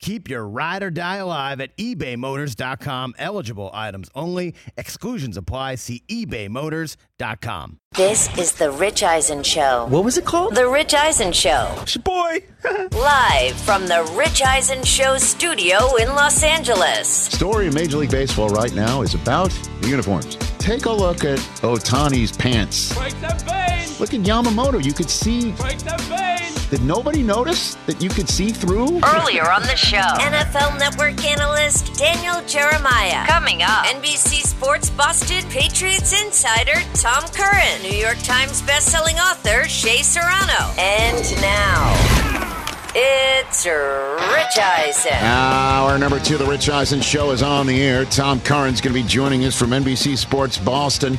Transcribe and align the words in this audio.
Keep 0.00 0.28
your 0.28 0.46
ride 0.46 0.82
or 0.82 0.90
die 0.90 1.16
alive 1.16 1.60
at 1.60 1.76
ebaymotors.com. 1.78 3.14
Eligible 3.18 3.70
items 3.72 4.10
only. 4.14 4.54
Exclusions 4.76 5.36
apply. 5.36 5.76
See 5.76 6.02
ebaymotors.com. 6.08 7.78
This 7.96 8.36
is 8.38 8.52
The 8.52 8.70
Rich 8.70 9.02
Eisen 9.02 9.42
Show. 9.42 9.86
What 9.88 10.04
was 10.04 10.18
it 10.18 10.24
called? 10.26 10.54
The 10.54 10.68
Rich 10.68 10.94
Eisen 10.94 11.32
Show. 11.32 11.74
It's 11.80 11.94
your 11.94 12.02
boy. 12.02 12.40
Live 12.92 13.56
from 13.56 13.86
The 13.86 14.04
Rich 14.16 14.42
Eisen 14.42 14.84
Show 14.84 15.16
studio 15.16 15.96
in 15.96 16.08
Los 16.08 16.42
Angeles. 16.42 17.08
Story 17.08 17.66
in 17.68 17.74
Major 17.74 17.96
League 17.96 18.10
Baseball 18.10 18.48
right 18.50 18.74
now 18.74 19.00
is 19.00 19.14
about 19.14 19.50
the 19.80 19.88
uniforms. 19.88 20.36
Take 20.58 20.86
a 20.86 20.92
look 20.92 21.24
at 21.24 21.38
Ohtani's 21.62 22.32
pants. 22.36 22.94
Break 22.96 23.14
that 23.20 23.40
vein! 23.42 23.88
Look 24.00 24.12
at 24.14 24.20
Yamamoto. 24.20 24.84
You 24.84 24.92
could 24.92 25.10
see. 25.10 25.52
Break 25.52 25.78
that 25.80 26.00
vein! 26.02 26.52
Did 26.70 26.82
nobody 26.82 27.22
notice 27.22 27.76
that 27.86 28.02
you 28.02 28.08
could 28.08 28.28
see 28.28 28.48
through? 28.50 29.00
Earlier 29.04 29.48
on 29.48 29.62
the 29.62 29.76
show, 29.76 29.98
NFL 30.18 30.78
Network 30.80 31.24
analyst 31.24 31.94
Daniel 31.94 32.42
Jeremiah. 32.46 33.24
Coming 33.28 33.62
up, 33.62 33.86
NBC 33.86 34.42
Sports 34.42 34.90
Boston 34.90 35.48
Patriots 35.48 36.12
insider 36.24 36.80
Tom 36.94 37.22
Curran. 37.28 37.82
New 37.82 37.96
York 37.96 38.18
Times 38.24 38.62
bestselling 38.62 39.14
author 39.30 39.68
Shea 39.68 40.02
Serrano. 40.02 40.72
And 40.76 41.22
now, 41.40 42.55
it's 42.98 43.66
Rich 43.66 44.58
Eisen. 44.58 45.12
Hour 45.12 45.98
number 45.98 46.18
two 46.18 46.38
the 46.38 46.46
Rich 46.46 46.70
Eisen 46.70 47.02
Show 47.02 47.30
is 47.30 47.42
on 47.42 47.66
the 47.66 47.82
air. 47.82 48.06
Tom 48.06 48.40
Curran's 48.40 48.80
going 48.80 48.94
to 48.94 49.02
be 49.02 49.06
joining 49.06 49.44
us 49.44 49.58
from 49.58 49.70
NBC 49.70 50.16
Sports 50.16 50.56
Boston 50.56 51.18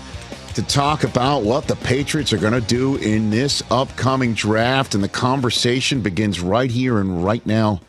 to 0.55 0.63
talk 0.63 1.03
about 1.03 1.43
what 1.43 1.67
the 1.67 1.75
Patriots 1.75 2.33
are 2.33 2.39
going 2.39 2.53
to 2.53 2.61
do 2.61 2.95
in 2.95 3.29
this 3.29 3.61
upcoming 3.69 4.33
draft. 4.33 4.95
And 4.95 5.03
the 5.03 5.09
conversation 5.09 6.01
begins 6.01 6.39
right 6.39 6.71
here 6.71 6.99
and 6.99 7.23
right 7.23 7.45
now 7.45 7.81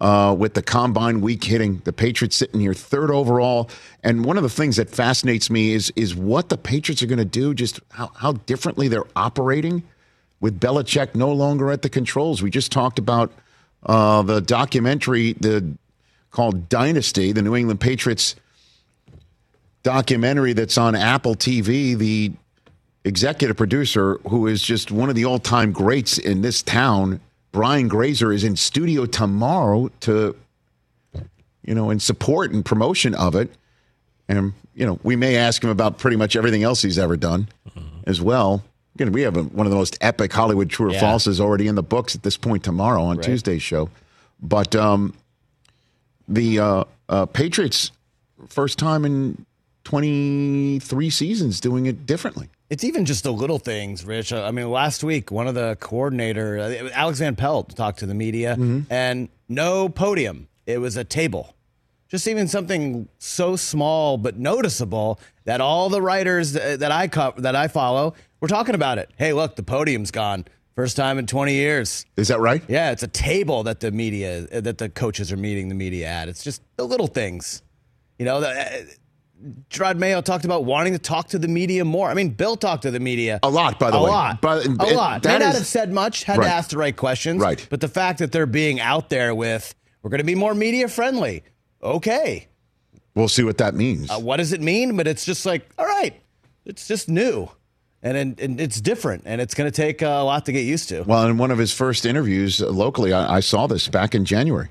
uh, 0.00 0.34
with 0.36 0.54
the 0.54 0.62
combine 0.62 1.20
week 1.20 1.44
hitting. 1.44 1.78
The 1.84 1.92
Patriots 1.92 2.34
sitting 2.34 2.58
here 2.60 2.74
third 2.74 3.12
overall. 3.12 3.70
And 4.02 4.24
one 4.24 4.36
of 4.36 4.42
the 4.42 4.48
things 4.48 4.76
that 4.76 4.90
fascinates 4.90 5.48
me 5.48 5.74
is 5.74 5.92
is 5.94 6.12
what 6.12 6.48
the 6.48 6.58
Patriots 6.58 7.04
are 7.04 7.06
going 7.06 7.18
to 7.18 7.24
do, 7.24 7.54
just 7.54 7.78
how, 7.92 8.10
how 8.16 8.32
differently 8.32 8.88
they're 8.88 9.06
operating 9.14 9.84
with 10.40 10.60
Belichick 10.60 11.14
no 11.14 11.32
longer 11.32 11.70
at 11.70 11.82
the 11.82 11.88
controls. 11.88 12.42
We 12.42 12.50
just 12.50 12.72
talked 12.72 12.98
about 12.98 13.32
uh, 13.84 14.22
the 14.22 14.40
documentary 14.40 15.34
the 15.34 15.76
called 16.30 16.68
Dynasty, 16.68 17.32
the 17.32 17.42
New 17.42 17.56
England 17.56 17.80
Patriots 17.80 18.36
documentary 19.82 20.52
that's 20.52 20.76
on 20.76 20.94
Apple 20.94 21.34
TV. 21.34 21.96
The 21.96 22.32
executive 23.04 23.56
producer, 23.56 24.18
who 24.28 24.46
is 24.46 24.62
just 24.62 24.90
one 24.90 25.08
of 25.08 25.14
the 25.14 25.24
all-time 25.24 25.72
greats 25.72 26.18
in 26.18 26.42
this 26.42 26.62
town, 26.62 27.20
Brian 27.52 27.88
Grazer, 27.88 28.32
is 28.32 28.44
in 28.44 28.56
studio 28.56 29.06
tomorrow 29.06 29.90
to, 30.00 30.36
you 31.64 31.74
know, 31.74 31.90
in 31.90 31.98
support 32.00 32.52
and 32.52 32.64
promotion 32.64 33.14
of 33.14 33.34
it. 33.34 33.50
And 34.28 34.52
you 34.74 34.86
know, 34.86 35.00
we 35.02 35.16
may 35.16 35.36
ask 35.36 35.64
him 35.64 35.70
about 35.70 35.98
pretty 35.98 36.16
much 36.16 36.36
everything 36.36 36.62
else 36.62 36.82
he's 36.82 36.98
ever 36.98 37.16
done, 37.16 37.48
as 38.06 38.20
well. 38.20 38.62
Again, 38.98 39.12
we 39.12 39.22
have 39.22 39.36
a, 39.36 39.44
one 39.44 39.64
of 39.64 39.70
the 39.70 39.76
most 39.76 39.96
epic 40.00 40.32
Hollywood 40.32 40.68
true 40.70 40.88
or 40.88 40.92
Yeah. 40.92 41.00
falses 41.00 41.38
already 41.38 41.68
in 41.68 41.76
the 41.76 41.84
books 41.84 42.16
at 42.16 42.24
this 42.24 42.36
point 42.36 42.64
tomorrow 42.64 43.00
on 43.04 43.20
Tuesday's 43.20 43.62
show. 43.62 43.90
But 44.42 44.74
um, 44.74 45.14
the 46.26 46.58
uh, 46.58 46.84
uh, 47.08 47.26
Patriots, 47.26 47.92
first 48.48 48.76
time 48.76 49.04
in 49.04 49.46
23 49.84 51.10
seasons 51.10 51.60
doing 51.60 51.86
it 51.86 52.06
differently. 52.06 52.48
It's 52.70 52.82
even 52.82 53.04
just 53.04 53.22
the 53.22 53.32
little 53.32 53.60
things, 53.60 54.04
Rich. 54.04 54.32
I 54.32 54.50
mean, 54.50 54.68
last 54.68 55.04
week, 55.04 55.30
one 55.30 55.46
of 55.46 55.54
the 55.54 55.76
coordinator, 55.78 56.58
uh, 56.58 56.90
Alex 56.92 57.20
Van 57.20 57.36
Pelt, 57.36 57.76
talked 57.76 58.00
to 58.00 58.06
the 58.06 58.14
media, 58.14 58.58
and 58.90 59.28
no 59.48 59.88
podium. 59.88 60.48
It 60.66 60.78
was 60.78 60.96
a 60.96 61.04
table. 61.04 61.54
Just 62.10 62.26
even 62.26 62.48
something 62.48 63.08
so 63.18 63.54
small 63.56 64.16
but 64.16 64.38
noticeable 64.38 65.20
that 65.44 65.60
all 65.60 65.88
the 65.90 66.00
writers 66.00 66.52
that 66.52 66.80
that 66.80 66.90
I 66.92 67.08
co- 67.08 67.34
that 67.38 67.54
I 67.54 67.68
follow 67.68 68.14
were 68.40 68.48
talking 68.48 68.74
about 68.74 68.98
it. 68.98 69.10
Hey, 69.16 69.32
look, 69.32 69.56
the 69.56 69.62
podium's 69.62 70.10
gone. 70.10 70.46
First 70.74 70.96
time 70.96 71.18
in 71.18 71.26
20 71.26 71.52
years. 71.54 72.06
Is 72.16 72.28
that 72.28 72.38
right? 72.40 72.62
Yeah, 72.68 72.92
it's 72.92 73.02
a 73.02 73.08
table 73.08 73.64
that 73.64 73.80
the 73.80 73.90
media 73.90 74.42
that 74.60 74.78
the 74.78 74.88
coaches 74.88 75.30
are 75.32 75.36
meeting 75.36 75.68
the 75.68 75.74
media 75.74 76.06
at. 76.06 76.28
It's 76.28 76.42
just 76.44 76.62
the 76.76 76.84
little 76.84 77.08
things. 77.08 77.62
You 78.18 78.24
know, 78.24 78.40
the, 78.40 78.48
uh, 78.48 78.70
Jerod 79.70 79.98
Mayo 79.98 80.20
talked 80.20 80.44
about 80.44 80.64
wanting 80.64 80.94
to 80.94 80.98
talk 80.98 81.28
to 81.28 81.38
the 81.38 81.46
media 81.46 81.84
more. 81.84 82.08
I 82.10 82.14
mean, 82.14 82.30
Bill 82.30 82.56
talked 82.56 82.82
to 82.82 82.90
the 82.90 82.98
media 83.00 83.38
A 83.42 83.50
lot, 83.50 83.78
by 83.78 83.90
the 83.90 83.96
way. 83.98 84.02
a 84.02 84.04
way. 84.06 84.10
lot, 84.10 84.40
But 84.40 84.66
a 84.66 84.70
it- 84.70 84.96
lot. 84.96 85.24
May 85.24 85.38
not 85.38 85.54
have 85.54 85.66
said 85.66 85.92
much, 85.92 86.24
had 86.24 86.38
Right. 86.38 86.46
to 86.46 86.52
ask 86.52 86.70
the 86.70 86.78
right 86.78 86.96
questions. 86.96 87.40
Right. 87.40 87.64
But 87.70 87.80
the 87.80 87.86
fact 87.88 88.18
that 88.18 88.32
they're 88.32 88.46
being 88.46 88.80
out 88.80 89.10
there 89.10 89.34
with, 89.34 89.74
we're 90.02 90.10
going 90.10 90.18
to 90.18 90.24
be 90.24 90.34
more 90.34 90.54
media 90.54 90.88
friendly. 90.88 91.44
Okay, 91.82 92.48
We'll 93.14 93.28
see 93.28 93.42
what 93.42 93.58
that 93.58 93.74
means. 93.74 94.10
uh, 94.10 94.18
what 94.18 94.36
does 94.36 94.52
it 94.52 94.60
mean? 94.60 94.96
But 94.96 95.06
it's 95.08 95.24
just 95.24 95.44
like, 95.44 95.68
all 95.78 95.86
right, 95.86 96.14
it's 96.64 96.86
just 96.86 97.08
new, 97.08 97.48
and 98.02 98.16
and, 98.16 98.40
and 98.40 98.60
it's 98.60 98.80
different, 98.80 99.24
and 99.26 99.40
it's 99.40 99.54
going 99.54 99.70
to 99.70 99.74
take 99.74 100.02
a 100.02 100.08
lot 100.22 100.46
to 100.46 100.52
get 100.52 100.64
used 100.64 100.88
to. 100.90 101.02
Well, 101.02 101.26
in 101.26 101.38
one 101.38 101.50
of 101.50 101.58
his 101.58 101.72
first 101.72 102.06
interviews 102.06 102.62
uh, 102.62 102.68
locally, 102.70 103.12
I, 103.12 103.36
I 103.36 103.40
saw 103.40 103.66
this 103.66 103.88
back 103.88 104.14
in 104.14 104.24
January. 104.24 104.68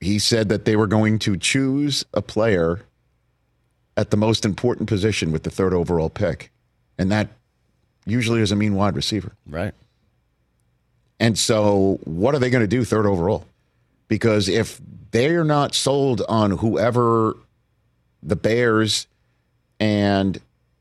He 0.00 0.18
said 0.18 0.48
that 0.50 0.64
they 0.64 0.76
were 0.76 0.86
going 0.86 1.18
to 1.20 1.36
choose 1.36 2.04
a 2.12 2.20
player 2.22 2.82
at 3.96 4.10
the 4.10 4.16
most 4.16 4.44
important 4.44 4.88
position 4.88 5.32
with 5.32 5.44
the 5.44 5.50
third 5.50 5.72
overall 5.72 6.10
pick. 6.10 6.50
And 6.98 7.10
that 7.10 7.28
usually 8.04 8.40
doesn't 8.40 8.58
mean 8.58 8.74
wide 8.74 8.96
receiver. 8.96 9.32
Right. 9.46 9.72
And 11.20 11.38
so, 11.38 11.98
what 12.04 12.34
are 12.34 12.38
they 12.38 12.50
going 12.50 12.62
to 12.62 12.68
do 12.68 12.84
third 12.84 13.06
overall? 13.06 13.46
Because 14.08 14.48
if 14.48 14.80
they're 15.10 15.44
not 15.44 15.74
sold 15.74 16.22
on 16.28 16.52
whoever 16.52 17.36
the 18.22 18.36
Bears 18.36 19.06
and 19.80 20.40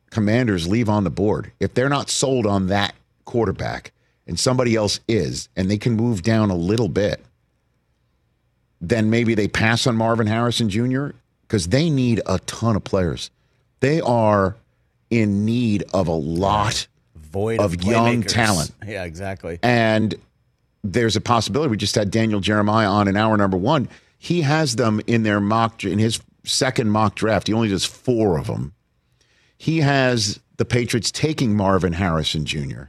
Commanders 0.09 0.67
leave 0.67 0.89
on 0.89 1.03
the 1.03 1.09
board, 1.09 1.51
if 1.59 1.73
they're 1.73 1.89
not 1.89 2.09
sold 2.09 2.45
on 2.45 2.67
that 2.67 2.93
quarterback 3.25 3.91
and 4.27 4.39
somebody 4.39 4.75
else 4.75 4.99
is, 5.07 5.49
and 5.55 5.69
they 5.69 5.77
can 5.77 5.93
move 5.93 6.21
down 6.21 6.49
a 6.49 6.55
little 6.55 6.89
bit, 6.89 7.23
then 8.81 9.09
maybe 9.09 9.33
they 9.35 9.47
pass 9.47 9.87
on 9.87 9.95
Marvin 9.95 10.27
Harrison 10.27 10.69
Jr. 10.69 11.09
because 11.47 11.67
they 11.69 11.89
need 11.89 12.21
a 12.25 12.39
ton 12.39 12.75
of 12.75 12.83
players. 12.83 13.31
They 13.79 14.01
are 14.01 14.55
in 15.09 15.45
need 15.45 15.83
of 15.93 16.07
a 16.07 16.11
lot 16.13 16.87
Void 17.15 17.59
Of 17.59 17.73
of, 17.73 17.83
young 17.83 18.21
talent. 18.23 18.71
Yeah, 18.85 19.05
exactly. 19.05 19.57
and 19.63 20.13
there's 20.83 21.15
a 21.15 21.21
possibility. 21.21 21.71
We 21.71 21.77
just 21.77 21.95
had 21.95 22.11
Daniel 22.11 22.39
Jeremiah 22.39 22.89
on 22.89 23.07
in 23.07 23.15
hour 23.15 23.37
number 23.37 23.57
one. 23.57 23.87
He 24.17 24.41
has 24.41 24.75
them 24.75 25.01
in 25.07 25.23
their 25.23 25.39
mock 25.39 25.83
in 25.83 25.99
his 25.99 26.21
second 26.43 26.89
mock 26.89 27.15
draft. 27.15 27.47
He 27.47 27.53
only 27.53 27.69
does 27.69 27.85
four 27.85 28.37
of 28.37 28.47
them. 28.47 28.73
He 29.57 29.79
has 29.79 30.39
the 30.57 30.65
Patriots 30.65 31.11
taking 31.11 31.55
Marvin 31.55 31.93
Harrison 31.93 32.45
Jr. 32.45 32.83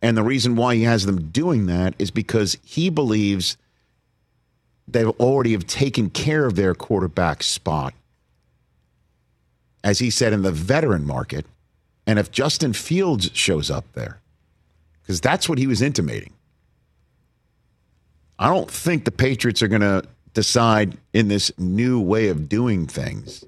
And 0.00 0.16
the 0.16 0.22
reason 0.22 0.54
why 0.54 0.76
he 0.76 0.84
has 0.84 1.06
them 1.06 1.30
doing 1.30 1.66
that 1.66 1.94
is 1.98 2.10
because 2.10 2.56
he 2.64 2.88
believes 2.88 3.56
they 4.86 5.04
already 5.04 5.52
have 5.52 5.66
taken 5.66 6.08
care 6.08 6.46
of 6.46 6.54
their 6.54 6.74
quarterback 6.74 7.42
spot. 7.42 7.94
As 9.82 9.98
he 9.98 10.10
said 10.10 10.32
in 10.32 10.42
the 10.42 10.52
veteran 10.52 11.06
market, 11.06 11.46
and 12.06 12.18
if 12.18 12.30
Justin 12.30 12.72
Fields 12.72 13.30
shows 13.34 13.70
up 13.70 13.84
there, 13.92 14.20
because 15.02 15.20
that's 15.20 15.48
what 15.48 15.58
he 15.58 15.66
was 15.66 15.82
intimating. 15.82 16.32
I 18.38 18.48
don't 18.48 18.70
think 18.70 19.04
the 19.04 19.10
Patriots 19.10 19.62
are 19.62 19.68
going 19.68 19.80
to 19.82 20.04
decide 20.34 20.96
in 21.12 21.28
this 21.28 21.50
new 21.58 22.00
way 22.00 22.28
of 22.28 22.48
doing 22.48 22.86
things, 22.86 23.44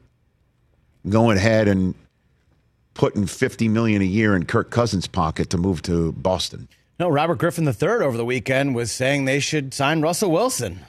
going 1.08 1.36
ahead 1.36 1.68
and 1.68 1.94
putting 2.94 3.26
fifty 3.26 3.68
million 3.68 4.02
a 4.02 4.06
year 4.06 4.34
in 4.34 4.46
Kirk 4.46 4.70
Cousins' 4.70 5.06
pocket 5.06 5.50
to 5.50 5.58
move 5.58 5.82
to 5.82 6.12
Boston. 6.12 6.68
No, 6.98 7.08
Robert 7.08 7.38
Griffin 7.38 7.66
III 7.66 8.04
over 8.04 8.16
the 8.16 8.24
weekend 8.24 8.74
was 8.74 8.92
saying 8.92 9.24
they 9.24 9.40
should 9.40 9.72
sign 9.72 10.02
Russell 10.02 10.30
Wilson. 10.30 10.80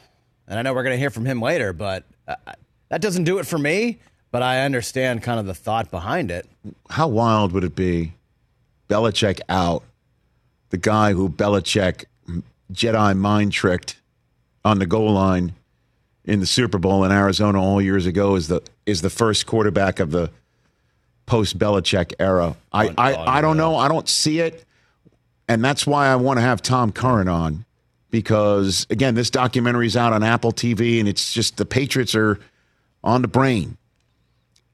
And 0.47 0.59
I 0.59 0.61
know 0.61 0.73
we're 0.73 0.83
going 0.83 0.95
to 0.95 0.99
hear 0.99 1.09
from 1.09 1.25
him 1.25 1.41
later, 1.41 1.71
but 1.71 2.03
uh, 2.27 2.35
that 2.89 2.99
doesn't 2.99 3.23
do 3.23 3.37
it 3.37 3.45
for 3.47 3.57
me. 3.57 3.99
But 4.31 4.43
I 4.43 4.65
understand 4.65 5.23
kind 5.23 5.39
of 5.39 5.45
the 5.45 5.53
thought 5.53 5.91
behind 5.91 6.31
it. 6.31 6.47
How 6.89 7.07
wild 7.07 7.53
would 7.53 7.63
it 7.63 7.75
be? 7.75 8.13
Belichick 8.89 9.39
out, 9.47 9.83
the 10.69 10.77
guy 10.77 11.13
who 11.13 11.29
Belichick 11.29 12.05
Jedi 12.71 13.17
mind 13.17 13.51
tricked 13.51 13.97
on 14.63 14.79
the 14.79 14.85
goal 14.85 15.13
line 15.13 15.53
in 16.25 16.39
the 16.39 16.45
Super 16.45 16.77
Bowl 16.77 17.03
in 17.03 17.11
Arizona 17.11 17.61
all 17.61 17.81
years 17.81 18.05
ago 18.05 18.35
is 18.35 18.47
the 18.47 18.61
is 18.85 19.01
the 19.01 19.09
first 19.09 19.45
quarterback 19.45 19.99
of 19.99 20.11
the 20.11 20.31
post 21.25 21.57
Belichick 21.57 22.13
era. 22.19 22.55
I, 22.73 22.93
I, 22.97 23.37
I 23.37 23.41
don't 23.41 23.55
know. 23.55 23.77
I 23.77 23.87
don't 23.87 24.09
see 24.09 24.39
it. 24.39 24.65
And 25.47 25.63
that's 25.63 25.87
why 25.87 26.07
I 26.07 26.15
want 26.17 26.37
to 26.37 26.41
have 26.41 26.61
Tom 26.61 26.91
Curran 26.91 27.27
on 27.27 27.65
because, 28.09 28.85
again, 28.89 29.15
this 29.15 29.29
documentary 29.29 29.87
is 29.87 29.95
out 29.95 30.13
on 30.13 30.23
Apple 30.23 30.51
TV 30.51 30.99
and 30.99 31.07
it's 31.07 31.33
just 31.33 31.57
the 31.57 31.65
Patriots 31.65 32.15
are 32.15 32.39
on 33.03 33.21
the 33.21 33.27
brain. 33.27 33.77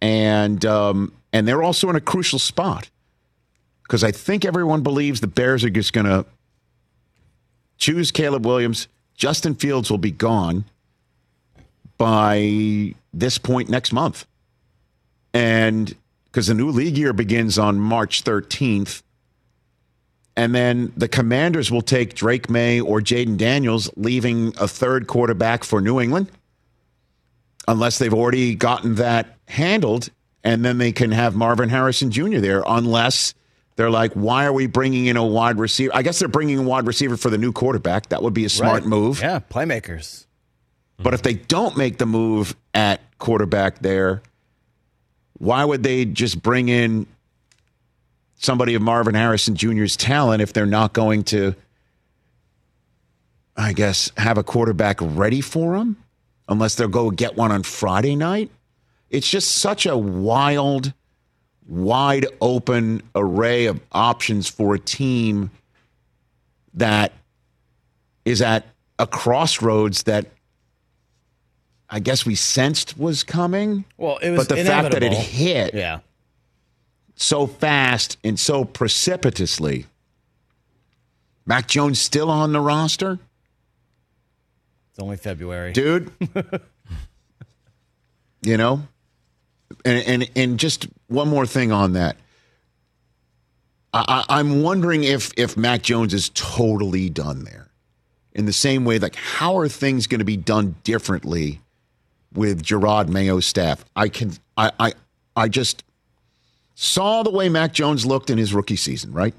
And, 0.02 0.66
um, 0.66 1.14
and 1.32 1.48
they're 1.48 1.64
also 1.64 1.90
in 1.90 1.96
a 1.96 2.02
crucial 2.02 2.40
spot 2.40 2.90
because 3.84 4.04
I 4.04 4.12
think 4.12 4.44
everyone 4.44 4.82
believes 4.82 5.22
the 5.22 5.28
Bears 5.28 5.64
are 5.64 5.70
just 5.70 5.94
going 5.94 6.06
to 6.06 6.26
choose 7.78 8.12
Caleb 8.12 8.46
Williams. 8.46 8.88
Justin 9.16 9.56
Fields 9.56 9.90
will 9.90 9.98
be 9.98 10.12
gone 10.12 10.66
by 11.98 12.94
this 13.14 13.38
point 13.38 13.70
next 13.70 13.92
month. 13.92 14.26
And 15.34 15.96
because 16.26 16.48
the 16.48 16.54
new 16.54 16.70
league 16.70 16.98
year 16.98 17.14
begins 17.14 17.58
on 17.58 17.80
March 17.80 18.24
13th. 18.24 19.02
And 20.36 20.54
then 20.54 20.94
the 20.96 21.08
commanders 21.08 21.72
will 21.72 21.82
take 21.82 22.14
Drake 22.14 22.48
Maye 22.48 22.80
or 22.80 23.02
Jayden 23.02 23.38
Daniels, 23.38 23.90
leaving 23.96 24.54
a 24.60 24.68
third 24.68 25.08
quarterback 25.08 25.64
for 25.64 25.82
New 25.82 26.00
England, 26.00 26.32
unless 27.68 27.98
they've 27.98 28.14
already 28.14 28.54
gotten 28.54 28.96
that 28.96 29.36
handled. 29.48 30.10
And 30.44 30.64
then 30.64 30.78
they 30.78 30.92
can 30.92 31.12
have 31.12 31.36
Marvin 31.36 31.70
Harrison 31.70 32.12
Jr. 32.12 32.38
there, 32.38 32.64
unless 32.68 33.34
they're 33.78 33.90
like, 33.90 34.12
why 34.14 34.46
are 34.46 34.52
we 34.54 34.68
bringing 34.68 35.06
in 35.06 35.16
a 35.18 35.26
wide 35.26 35.58
receiver? 35.60 35.92
I 35.96 36.02
guess 36.02 36.20
they're 36.20 36.28
bringing 36.28 36.58
a 36.60 36.64
wide 36.64 36.86
receiver 36.86 37.16
for 37.16 37.30
the 37.30 37.38
new 37.38 37.54
quarterback. 37.54 38.10
That 38.10 38.22
would 38.24 38.34
be 38.34 38.44
a 38.44 38.50
smart 38.50 38.82
Right. 38.82 38.90
move. 38.90 39.22
Yeah, 39.22 39.40
playmakers. 39.40 40.26
But 40.98 41.14
if 41.14 41.22
they 41.22 41.36
don't 41.36 41.78
make 41.78 42.00
the 42.00 42.08
move 42.08 42.56
at 42.74 43.02
quarterback 43.20 43.80
there, 43.80 44.24
why 45.38 45.64
would 45.64 45.84
they 45.84 46.06
just 46.06 46.42
bring 46.42 46.70
in 46.70 47.06
somebody 48.40 48.74
of 48.74 48.82
Marvin 48.82 49.14
Harrison 49.14 49.56
Jr.'s 49.56 49.96
talent 49.96 50.42
if 50.42 50.54
they're 50.54 50.66
not 50.66 50.94
going 50.94 51.24
to, 51.26 51.54
I 53.56 53.74
guess, 53.74 54.12
have 54.18 54.40
a 54.40 54.44
quarterback 54.44 54.98
ready 55.02 55.42
for 55.42 55.76
him? 55.76 55.98
Unless 56.50 56.76
they'll 56.76 56.88
go 56.88 57.12
get 57.12 57.36
one 57.36 57.52
on 57.52 57.62
Friday 57.62 58.16
night? 58.16 58.50
It's 59.12 59.30
just 59.30 59.52
such 59.52 59.86
a 59.86 59.96
wild, 59.98 60.94
wide 61.68 62.26
open 62.42 63.02
array 63.14 63.66
of 63.66 63.80
options 63.92 64.48
for 64.48 64.74
a 64.76 64.80
team 64.80 65.52
that 66.74 67.12
is 68.26 68.42
at 68.42 68.66
a 69.00 69.06
crossroads 69.08 70.04
that 70.04 70.28
I 71.90 72.00
guess 72.00 72.26
we 72.26 72.36
sensed 72.36 72.98
was 72.98 73.24
coming. 73.24 73.86
Well, 73.98 74.18
it 74.18 74.32
was 74.32 74.48
but 74.48 74.56
the 74.58 74.64
fact 74.64 74.92
that 74.92 75.04
it 75.04 75.14
hit 75.14 75.74
Yeah. 75.74 76.00
so 77.16 77.48
fast 77.48 78.18
and 78.24 78.40
so 78.40 78.66
precipitously. 78.66 79.86
Mac 81.46 81.68
Jones 81.68 82.00
still 82.00 82.30
on 82.30 82.52
the 82.52 82.60
roster, 82.60 83.20
It's 84.90 85.00
only 85.00 85.16
February. 85.16 85.72
dude. 85.72 86.12
you 88.42 88.58
know, 88.58 88.86
and 89.88 90.08
and 90.08 90.32
and 90.36 90.60
just 90.60 90.88
one 91.08 91.28
more 91.28 91.46
thing 91.46 91.72
on 91.72 91.94
that. 91.94 92.18
I, 93.94 94.24
I'm 94.30 94.62
wondering 94.62 95.04
if 95.04 95.32
if 95.38 95.56
Mac 95.58 95.82
Jones 95.82 96.14
is 96.14 96.30
totally 96.34 97.10
done 97.10 97.46
there, 97.46 97.70
in 98.34 98.46
the 98.46 98.54
same 98.54 98.86
way. 98.86 99.00
Like, 99.00 99.16
how 99.16 99.58
are 99.58 99.68
things 99.68 100.08
going 100.08 100.20
to 100.20 100.26
be 100.26 100.38
done 100.38 100.76
differently 100.84 101.62
with 102.34 102.64
Jerod 102.64 103.08
Mayo's 103.08 103.46
staff? 103.46 103.86
I 103.96 104.10
can 104.10 104.34
I 104.58 104.72
I 104.80 104.94
I 105.36 105.48
just 105.48 105.84
saw 106.76 107.24
the 107.24 107.32
way 107.32 107.50
Mac 107.50 107.74
Jones 107.74 108.06
looked 108.06 108.30
in 108.30 108.38
his 108.38 108.54
rookie 108.54 108.76
season, 108.76 109.14
right? 109.14 109.34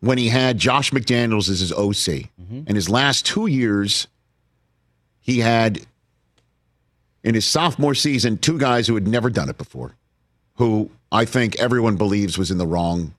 When 0.00 0.16
he 0.16 0.28
had 0.28 0.58
Josh 0.58 0.90
McDaniels 0.90 1.50
as 1.50 1.60
his 1.60 1.72
OC. 1.72 2.30
And 2.38 2.66
mm-hmm. 2.66 2.74
his 2.74 2.88
last 2.88 3.26
two 3.26 3.46
years, 3.46 4.06
he 5.20 5.40
had, 5.40 5.80
in 7.26 7.34
his 7.34 7.44
sophomore 7.44 7.94
season, 7.94 8.38
two 8.38 8.56
guys 8.56 8.86
who 8.86 8.94
had 8.94 9.08
never 9.08 9.28
done 9.28 9.48
it 9.48 9.58
before, 9.58 9.96
who 10.54 10.88
I 11.10 11.24
think 11.24 11.58
everyone 11.58 11.96
believes 11.96 12.38
was 12.38 12.52
in 12.52 12.58
the 12.58 12.66
wrong 12.66 13.12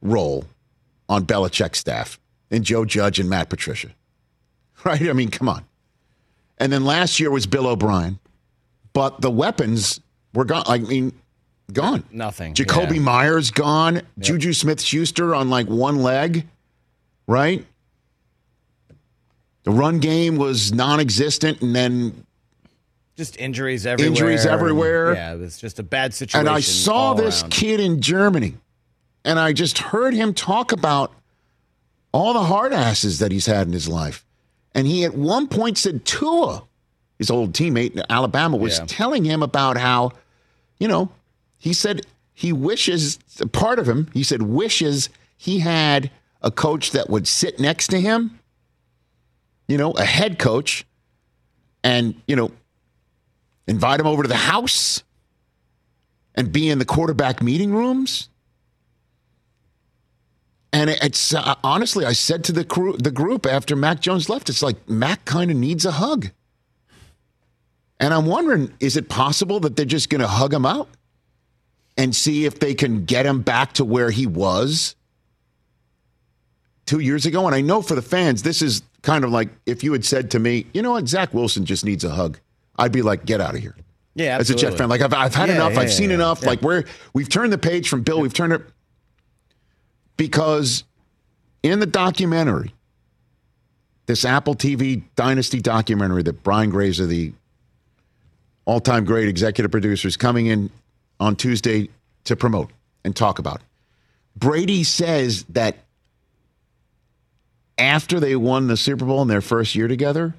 role 0.00 0.46
on 1.08 1.26
Belichick's 1.26 1.78
staff, 1.78 2.18
and 2.50 2.64
Joe 2.64 2.86
Judge 2.86 3.20
and 3.20 3.28
Matt 3.30 3.48
Patricia. 3.50 3.90
Right? 4.84 5.08
I 5.08 5.14
mean, 5.14 5.30
come 5.30 5.48
on. 5.48 5.64
And 6.58 6.70
then 6.70 6.84
last 6.84 7.18
year 7.18 7.30
was 7.30 7.46
Bill 7.46 7.66
O'Brien, 7.66 8.18
but 8.92 9.18
the 9.22 9.30
weapons 9.30 9.98
were 10.34 10.44
gone. 10.44 10.64
I 10.66 10.76
mean, 10.76 11.12
gone. 11.72 12.04
Nothing. 12.10 12.52
Jakobi 12.52 12.96
Yeah. 12.96 13.00
Meyers 13.00 13.50
gone. 13.50 14.02
Juju 14.18 14.52
Smith 14.52 14.82
Schuster 14.82 15.34
on 15.34 15.48
like 15.48 15.68
one 15.68 16.02
leg, 16.02 16.46
right? 17.26 17.64
The 19.62 19.70
run 19.70 20.00
game 20.00 20.36
was 20.36 20.70
non 20.70 21.00
existent. 21.00 21.62
And 21.62 21.74
then, 21.74 22.23
Just 23.16 23.36
injuries 23.38 23.86
everywhere. 23.86 24.08
Injuries 24.10 24.46
everywhere. 24.46 25.14
Yeah, 25.14 25.34
it 25.34 25.38
was 25.38 25.56
just 25.58 25.78
a 25.78 25.82
bad 25.84 26.12
situation. 26.14 26.40
and 26.40 26.48
I 26.48 26.60
saw 26.60 27.14
this 27.14 27.42
around. 27.42 27.50
kid 27.52 27.80
in 27.80 28.00
Germany, 28.00 28.54
and 29.24 29.38
I 29.38 29.52
just 29.52 29.78
heard 29.78 30.14
him 30.14 30.34
talk 30.34 30.72
about 30.72 31.12
all 32.12 32.32
the 32.32 32.42
hard 32.42 32.72
asses 32.72 33.20
that 33.20 33.30
he's 33.32 33.46
had 33.46 33.66
in 33.66 33.72
his 33.72 33.88
life. 33.88 34.24
And 34.74 34.86
he 34.86 35.04
at 35.04 35.14
one 35.14 35.46
point 35.46 35.78
said 35.78 36.04
Tua, 36.04 36.64
his 37.18 37.30
old 37.30 37.52
teammate 37.52 37.92
in 37.92 38.02
Alabama, 38.10 38.56
was 38.56 38.78
Yeah. 38.78 38.84
telling 38.88 39.24
him 39.24 39.42
about 39.42 39.76
how, 39.76 40.10
you 40.78 40.88
know, 40.88 41.10
he 41.56 41.72
said 41.72 42.00
he 42.32 42.52
wishes, 42.52 43.18
part 43.52 43.78
of 43.78 43.88
him, 43.88 44.08
he 44.12 44.24
said, 44.24 44.42
wishes 44.42 45.08
he 45.36 45.60
had 45.60 46.10
a 46.42 46.50
coach 46.50 46.90
that 46.90 47.08
would 47.08 47.28
sit 47.28 47.60
next 47.60 47.88
to 47.88 48.00
him, 48.00 48.40
you 49.68 49.78
know, 49.78 49.92
a 49.92 50.04
head 50.04 50.38
coach, 50.40 50.84
and, 51.84 52.20
you 52.26 52.34
know, 52.34 52.50
invite 53.66 54.00
him 54.00 54.06
over 54.06 54.22
to 54.22 54.28
the 54.28 54.34
house 54.34 55.02
and 56.34 56.52
be 56.52 56.68
in 56.68 56.78
the 56.78 56.84
quarterback 56.84 57.42
meeting 57.42 57.72
rooms. 57.72 58.28
And 60.72 60.90
it's 60.90 61.32
uh, 61.32 61.54
honestly, 61.62 62.04
I 62.04 62.12
said 62.14 62.42
to 62.44 62.52
the 62.52 62.64
crew, 62.64 62.96
the 62.96 63.12
group 63.12 63.46
after 63.46 63.76
Mac 63.76 64.00
Jones 64.00 64.28
left, 64.28 64.48
it's 64.48 64.62
like 64.62 64.88
Mac 64.88 65.24
kind 65.24 65.50
of 65.50 65.56
needs 65.56 65.84
a 65.84 65.92
hug. 65.92 66.30
And 68.00 68.12
I'm 68.12 68.26
wondering, 68.26 68.74
is 68.80 68.96
it 68.96 69.08
possible 69.08 69.60
that 69.60 69.76
they're 69.76 69.86
just 69.86 70.10
going 70.10 70.20
to 70.20 70.26
hug 70.26 70.52
him 70.52 70.66
out 70.66 70.88
and 71.96 72.14
see 72.14 72.44
if 72.44 72.58
they 72.58 72.74
can 72.74 73.04
get 73.04 73.24
him 73.24 73.42
back 73.42 73.74
to 73.74 73.84
where 73.84 74.10
he 74.10 74.26
was 74.26 74.96
two 76.86 76.98
years 76.98 77.24
ago? 77.24 77.46
And 77.46 77.54
I 77.54 77.60
know 77.60 77.80
for 77.80 77.94
the 77.94 78.02
fans, 78.02 78.42
this 78.42 78.60
is 78.60 78.82
kind 79.02 79.22
of 79.22 79.30
like 79.30 79.50
if 79.66 79.84
you 79.84 79.92
had 79.92 80.04
said 80.04 80.32
to 80.32 80.40
me, 80.40 80.66
you 80.74 80.82
know 80.82 80.90
what, 80.90 81.06
Zach 81.06 81.32
Wilson 81.32 81.64
just 81.64 81.84
needs 81.84 82.02
a 82.02 82.10
hug, 82.10 82.40
I'd 82.78 82.92
be 82.92 83.02
like, 83.02 83.24
get 83.24 83.40
out 83.40 83.54
of 83.54 83.60
here 83.60 83.74
Yeah, 84.14 84.38
as 84.38 84.50
a 84.50 84.54
Jet 84.54 84.76
fan. 84.76 84.88
Like 84.88 85.00
I've, 85.00 85.14
I've 85.14 85.34
had 85.34 85.48
Yeah, 85.48 85.56
enough. 85.56 85.74
yeah, 85.74 85.80
I've 85.80 85.92
seen 85.92 86.10
enough. 86.10 86.44
Like 86.44 86.60
we're 86.62 86.84
we've 87.12 87.28
turned 87.28 87.52
the 87.52 87.58
page 87.58 87.88
from 87.88 88.02
Bill. 88.02 88.20
We've 88.20 88.34
turned 88.34 88.52
it 88.52 88.62
because 90.16 90.84
in 91.62 91.80
the 91.80 91.86
documentary, 91.86 92.74
this 94.06 94.24
Apple 94.24 94.54
TV 94.54 95.02
Dynasty 95.16 95.60
documentary 95.60 96.22
that 96.24 96.42
Brian 96.42 96.70
Grazer, 96.70 97.06
the 97.06 97.32
all-time 98.66 99.04
great 99.04 99.28
executive 99.28 99.70
producer, 99.70 100.08
is 100.08 100.16
coming 100.16 100.46
in 100.46 100.70
on 101.20 101.36
Tuesday 101.36 101.88
to 102.24 102.36
promote 102.36 102.70
and 103.04 103.14
talk 103.14 103.38
about. 103.38 103.60
Brady 104.36 104.84
says 104.84 105.44
that 105.50 105.76
after 107.78 108.20
they 108.20 108.36
won 108.36 108.66
the 108.66 108.76
Super 108.76 109.04
Bowl 109.04 109.22
in 109.22 109.28
their 109.28 109.40
first 109.40 109.74
year 109.74 109.88
together, 109.88 110.34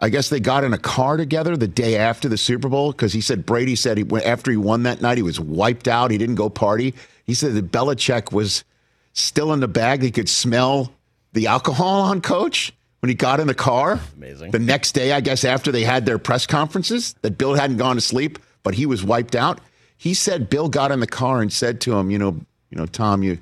I 0.00 0.08
guess 0.08 0.30
they 0.30 0.40
got 0.40 0.64
in 0.64 0.72
a 0.72 0.78
car 0.78 1.16
together 1.16 1.56
the 1.56 1.68
day 1.68 1.96
after 1.96 2.28
the 2.28 2.38
Super 2.38 2.68
Bowl 2.68 2.92
because 2.92 3.12
he 3.12 3.20
said 3.20 3.44
Brady 3.44 3.76
said 3.76 3.98
he, 3.98 4.06
after 4.24 4.50
he 4.50 4.56
won 4.56 4.84
that 4.84 5.02
night 5.02 5.18
he 5.18 5.22
was 5.22 5.38
wiped 5.38 5.88
out. 5.88 6.10
He 6.10 6.18
didn't 6.18 6.36
go 6.36 6.48
party. 6.48 6.94
He 7.24 7.34
said 7.34 7.54
that 7.54 7.70
Belichick 7.70 8.32
was 8.32 8.64
still 9.12 9.52
in 9.52 9.60
the 9.60 9.68
bag. 9.68 10.02
He 10.02 10.10
could 10.10 10.28
smell 10.28 10.92
the 11.32 11.46
alcohol 11.48 12.00
on 12.02 12.22
Coach 12.22 12.72
when 13.00 13.08
he 13.08 13.14
got 13.14 13.40
in 13.40 13.46
the 13.46 13.54
car. 13.54 14.00
Amazing. 14.16 14.52
The 14.52 14.58
next 14.58 14.92
day, 14.92 15.12
I 15.12 15.20
guess 15.20 15.44
after 15.44 15.70
they 15.70 15.82
had 15.82 16.06
their 16.06 16.18
press 16.18 16.46
conferences, 16.46 17.14
that 17.22 17.36
Bill 17.36 17.54
hadn't 17.54 17.76
gone 17.76 17.96
to 17.96 18.00
sleep, 18.00 18.38
but 18.62 18.74
he 18.74 18.86
was 18.86 19.04
wiped 19.04 19.36
out. 19.36 19.60
He 19.96 20.14
said 20.14 20.48
Bill 20.48 20.70
got 20.70 20.92
in 20.92 21.00
the 21.00 21.06
car 21.06 21.42
and 21.42 21.52
said 21.52 21.80
to 21.82 21.94
him, 21.98 22.10
"You 22.10 22.18
know, 22.18 22.40
you 22.70 22.78
know, 22.78 22.86
Tom, 22.86 23.22
you, 23.22 23.32
you 23.32 23.38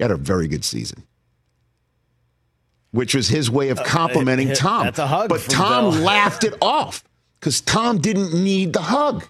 had 0.00 0.10
a 0.10 0.16
very 0.16 0.48
good 0.48 0.64
season." 0.64 1.02
Which 2.94 3.12
was 3.14 3.26
his 3.28 3.50
way 3.50 3.70
of 3.70 3.80
uh, 3.80 3.84
complimenting 3.84 4.48
it- 4.50 4.56
Tom. 4.56 4.84
that's 4.84 5.00
a 5.00 5.06
hug 5.08 5.28
But 5.28 5.40
Tom 5.42 5.90
Bill. 5.92 6.02
laughed 6.02 6.44
it 6.44 6.54
off 6.62 7.02
because 7.40 7.60
Tom 7.60 7.98
didn't 7.98 8.32
need 8.32 8.72
the 8.72 8.82
hug. 8.82 9.24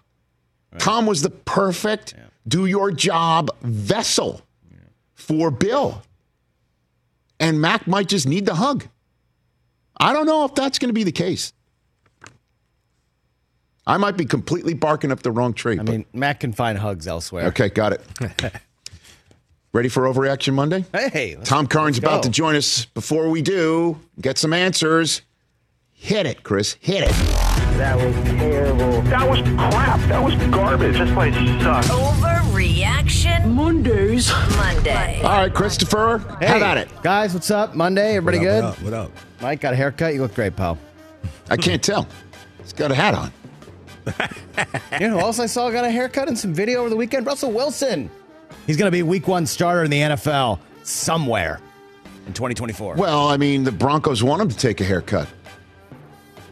Tom 0.78 1.06
was 1.06 1.22
the 1.22 1.30
perfect 1.30 2.14
do 2.46 2.66
your 2.66 2.90
job 2.90 3.48
vessel 3.62 4.42
for 5.14 5.50
Bill. 5.50 6.02
And 7.40 7.58
Mac 7.60 7.86
might 7.86 8.08
just 8.08 8.28
need 8.28 8.44
the 8.44 8.56
hug. 8.56 8.86
I 9.98 10.12
don't 10.12 10.26
know 10.26 10.44
if 10.44 10.54
that's 10.54 10.78
going 10.78 10.90
to 10.90 10.92
be 10.94 11.04
the 11.04 11.12
case. 11.12 11.52
I 13.86 13.96
might 13.98 14.16
be 14.16 14.24
completely 14.24 14.74
barking 14.74 15.10
up 15.12 15.22
the 15.22 15.30
wrong 15.30 15.54
tree. 15.54 15.78
I 15.78 15.82
mean, 15.82 16.04
Mac 16.12 16.40
can 16.40 16.52
find 16.52 16.76
hugs 16.78 17.06
elsewhere. 17.06 17.46
okay, 17.46 17.68
got 17.70 17.92
it. 17.94 18.02
Ready 19.74 19.88
for 19.88 20.02
Overreaction 20.04 20.54
Monday? 20.54 20.84
Hey, 20.92 21.34
let's- 21.36 21.48
Tom 21.48 21.66
Curran's 21.66 21.96
let's 21.96 22.06
about 22.06 22.22
to 22.22 22.28
join 22.28 22.54
us. 22.54 22.84
Before 22.84 23.28
we 23.28 23.42
do, 23.42 23.98
get 24.20 24.38
some 24.38 24.52
answers. 24.52 25.22
Hit 25.92 26.26
it, 26.26 26.44
Chris. 26.44 26.76
Hit 26.80 27.02
it. 27.02 27.10
That 27.76 27.96
was 27.96 28.14
terrible. 28.38 29.02
That 29.02 29.28
was 29.28 29.40
crap. 29.40 29.98
That 30.08 30.22
was 30.22 30.36
garbage. 30.54 30.96
This 30.96 31.10
place 31.12 31.34
sucks. 31.60 31.88
Overreaction 31.88 33.46
Mondays. 33.52 34.30
Monday. 34.56 35.20
All 35.24 35.38
right, 35.38 35.52
Christopher, 35.52 36.18
Hey, 36.38 36.46
how 36.46 36.56
about 36.58 36.78
it? 36.78 36.88
guys? 37.02 37.34
What's 37.34 37.50
up? 37.50 37.74
Monday, 37.74 38.10
everybody 38.16 38.38
What 38.38 38.44
good? 38.44 38.64
up, 38.64 38.80
What 38.82 38.92
up? 38.92 39.10
Mike 39.40 39.60
got 39.60 39.72
a 39.72 39.76
haircut. 39.76 40.14
You 40.14 40.22
look 40.22 40.36
great, 40.36 40.54
pal. 40.54 40.78
I 41.50 41.56
can't 41.56 41.82
tell. 41.82 42.06
He's 42.62 42.72
got 42.72 42.92
a 42.92 42.94
hat 42.94 43.14
on. 43.14 43.32
You 45.00 45.08
know 45.08 45.14
who 45.14 45.20
else 45.20 45.40
I 45.40 45.46
saw 45.46 45.68
got 45.70 45.84
a 45.84 45.90
haircut 45.90 46.28
and 46.28 46.38
some 46.38 46.54
video 46.54 46.78
over 46.78 46.88
the 46.90 46.94
weekend? 46.96 47.26
Russell 47.26 47.50
Wilson. 47.50 48.08
He's 48.66 48.76
going 48.76 48.86
to 48.86 48.96
be 48.96 49.02
week 49.02 49.28
one 49.28 49.46
starter 49.46 49.84
in 49.84 49.90
the 49.90 50.00
NFL 50.00 50.58
somewhere 50.82 51.60
in 52.26 52.32
2024. 52.32 52.96
Well, 52.96 53.28
I 53.28 53.36
mean, 53.36 53.64
the 53.64 53.72
Broncos 53.72 54.22
want 54.22 54.42
him 54.42 54.48
to 54.48 54.56
take 54.56 54.80
a 54.80 54.84
haircut, 54.84 55.28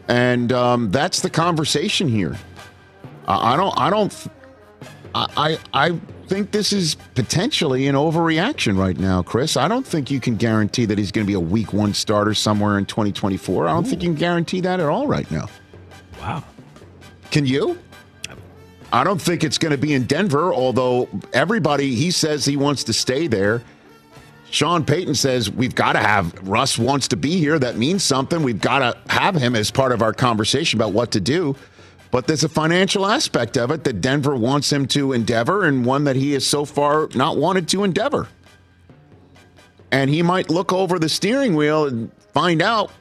and 0.07 0.51
um, 0.51 0.91
that's 0.91 1.21
the 1.21 1.29
conversation 1.29 2.07
here. 2.07 2.37
I 3.27 3.53
I 3.53 3.57
don't. 3.57 3.73
I 3.79 3.89
don't. 3.89 4.27
I. 5.15 5.57
I 5.73 5.89
I 5.89 5.99
think 6.27 6.51
this 6.51 6.71
is 6.71 6.95
potentially 7.15 7.87
an 7.87 7.95
overreaction 7.95 8.77
right 8.77 8.97
now, 8.97 9.21
Chris. 9.21 9.57
I 9.57 9.67
don't 9.67 9.85
think 9.85 10.09
you 10.09 10.19
can 10.19 10.35
guarantee 10.35 10.85
that 10.85 10.97
he's 10.97 11.11
going 11.11 11.25
to 11.25 11.27
be 11.27 11.35
a 11.35 11.39
Week 11.39 11.73
One 11.73 11.93
starter 11.93 12.33
somewhere 12.33 12.77
in 12.77 12.85
2024. 12.85 13.67
I 13.67 13.73
don't 13.73 13.83
think 13.83 14.01
you 14.01 14.09
can 14.09 14.15
guarantee 14.15 14.61
that 14.61 14.79
at 14.79 14.87
all 14.87 15.07
right 15.07 15.29
now. 15.29 15.47
Wow. 16.19 16.43
Can 17.31 17.45
you? 17.45 17.77
I 18.93 19.03
don't 19.03 19.19
think 19.19 19.43
it's 19.43 19.57
going 19.57 19.71
to 19.71 19.77
be 19.77 19.93
in 19.93 20.05
Denver, 20.05 20.53
although 20.53 21.09
everybody, 21.33 21.95
he 21.95 22.11
says 22.11 22.45
he 22.45 22.57
wants 22.57 22.83
to 22.85 22.93
stay 22.93 23.25
there. 23.25 23.63
Sean 24.51 24.85
Payton 24.85 25.15
says 25.15 25.49
we've 25.49 25.73
got 25.73 25.93
to 25.93 25.99
have 25.99 26.47
Russ 26.47 26.77
wants 26.77 27.07
to 27.07 27.17
be 27.17 27.39
here. 27.39 27.57
That 27.57 27.75
means 27.75 28.03
something. 28.03 28.43
We've 28.43 28.61
got 28.61 28.79
to 28.79 29.11
have 29.11 29.33
him 29.33 29.55
as 29.55 29.71
part 29.71 29.91
of 29.91 30.03
our 30.03 30.13
conversation 30.13 30.79
about 30.79 30.93
what 30.93 31.09
to 31.13 31.19
do. 31.19 31.55
But 32.11 32.27
there's 32.27 32.43
a 32.43 32.49
financial 32.49 33.07
aspect 33.07 33.57
of 33.57 33.71
it 33.71 33.83
that 33.85 33.99
Denver 33.99 34.35
wants 34.35 34.71
him 34.71 34.85
to 34.89 35.13
endeavor 35.13 35.65
and 35.65 35.83
one 35.83 36.03
that 36.03 36.15
he 36.15 36.33
has 36.33 36.45
so 36.45 36.63
far 36.63 37.09
not 37.15 37.37
wanted 37.37 37.67
to 37.69 37.83
endeavor. 37.83 38.27
And 39.91 40.07
he 40.07 40.21
might 40.21 40.51
look 40.51 40.71
over 40.71 40.99
the 40.99 41.09
steering 41.09 41.55
wheel 41.55 41.87
and 41.87 42.11
find 42.33 42.61
out 42.61 42.91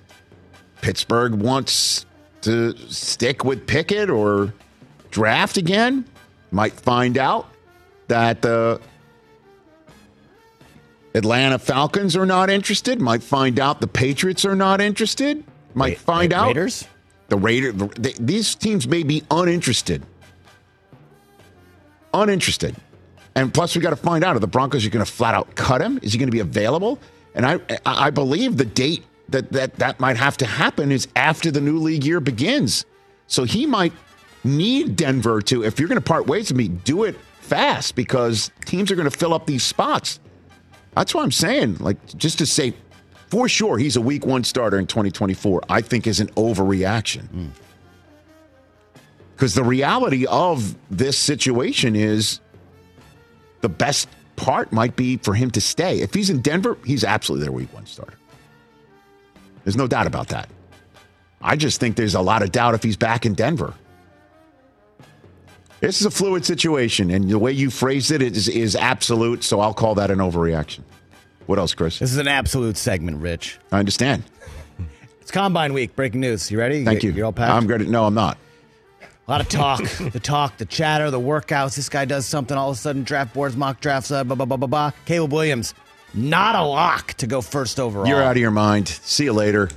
Pittsburgh 0.81 1.35
wants 1.35 2.07
to 2.41 2.75
stick 2.89 3.45
with 3.45 3.67
Pickett 3.67 4.09
or 4.09 4.55
draft 5.13 5.57
again. 5.57 6.05
Might 6.51 6.73
find 6.73 7.17
out 7.17 7.49
that 8.09 8.43
the 8.43 8.81
Atlanta 11.15 11.59
Falcons 11.59 12.17
are 12.17 12.27
not 12.27 12.51
interested. 12.51 13.01
Might 13.01 13.23
find 13.23 13.61
out 13.61 13.81
the 13.81 13.87
Patriots 13.87 14.45
are 14.45 14.57
not 14.57 14.81
interested. 14.81 15.45
Might 15.75 15.99
find 15.99 16.33
out 16.33 16.49
Raiders. 16.49 16.89
the 17.29 17.37
Raiders. 17.37 17.75
The, 17.75 18.15
these 18.19 18.55
teams 18.55 18.89
may 18.89 19.03
be 19.03 19.23
uninterested. 19.31 20.03
Uninterested. 22.13 22.77
And 23.35 23.55
plus, 23.55 23.75
we 23.75 23.81
got 23.81 23.91
to 23.91 23.97
find 23.97 24.25
out: 24.25 24.37
are 24.37 24.41
the 24.41 24.47
Broncos 24.47 24.85
are 24.85 24.91
going 24.91 25.05
to 25.05 25.11
flat 25.11 25.35
out 25.35 25.55
cut 25.55 25.81
him? 25.81 25.99
Is 26.03 26.13
he 26.13 26.19
going 26.19 26.29
to 26.29 26.33
be 26.33 26.41
available? 26.41 26.99
And 27.35 27.47
I, 27.47 27.55
I 27.87 28.09
I 28.09 28.11
believe 28.11 28.59
the 28.59 28.67
date 28.67 29.05
that 29.31 29.51
that 29.53 29.77
that 29.77 30.01
might 30.01 30.19
have 30.19 30.37
to 30.39 30.47
happen 30.47 30.93
is 30.93 31.09
after 31.17 31.51
the 31.51 31.61
new 31.63 31.79
league 31.79 32.05
year 32.05 32.21
begins. 32.21 32.85
So 33.27 33.45
he 33.45 33.65
might 33.65 33.95
need 34.45 34.97
Denver 34.97 35.41
to, 35.43 35.65
if 35.65 35.79
you're 35.79 35.89
going 35.89 36.01
to 36.01 36.07
part 36.07 36.27
ways 36.27 36.51
with 36.51 36.57
me, 36.57 36.69
do 36.69 37.05
it 37.05 37.17
fast 37.41 37.95
because 37.95 38.51
teams 38.65 38.91
are 38.91 38.97
going 38.97 39.11
to 39.11 39.17
fill 39.17 39.35
up 39.35 39.47
these 39.47 39.63
spots. 39.63 40.21
That's 40.95 41.15
what 41.15 41.23
I'm 41.23 41.33
saying. 41.33 41.79
Like 41.79 41.97
just 42.17 42.39
to 42.39 42.47
say, 42.47 42.75
for 43.29 43.49
sure, 43.49 43.79
he's 43.79 43.97
a 43.97 44.01
Week 44.01 44.27
One 44.27 44.45
starter 44.45 44.79
in 44.79 44.87
2024. 44.87 45.63
I 45.69 45.81
think 45.81 46.07
is 46.07 46.21
an 46.21 46.29
overreaction. 46.29 47.29
Hmm. 47.29 47.47
Because 49.35 49.55
the 49.55 49.65
reality 49.65 50.27
of 50.27 50.77
this 50.91 51.19
situation 51.19 51.97
is 51.97 52.41
the 53.61 53.69
best 53.69 54.09
part 54.37 54.73
might 54.73 54.97
be 54.97 55.17
for 55.17 55.35
him 55.35 55.51
to 55.53 55.61
stay. 55.61 56.01
If 56.01 56.15
he's 56.15 56.31
in 56.31 56.43
Denver, 56.43 56.77
he's 56.85 57.05
absolutely 57.05 57.47
their 57.47 57.53
week 57.53 57.73
one 57.73 57.87
starter. 57.87 58.19
There's 59.65 59.77
no 59.77 59.87
doubt 59.87 60.07
about 60.07 60.29
that. 60.29 60.49
I 61.41 61.57
just 61.57 61.81
think 61.81 61.97
there's 61.97 62.15
a 62.15 62.21
lot 62.21 62.43
of 62.43 62.53
doubt 62.53 62.75
if 62.75 62.83
he's 62.83 62.97
back 62.97 63.27
in 63.27 63.35
Denver. 63.35 63.75
This 65.83 66.01
is 66.01 66.07
a 66.07 66.13
fluid 66.13 66.45
situation, 66.45 67.11
and 67.11 67.29
the 67.29 67.41
way 67.41 67.51
you 67.51 67.69
phrased 67.69 68.13
it 68.13 68.23
is, 68.23 68.49
is 68.49 68.77
absolute, 68.77 69.43
so 69.43 69.59
I'll 69.59 69.75
call 69.75 69.97
that 69.97 70.13
an 70.13 70.19
overreaction. 70.21 70.83
What 71.47 71.59
else, 71.59 71.75
Chris? 71.75 71.99
This 71.99 72.13
is 72.13 72.19
an 72.19 72.29
absolute 72.29 72.77
segment, 72.77 73.21
Rich. 73.21 73.59
I 73.73 73.81
understand. 73.81 74.23
It's 75.21 75.33
Combine 75.33 75.73
Week. 75.73 75.97
Breaking 75.97 76.21
news. 76.21 76.53
You 76.53 76.59
ready? 76.61 76.85
Thank 76.85 77.03
you. 77.03 77.11
You're 77.11 77.27
all 77.27 77.33
packed? 77.33 77.53
I'm 77.53 77.67
good. 77.67 77.89
No, 77.89 78.05
I'm 78.05 78.15
not. 78.15 78.39
A 79.27 79.31
lot 79.31 79.41
of 79.41 79.49
talk, 79.49 79.83
the 80.13 80.21
talk, 80.21 80.57
the 80.57 80.67
chatter, 80.67 81.11
the 81.11 81.19
workouts. 81.19 81.75
This 81.75 81.89
guy 81.89 82.05
does 82.05 82.27
something, 82.27 82.57
all 82.57 82.71
of 82.71 82.77
a 82.77 82.81
sudden, 82.81 83.03
draft 83.03 83.35
boards, 83.35 83.57
mock 83.57 83.81
drafts, 83.81 84.13
uh, 84.13 84.23
blah, 84.23 84.37
blah, 84.37 84.47
blah, 84.47 84.57
blah, 84.57 84.69
blah. 84.69 84.91
Caleb 85.05 85.33
Williams, 85.33 85.75
not 86.15 86.55
a 86.55 86.63
lock 86.63 87.15
to 87.15 87.27
go 87.27 87.41
first 87.41 87.81
overall. 87.81 88.07
You're 88.07 88.23
out 88.23 88.37
of 88.37 88.41
your 88.41 88.53
mind. 88.53 88.87
See 88.87 89.25
you 89.25 89.33
later. 89.33 89.69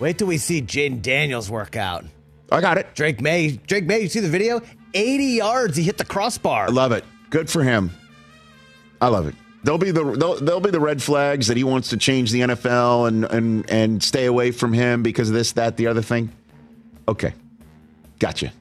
Wait 0.00 0.18
till 0.18 0.26
we 0.26 0.38
see 0.38 0.62
Jayden 0.62 1.00
Daniels 1.00 1.48
work 1.48 1.76
out. 1.76 2.04
I 2.50 2.60
got 2.60 2.76
it. 2.78 2.92
Drake 2.96 3.20
Maye, 3.20 3.52
Drake 3.68 3.84
Maye, 3.84 4.00
you 4.00 4.08
see 4.08 4.20
the 4.20 4.28
video? 4.28 4.60
80 4.96 5.24
yards, 5.24 5.76
he 5.76 5.82
hit 5.82 5.98
the 5.98 6.04
crossbar. 6.04 6.64
I 6.64 6.70
love 6.70 6.92
it. 6.92 7.04
Good 7.30 7.50
for 7.50 7.62
him. 7.62 7.90
I 9.00 9.08
love 9.08 9.26
it. 9.26 9.34
There'll 9.62 9.78
be 9.78 9.90
the 9.90 10.04
there'll, 10.04 10.36
there'll 10.36 10.60
be 10.60 10.70
the 10.70 10.80
red 10.80 11.02
flags 11.02 11.48
that 11.48 11.56
he 11.56 11.64
wants 11.64 11.88
to 11.88 11.96
change 11.96 12.30
the 12.30 12.40
NFL 12.42 13.08
and 13.08 13.24
and 13.24 13.68
and 13.68 14.02
stay 14.02 14.26
away 14.26 14.52
from 14.52 14.72
him 14.72 15.02
because 15.02 15.28
of 15.28 15.34
this, 15.34 15.52
that, 15.52 15.76
the 15.76 15.88
other 15.88 16.02
thing. 16.02 16.30
Okay, 17.08 17.34
gotcha. 18.20 18.52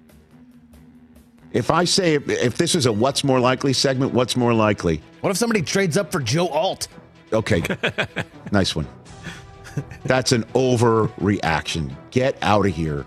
If 1.51 1.69
I 1.69 1.85
say 1.85 2.15
if, 2.15 2.27
if 2.27 2.57
this 2.57 2.73
is 2.73 2.87
a 2.87 2.91
what's 2.91 3.23
more 3.23 3.39
likely 3.39 3.71
segment, 3.71 4.13
what's 4.13 4.35
more 4.35 4.53
likely? 4.53 5.01
What 5.21 5.29
if 5.29 5.37
somebody 5.37 5.61
trades 5.61 5.95
up 5.95 6.11
for 6.11 6.19
Joe 6.19 6.47
Alt? 6.47 6.87
Okay, 7.31 7.61
nice 8.51 8.75
one. 8.75 8.87
That's 10.05 10.31
an 10.31 10.43
overreaction. 10.55 11.95
Get 12.09 12.35
out 12.41 12.65
of 12.65 12.73
here. 12.73 13.05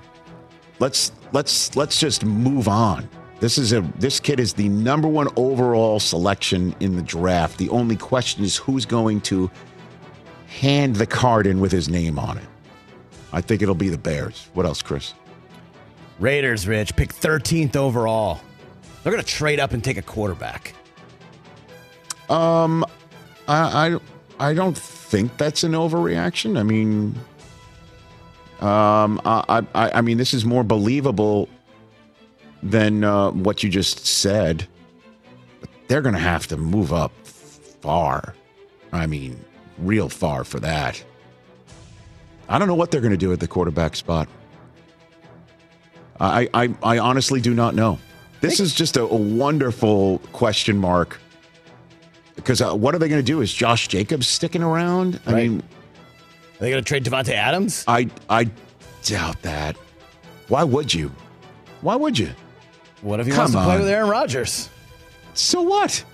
Let's 0.79 1.13
let's 1.33 1.75
let's 1.77 1.99
just 1.99 2.25
move 2.25 2.69
on. 2.69 3.09
This 3.41 3.57
is 3.57 3.73
a 3.73 3.83
this 3.99 4.19
kid 4.19 4.41
is 4.41 4.55
the 4.55 4.69
number 4.69 5.07
one 5.07 5.29
overall 5.37 6.01
selection 6.01 6.75
in 6.81 6.97
the 6.97 7.03
draft. 7.03 7.59
The 7.59 7.69
only 7.71 7.97
question 7.97 8.43
is 8.43 8.57
who's 8.57 8.85
going 8.85 9.21
to 9.23 9.51
hand 10.49 10.97
the 10.97 11.07
card 11.07 11.47
in 11.47 11.61
with 11.61 11.71
his 11.71 11.89
name 11.89 12.19
on 12.19 12.39
it. 12.39 12.47
I 13.33 13.41
think 13.41 13.63
it'll 13.63 13.75
be 13.75 13.91
the 13.91 13.99
Bears. 13.99 14.49
What 14.55 14.67
else, 14.67 14.83
Chris? 14.83 15.15
Raiders, 16.19 16.67
Rich, 16.67 16.97
pick 16.97 17.15
13th 17.15 17.77
overall. 17.77 18.41
They're 19.03 19.13
going 19.13 19.23
to 19.23 19.29
trade 19.29 19.61
up 19.61 19.73
and 19.73 19.85
take 19.85 19.99
a 19.99 20.03
quarterback. 20.03 20.75
Um, 22.29 22.85
I, 23.47 23.99
I 24.39 24.51
I 24.51 24.55
don't 24.55 24.77
think 24.77 25.37
that's 25.37 25.63
an 25.63 25.73
overreaction. 25.73 26.59
I 26.59 26.65
mean, 26.65 27.15
um, 28.61 29.21
I 29.25 29.65
I, 29.75 29.91
I 29.95 30.01
mean 30.01 30.19
this 30.19 30.35
is 30.35 30.45
more 30.45 30.65
believable 30.65 31.49
than 32.63 33.05
uh, 33.05 33.31
what 33.31 33.63
you 33.63 33.69
just 33.71 34.07
said. 34.07 34.67
But 35.61 35.71
they're 35.89 36.03
going 36.03 36.15
to 36.15 36.21
have 36.21 36.47
to 36.49 36.57
move 36.57 36.93
up 36.93 37.13
far. 37.27 38.35
I 38.93 39.07
mean, 39.07 39.43
real 39.79 40.09
far 40.09 40.45
for 40.45 40.61
that. 40.61 41.03
I 42.49 42.59
don't 42.59 42.69
know 42.69 42.75
what 42.75 42.91
they're 42.91 43.01
going 43.03 43.13
to 43.13 43.17
do 43.19 43.33
at 43.33 43.41
the 43.41 43.49
quarterback 43.49 43.95
spot. 43.97 44.29
I, 46.21 46.49
I, 46.55 46.75
I 46.83 46.99
honestly 46.99 47.41
do 47.41 47.55
not 47.55 47.75
know. 47.75 47.99
This 48.41 48.61
is 48.61 48.75
just 48.75 48.97
a, 48.97 49.03
a 49.03 49.15
wonderful 49.15 50.19
question 50.33 50.79
mark. 50.79 51.21
Because 52.37 52.61
uh, 52.61 52.75
what 52.75 52.95
are 52.95 52.99
they 52.99 53.09
going 53.09 53.21
to 53.21 53.27
do? 53.27 53.41
Is 53.41 53.53
Josh 53.53 53.89
Jacobs 53.89 54.27
sticking 54.27 54.63
around? 54.63 55.21
I 55.27 55.33
Right. 55.33 55.49
mean, 55.51 55.61
Are 55.61 56.59
they 56.61 56.71
going 56.71 56.83
to 56.83 56.89
trade 56.89 57.05
Davante 57.05 57.31
Adams? 57.35 57.85
I 57.87 58.09
I 58.31 58.49
doubt 59.05 59.43
that. 59.43 59.77
Why 60.49 60.65
would 60.65 60.93
you? 60.95 61.13
Why 61.83 61.95
would 61.97 62.19
you? 62.19 62.31
What 63.03 63.21
if 63.21 63.27
he 63.27 63.33
Come 63.33 63.41
wants 63.41 63.53
to 63.55 63.63
play 63.63 63.75
on. 63.75 63.81
with 63.81 63.89
Aaron 63.89 64.09
Rodgers? 64.09 64.69
So 65.35 65.63
what? 65.63 66.05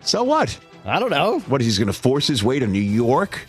So 0.00 0.22
what? 0.24 0.58
I 0.84 0.98
don't 0.98 1.10
know. 1.10 1.38
What 1.40 1.60
he's 1.60 1.78
going 1.78 1.86
to 1.86 1.92
force 1.92 2.26
his 2.26 2.42
way 2.42 2.58
to 2.58 2.66
New 2.66 2.80
York? 2.80 3.46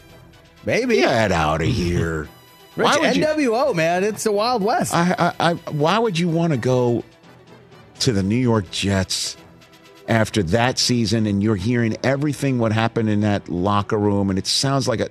Maybe. 0.65 0.97
Get 0.97 1.31
out 1.31 1.61
of 1.61 1.67
here! 1.73 2.29
Rich, 2.75 2.85
Why 2.85 2.97
would 2.99 3.15
you- 3.15 3.25
NWO, 3.25 3.75
man. 3.75 4.03
It's 4.03 4.23
the 4.23 4.31
Wild 4.31 4.63
West. 4.63 4.93
I, 4.93 5.15
I, 5.39 5.51
I, 5.51 5.53
why 5.71 5.97
would 5.99 6.17
you 6.17 6.27
want 6.29 6.53
to 6.53 6.57
go 6.57 7.03
to 7.99 8.11
the 8.11 8.23
New 8.23 8.35
York 8.37 8.69
Jets 8.71 9.37
after 10.07 10.41
that 10.43 10.77
season 10.79 11.25
and 11.27 11.41
you're 11.41 11.55
hearing 11.55 11.95
everything 12.03 12.59
what 12.59 12.71
happened 12.73 13.09
in 13.09 13.21
that 13.21 13.47
locker 13.49 13.97
room 13.97 14.29
and 14.29 14.37
it 14.39 14.45
sounds 14.47 14.87
like 14.87 14.99
a, 14.99 15.09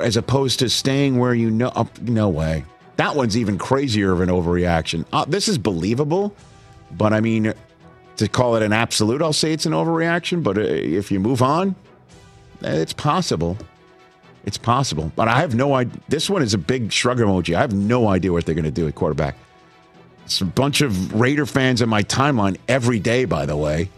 as 0.00 0.16
opposed 0.16 0.58
to 0.58 0.68
staying 0.68 1.18
where 1.18 1.34
you 1.34 1.50
know, 1.50 1.72
no 2.02 2.28
way. 2.28 2.64
That 3.00 3.16
one's 3.16 3.34
even 3.34 3.56
crazier 3.56 4.12
of 4.12 4.20
an 4.20 4.28
overreaction. 4.28 5.06
Uh, 5.10 5.24
this 5.24 5.48
is 5.48 5.56
believable, 5.56 6.36
but 6.90 7.14
I 7.14 7.22
mean, 7.22 7.54
to 8.18 8.28
call 8.28 8.56
it 8.56 8.62
an 8.62 8.74
absolute, 8.74 9.22
I'll 9.22 9.32
say 9.32 9.54
it's 9.54 9.64
an 9.64 9.72
overreaction. 9.72 10.42
But 10.42 10.58
uh, 10.58 10.60
if 10.60 11.10
you 11.10 11.18
move 11.18 11.40
on, 11.40 11.74
eh, 12.62 12.74
it's 12.74 12.92
possible. 12.92 13.56
It's 14.44 14.58
possible. 14.58 15.10
But 15.16 15.28
I 15.28 15.40
have 15.40 15.54
no 15.54 15.72
idea. 15.72 15.98
This 16.10 16.28
one 16.28 16.42
is 16.42 16.52
a 16.52 16.58
big 16.58 16.92
shrug 16.92 17.20
emoji. 17.20 17.56
I 17.56 17.62
have 17.62 17.72
no 17.72 18.06
idea 18.06 18.34
what 18.34 18.44
they're 18.44 18.54
going 18.54 18.66
to 18.66 18.70
do 18.70 18.86
at 18.86 18.96
quarterback. 18.96 19.34
It's 20.26 20.42
a 20.42 20.44
bunch 20.44 20.82
of 20.82 21.14
Raider 21.18 21.46
fans 21.46 21.80
in 21.80 21.88
my 21.88 22.02
timeline 22.02 22.58
every 22.68 22.98
day, 22.98 23.24
by 23.24 23.46
the 23.46 23.56
way, 23.56 23.88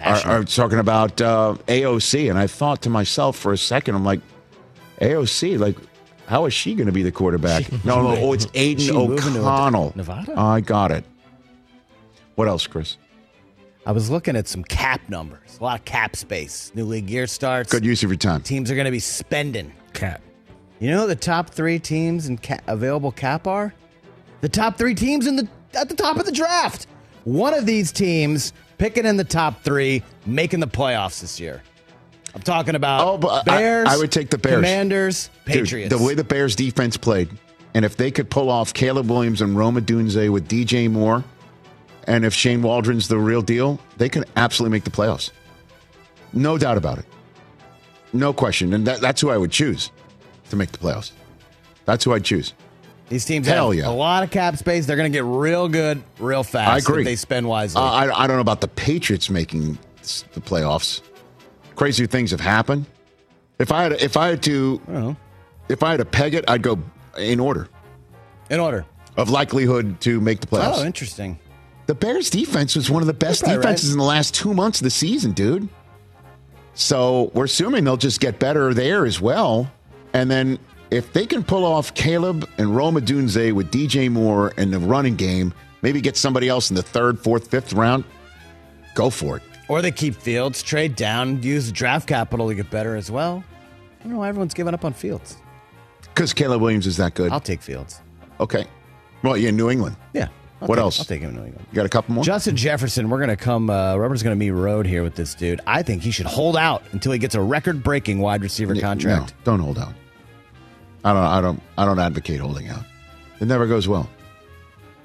are, 0.00 0.24
are 0.28 0.44
talking 0.44 0.78
about 0.78 1.20
uh, 1.20 1.56
AOC. 1.66 2.30
And 2.30 2.38
I 2.38 2.46
thought 2.46 2.82
to 2.82 2.88
myself 2.88 3.36
for 3.36 3.52
a 3.52 3.58
second, 3.58 3.96
I'm 3.96 4.04
like, 4.04 4.20
AOC, 5.00 5.58
like, 5.58 5.76
how 6.26 6.46
is 6.46 6.54
she 6.54 6.74
going 6.74 6.86
to 6.86 6.92
be 6.92 7.02
the 7.02 7.12
quarterback? 7.12 7.70
no, 7.84 8.02
no, 8.02 8.16
oh, 8.16 8.32
it's 8.32 8.44
She 8.52 8.58
Aidan 8.58 8.96
O'Connell. 8.96 9.92
Nevada? 9.96 10.34
I 10.38 10.60
got 10.60 10.90
it. 10.90 11.04
What 12.34 12.48
else, 12.48 12.66
Chris? 12.66 12.96
I 13.86 13.92
was 13.92 14.08
looking 14.10 14.34
at 14.34 14.48
some 14.48 14.64
cap 14.64 15.02
numbers, 15.08 15.58
a 15.60 15.62
lot 15.62 15.78
of 15.78 15.84
cap 15.84 16.16
space. 16.16 16.72
New 16.74 16.84
league 16.84 17.10
year 17.10 17.26
starts. 17.26 17.70
Good 17.70 17.84
use 17.84 18.02
of 18.02 18.10
your 18.10 18.16
time. 18.16 18.40
Teams 18.42 18.70
are 18.70 18.74
going 18.74 18.86
to 18.86 18.90
be 18.90 18.98
spending. 18.98 19.72
cap. 19.92 20.22
You 20.80 20.90
know 20.90 21.02
who 21.02 21.06
the 21.06 21.14
top 21.16 21.50
three 21.50 21.78
teams 21.78 22.26
in 22.26 22.38
ca- 22.38 22.60
available 22.66 23.12
cap 23.12 23.46
are? 23.46 23.74
The 24.40 24.48
top 24.48 24.76
three 24.78 24.94
teams 24.94 25.26
in 25.26 25.36
the 25.36 25.46
at 25.74 25.88
the 25.88 25.94
top 25.94 26.16
of 26.16 26.24
the 26.26 26.32
draft. 26.32 26.86
One 27.24 27.54
of 27.54 27.66
these 27.66 27.92
teams 27.92 28.52
picking 28.78 29.06
in 29.06 29.16
the 29.16 29.24
top 29.24 29.62
three, 29.62 30.02
making 30.26 30.60
the 30.60 30.66
playoffs 30.66 31.20
this 31.20 31.38
year. 31.38 31.62
I'm 32.34 32.42
talking 32.42 32.74
about 32.74 33.06
Oh, 33.06 33.18
but 33.18 33.48
I- 33.48 33.58
Bears. 33.58 33.88
I 33.88 33.96
would 33.96 34.10
take 34.12 34.30
the 34.30 34.38
Bears. 34.38 34.56
Commanders, 34.56 35.30
Dude, 35.46 35.54
Patriots. 35.54 35.96
the 35.96 36.02
way 36.02 36.14
the 36.14 36.24
Bears 36.24 36.56
defense 36.56 36.96
played, 36.96 37.28
and 37.74 37.84
if 37.84 37.96
they 37.96 38.10
could 38.10 38.28
pull 38.30 38.50
off 38.50 38.74
Caleb 38.74 39.08
Williams 39.10 39.40
and 39.40 39.56
Rome 39.56 39.76
Odunze 39.76 40.30
with 40.32 40.48
DJ 40.48 40.90
Moore, 40.90 41.22
and 42.06 42.24
if 42.24 42.34
Shane 42.34 42.60
Waldron's 42.62 43.08
the 43.08 43.18
real 43.18 43.40
deal, 43.42 43.78
they 43.96 44.08
can 44.08 44.24
absolutely 44.36 44.76
make 44.76 44.84
the 44.84 44.90
playoffs. 44.90 45.30
No 46.32 46.58
doubt 46.58 46.76
about 46.76 46.98
it. 46.98 47.04
No 48.12 48.32
question. 48.32 48.72
And 48.74 48.86
that, 48.86 49.00
that's 49.00 49.20
who 49.20 49.30
I 49.30 49.36
would 49.38 49.50
choose 49.52 49.90
to 50.50 50.56
make 50.56 50.72
the 50.72 50.78
playoffs. 50.78 51.12
That's 51.84 52.04
who 52.04 52.12
I'd 52.12 52.24
choose. 52.24 52.52
these 53.08 53.24
teams 53.24 53.46
Hell 53.46 53.70
have 53.70 53.78
yeah. 53.78 53.88
a 53.88 53.92
lot 53.92 54.22
of 54.22 54.30
cap 54.30 54.56
space. 54.56 54.86
They're 54.86 54.96
going 54.96 55.10
to 55.10 55.16
get 55.16 55.24
real 55.24 55.68
good, 55.68 56.02
real 56.18 56.42
fast. 56.42 56.70
I 56.70 56.78
agree. 56.78 57.02
If 57.02 57.06
they 57.06 57.16
spend 57.16 57.48
wisely. 57.48 57.80
Uh, 57.80 57.84
I, 57.84 58.24
I 58.24 58.26
don't 58.26 58.36
know 58.36 58.40
about 58.40 58.60
the 58.60 58.68
Patriots 58.68 59.30
making 59.30 59.78
the 60.02 60.40
playoffs. 60.40 61.00
Crazy 61.76 62.06
things 62.06 62.30
have 62.30 62.40
happened. 62.40 62.86
If 63.58 63.72
I 63.72 63.84
had, 63.84 63.92
if 63.92 64.16
I 64.16 64.28
had 64.28 64.42
to, 64.44 64.80
know. 64.88 65.16
if 65.68 65.82
I 65.82 65.90
had 65.92 65.98
to 65.98 66.04
peg 66.04 66.34
it, 66.34 66.44
I'd 66.48 66.62
go 66.62 66.78
in 67.16 67.40
order 67.40 67.68
in 68.50 68.60
order. 68.60 68.84
of 69.16 69.30
likelihood 69.30 70.00
to 70.02 70.20
make 70.20 70.40
the 70.40 70.46
playoffs. 70.46 70.78
Oh, 70.78 70.84
interesting. 70.84 71.38
The 71.86 71.94
Bears 71.94 72.30
defense 72.30 72.76
was 72.76 72.90
one 72.90 73.02
of 73.02 73.06
the 73.06 73.14
best 73.14 73.44
defenses 73.44 73.90
right. 73.90 73.92
in 73.92 73.98
the 73.98 74.04
last 74.04 74.34
two 74.34 74.54
months 74.54 74.80
of 74.80 74.84
the 74.84 74.90
season, 74.90 75.32
dude. 75.32 75.68
So 76.74 77.30
we're 77.34 77.44
assuming 77.44 77.84
they'll 77.84 77.96
just 77.96 78.20
get 78.20 78.38
better 78.38 78.72
there 78.74 79.04
as 79.04 79.20
well. 79.20 79.70
And 80.12 80.30
then 80.30 80.58
if 80.90 81.12
they 81.12 81.26
can 81.26 81.44
pull 81.44 81.64
off 81.64 81.94
Caleb 81.94 82.48
and 82.58 82.74
Rome 82.74 82.96
Odunze 82.96 83.52
with 83.52 83.70
DJ 83.70 84.10
Moore 84.10 84.52
in 84.56 84.70
the 84.70 84.78
running 84.78 85.14
game, 85.14 85.52
maybe 85.82 86.00
get 86.00 86.16
somebody 86.16 86.48
else 86.48 86.70
in 86.70 86.76
the 86.76 86.82
third, 86.82 87.20
fourth, 87.20 87.50
fifth 87.50 87.72
round, 87.72 88.04
go 88.94 89.10
for 89.10 89.36
it. 89.36 89.42
Or 89.68 89.80
they 89.82 89.90
keep 89.90 90.14
Fields, 90.14 90.62
trade 90.62 90.94
down, 90.96 91.42
use 91.42 91.72
draft 91.72 92.06
capital 92.08 92.48
to 92.48 92.54
get 92.54 92.70
better 92.70 92.96
as 92.96 93.10
well. 93.10 93.42
I 94.00 94.02
don't 94.04 94.12
know 94.12 94.18
why 94.18 94.28
everyone's 94.28 94.54
giving 94.54 94.74
up 94.74 94.84
on 94.84 94.92
Fields. 94.92 95.36
Because 96.02 96.32
Caleb 96.34 96.60
Williams 96.60 96.86
is 96.86 96.96
that 96.98 97.14
good. 97.14 97.32
I'll 97.32 97.40
take 97.40 97.62
Fields. 97.62 98.00
Okay. 98.40 98.66
Well, 99.22 99.36
you're 99.36 99.48
in 99.48 99.56
New 99.56 99.70
England. 99.70 99.96
Yeah. 100.12 100.28
I'll 100.60 100.68
What 100.68 100.76
take- 100.76 100.82
else? 100.82 100.98
I'll 101.00 101.06
take 101.06 101.22
him 101.22 101.30
in 101.30 101.36
New 101.36 101.44
England. 101.46 101.66
You 101.72 101.76
got 101.76 101.86
a 101.86 101.88
couple 101.88 102.14
more? 102.14 102.22
Justin 102.24 102.56
Jefferson, 102.56 103.08
we're 103.08 103.16
going 103.18 103.30
to 103.30 103.36
come. 103.36 103.70
Uh, 103.70 103.96
Rubber's 103.96 104.22
going 104.22 104.36
to 104.36 104.38
meet 104.38 104.50
road 104.50 104.86
here 104.86 105.02
with 105.02 105.14
this 105.14 105.34
dude. 105.34 105.60
I 105.66 105.82
think 105.82 106.02
he 106.02 106.10
should 106.10 106.26
hold 106.26 106.56
out 106.56 106.82
until 106.92 107.12
he 107.12 107.18
gets 107.18 107.34
a 107.34 107.40
record-breaking 107.40 108.18
wide 108.18 108.42
receiver 108.42 108.74
contract. 108.76 109.30
No, 109.30 109.36
don't 109.44 109.60
hold 109.60 109.78
out. 109.78 109.94
I 111.04 111.12
don't. 111.12 111.22
I 111.24 111.40
don't. 111.40 111.62
I 111.78 111.84
don't 111.84 111.98
advocate 111.98 112.40
holding 112.40 112.68
out. 112.68 112.84
It 113.40 113.46
never 113.46 113.66
goes 113.66 113.88
well. 113.88 114.08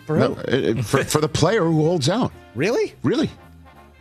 For 0.06 0.17
who? 0.17 0.36
No, 0.36 0.41
it- 0.41 0.78
it- 0.80 0.86
for, 0.86 1.04
for 1.04 1.19
the 1.22 1.30
player 1.30 1.63
who 1.63 1.84
holds 1.86 2.10
out. 2.10 2.32
Really? 2.56 2.93
Really? 3.04 3.30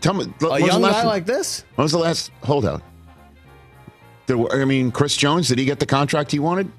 Tell 0.01 0.15
me. 0.15 0.27
A 0.51 0.59
young 0.61 0.83
guy 0.83 1.05
like 1.05 1.27
this? 1.27 1.65
When 1.75 1.85
was 1.85 1.93
the 1.93 1.99
last 1.99 2.31
holdout? 2.43 2.83
Did, 4.27 4.53
I 4.53 4.65
mean, 4.65 4.91
Chris 4.91 5.17
Jones, 5.17 5.49
did 5.49 5.59
he 5.59 5.65
get 5.65 5.81
the 5.81 5.87
contract 5.87 6.31
he 6.31 6.39
wanted? 6.39 6.71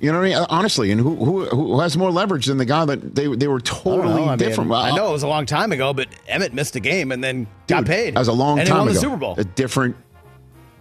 You 0.00 0.12
know 0.12 0.18
what 0.18 0.24
I 0.24 0.28
mean? 0.28 0.38
Uh, 0.38 0.46
honestly, 0.48 0.90
and 0.92 1.00
who 1.00 1.14
who, 1.16 1.44
who 1.46 1.80
has 1.80 1.96
more 1.96 2.10
leverage 2.10 2.46
than 2.46 2.56
the 2.56 2.64
guy 2.64 2.86
that 2.86 3.14
they 3.14 3.26
they 3.26 3.48
were 3.48 3.60
totally. 3.60 4.22
I 4.22 4.28
mean, 4.28 4.38
different? 4.38 4.72
I 4.72 4.94
know 4.96 5.06
uh, 5.06 5.10
it 5.10 5.12
was 5.12 5.22
a 5.24 5.28
long 5.28 5.44
time 5.44 5.72
ago, 5.72 5.92
but 5.92 6.08
Emmitt 6.26 6.54
missed 6.54 6.74
a 6.76 6.80
game 6.80 7.12
and 7.12 7.22
then 7.22 7.46
got 7.66 7.80
Dude, 7.80 7.86
paid. 7.86 8.18
as 8.18 8.28
a 8.28 8.32
long 8.32 8.58
and 8.58 8.66
time 8.68 8.78
won 8.78 8.88
ago. 8.88 8.94
the 8.94 9.00
Super 9.00 9.16
Bowl. 9.16 9.34
A 9.36 9.44
different, 9.44 9.96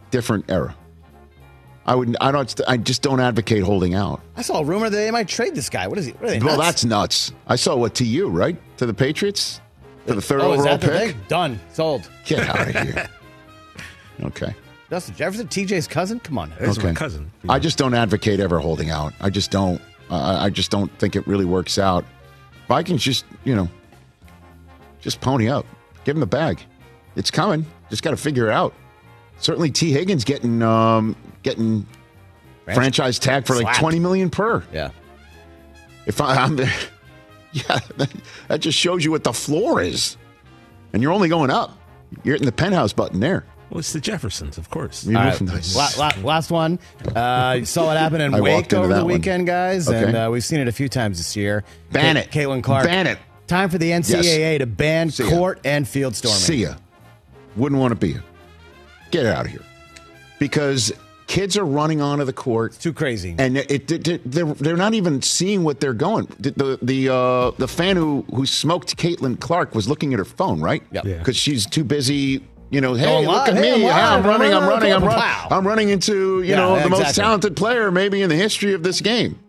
different 0.10 0.50
era. 0.50 0.74
I 1.86 1.95
would. 1.95 2.15
I 2.22 2.32
don't. 2.32 2.62
I 2.65 2.78
just 2.78 3.02
don't 3.02 3.19
advocate 3.19 3.63
holding 3.63 3.93
out. 3.93 4.22
I 4.38 4.41
saw 4.41 4.60
a 4.60 4.63
rumor 4.63 4.89
that 4.89 4.95
they 4.95 5.12
might 5.12 5.28
trade 5.28 5.54
this 5.54 5.69
guy. 5.69 5.88
What 5.88 5.98
is 5.98 6.06
he? 6.06 6.12
What 6.13 6.26
are 6.26 6.28
they, 6.30 6.39
Well, 6.39 6.58
that's 6.58 6.86
nuts. 6.86 7.34
I 7.45 7.58
saw 7.58 7.76
what 7.76 7.95
to 7.95 8.06
you, 8.06 8.30
right? 8.30 8.58
To 8.78 8.86
the 8.86 8.93
Patriots 8.93 9.60
the 10.15 10.22
third 10.22 10.41
oh, 10.41 10.54
is 10.54 10.60
overall 10.62 10.78
that 10.78 10.82
the 10.82 10.88
pick. 10.91 11.12
thing? 11.12 11.22
Done. 11.28 11.60
Sold. 11.74 12.10
Get 12.26 12.48
out 12.48 12.67
of 12.67 12.76
here. 12.76 13.08
okay. 14.24 14.54
Justin 14.89 15.15
Jefferson, 15.15 15.48
TJ's 15.48 15.88
cousin. 15.88 16.19
Come 16.19 16.38
on. 16.38 16.52
That's 16.60 16.78
my 16.80 16.86
Okay. 16.89 16.93
cousin. 16.95 17.32
I 17.48 17.60
just 17.60 17.78
don't 17.78 17.93
advocate 17.93 18.39
ever 18.39 18.60
holding 18.60 18.89
out. 18.89 19.13
I 19.22 19.30
just 19.30 19.52
don't. 19.52 19.80
I 20.10 20.45
I 20.45 20.50
just 20.50 20.72
don't 20.72 20.91
think 20.98 21.15
it 21.15 21.26
really 21.28 21.45
works 21.45 21.78
out. 21.78 22.04
Vikings 22.67 23.04
just, 23.04 23.26
you 23.43 23.56
know, 23.56 23.67
just 25.00 25.22
pony 25.22 25.48
up. 25.48 25.65
Give 26.06 26.15
him 26.15 26.19
the 26.19 26.26
bag. 26.28 26.62
It's 27.15 27.30
coming. 27.32 27.65
Just 27.89 28.02
got 28.04 28.12
to 28.12 28.17
figure 28.17 28.48
it 28.48 28.52
out. 28.54 28.74
Certainly, 29.39 29.72
Tee 29.72 29.91
Higgins 29.91 30.24
getting 30.24 30.62
um, 30.63 31.15
getting 31.43 31.86
franchise 32.65 33.19
tag 33.19 33.45
for 33.45 33.54
like 33.56 33.63
Slapped. 33.63 33.80
twenty 33.80 34.00
million 34.00 34.30
per. 34.30 34.63
Yeah. 34.74 34.89
If 36.06 36.19
I, 36.22 36.36
I'm 36.36 36.56
there, 36.56 36.74
yeah, 37.53 37.79
that, 37.97 38.12
that 38.47 38.59
just 38.62 38.77
shows 38.77 39.03
you 39.03 39.12
what 39.12 39.23
the 39.23 39.33
floor 39.33 39.81
is, 39.81 40.17
and 40.93 41.01
you're 41.01 41.12
only 41.12 41.29
going 41.29 41.49
up. 41.51 41.77
You're 42.23 42.33
hitting 42.35 42.45
the 42.45 42.51
penthouse 42.51 42.93
button 42.93 43.19
there. 43.19 43.45
Well, 43.69 43.79
it's 43.79 43.93
the 43.93 43.99
Jeffersons, 43.99 44.57
of 44.57 44.71
course. 44.71 45.03
You 45.05 45.15
All 45.15 45.23
move 45.25 45.41
right, 45.41 45.63
from- 45.63 45.75
la- 45.75 46.09
la- 46.17 46.23
last 46.23 46.49
one. 46.49 46.79
Uh, 47.15 47.57
you 47.59 47.65
saw 47.65 47.85
what 47.85 47.97
happened 47.97 48.23
in 48.23 48.33
I 48.35 48.41
Wake 48.41 48.73
over 48.73 48.88
that 48.88 48.95
the 48.95 49.05
one. 49.05 49.13
weekend, 49.13 49.45
guys, 49.45 49.88
Okay. 49.88 50.05
and 50.07 50.15
uh, 50.17 50.29
we've 50.31 50.43
seen 50.43 50.59
it 50.59 50.67
a 50.67 50.71
few 50.71 50.89
times 50.89 51.17
this 51.19 51.35
year. 51.35 51.63
Ban 51.91 52.15
Ca- 52.15 52.21
it. 52.21 52.31
Caitlin 52.31 52.63
Clark. 52.63 52.85
Ban 52.85 53.05
it. 53.05 53.19
Time 53.45 53.69
for 53.69 53.77
the 53.77 53.91
NCAA 53.91 54.57
to 54.59 54.65
ban 54.65 55.09
See 55.12 55.23
ya. 55.23 55.29
court 55.29 55.59
and 55.65 55.88
field 55.88 56.15
storming. 56.15 56.39
See 56.39 56.63
ya. 56.63 56.75
Wouldn't 57.55 57.79
want 57.79 57.91
to 57.91 57.95
be 57.95 58.09
you. 58.13 58.23
Get 59.12 59.25
out 59.27 59.45
of 59.45 59.51
here. 59.51 59.63
Because 60.39 60.91
kids 61.30 61.56
are 61.58 61.63
running 61.63 62.02
onto 62.02 62.26
the 62.26 62.34
court 62.34 62.74
It's 62.74 62.84
Too 62.84 62.92
crazy. 62.92 63.36
and 63.38 63.56
it, 63.58 63.92
it, 63.92 64.08
it- 64.08 64.22
they're, 64.30 64.46
they're 64.46 64.76
not 64.76 64.94
even 64.96 65.22
seeing 65.22 65.63
what 65.63 65.80
they're 65.80 65.94
going. 65.94 66.26
The 66.39 66.52
the 66.52 66.80
the, 66.82 67.13
uh, 67.13 67.52
the 67.58 67.68
fan 67.68 67.96
who 67.96 68.26
who 68.34 68.46
smoked 68.46 68.98
Caitlin 68.98 69.39
Clark 69.39 69.76
was 69.76 69.88
looking 69.88 70.12
at 70.13 70.18
her 70.20 70.26
phone, 70.26 70.60
right? 70.60 70.82
Yep. 70.92 71.06
Yeah. 71.06 71.18
Because 71.20 71.38
she's 71.38 71.65
too 71.65 71.84
busy. 71.84 72.44
You 72.72 72.82
know, 72.82 72.94
hey, 72.94 73.06
Going 73.06 73.28
look 73.28 73.48
at 73.48 73.56
Hey, 73.56 73.62
me! 73.62 73.74
I'm 73.76 73.82
Yeah, 73.82 74.13
I'm 74.15 74.24
running, 74.26 74.54
I'm 74.54 74.63
I'm 74.63 74.70
running, 74.70 74.94
I'm 74.94 75.04
running. 75.04 75.20
running. 75.20 75.52
I'm 75.54 75.68
running 75.68 75.89
into 75.89 76.42
you 76.42 76.50
Yeah, 76.52 76.56
know 76.58 76.80
the 76.84 76.89
most 76.89 77.15
talented 77.15 77.56
player 77.56 77.89
maybe 77.92 78.22
in 78.22 78.30
the 78.30 78.36
history 78.36 78.74
of 78.74 78.84
this 78.84 79.00
game. 79.02 79.39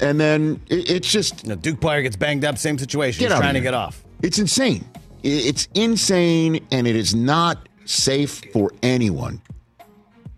And 0.00 0.18
then 0.20 0.60
it, 0.68 0.90
it's 0.90 1.10
just 1.10 1.44
The 1.46 1.56
Duke 1.56 1.80
player 1.80 2.02
gets 2.02 2.16
banged 2.16 2.44
up, 2.44 2.58
same 2.58 2.78
situation. 2.78 3.20
Get 3.20 3.26
He's 3.26 3.32
out 3.32 3.36
of 3.38 3.42
trying 3.42 3.54
to 3.54 3.60
get 3.60 3.74
off. 3.74 4.02
It's 4.22 4.38
insane. 4.38 4.84
I- 4.94 5.28
It's 5.50 5.68
insane, 5.74 6.66
and 6.72 6.86
it 6.86 6.96
is 6.96 7.14
not 7.14 7.68
safe 7.84 8.42
for 8.52 8.70
anyone. 8.82 9.40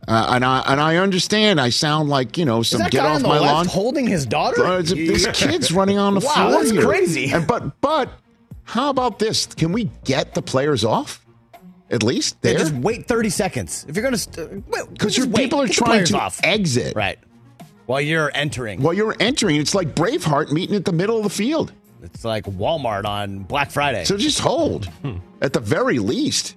Uh, 0.09 0.27
and 0.35 0.45
I 0.45 0.61
and 0.66 0.81
I 0.81 0.97
understand. 0.97 1.61
I 1.61 1.71
sound 1.71 2.09
like 2.09 2.38
you 2.38 2.45
know 2.45 2.62
some 2.62 2.83
get 2.90 3.05
off 3.05 3.23
my 3.23 3.38
lawn. 3.38 3.66
holding 3.66 4.07
his 4.07 4.25
daughter? 4.27 4.64
Uh, 4.64 4.83
this 4.83 5.27
kid's 5.35 5.73
running 5.73 5.99
on 5.99 6.14
the 6.14 6.21
Wow, 6.21 6.33
floor 6.35 6.51
that's 6.53 6.71
here. 6.71 6.83
crazy. 6.87 7.33
And 7.33 7.47
but 7.47 7.81
but 7.81 8.11
how 8.64 8.90
about 8.90 9.19
this? 9.19 9.47
Can 9.47 9.73
we 9.73 9.90
get 10.05 10.35
the 10.35 10.42
players 10.42 10.85
off? 10.85 11.25
At 11.90 12.03
least 12.03 12.37
Yeah, 12.42 12.51
there, 12.53 12.59
just 12.61 12.75
wait 12.75 13.07
30 13.07 13.31
seconds. 13.31 13.87
If 13.88 13.95
you're 13.97 14.03
going 14.03 14.12
to. 14.14 14.19
St- 14.19 14.64
because 14.92 15.16
your 15.16 15.29
people 15.29 15.61
are 15.62 15.69
trying 15.69 16.05
to 16.07 16.19
off. 16.19 16.40
exit. 16.42 16.95
Right. 16.97 17.19
While 17.87 18.01
you're 18.01 18.31
entering. 18.35 18.83
While 18.83 18.95
you're 18.95 19.14
entering, 19.21 19.57
it's 19.57 19.73
like 19.75 19.95
Braveheart 19.95 20.51
meeting 20.51 20.75
at 20.75 20.85
the 20.85 20.92
middle 20.92 21.16
of 21.16 21.23
the 21.23 21.31
field. 21.31 21.73
It's 22.03 22.25
like 22.25 22.45
Walmart 22.45 23.05
on 23.05 23.40
Black 23.40 23.71
Friday. 23.71 24.05
So 24.05 24.16
just 24.16 24.40
hold, 24.40 24.88
at 25.40 25.53
the 25.53 25.61
very 25.61 25.99
least. 26.01 26.57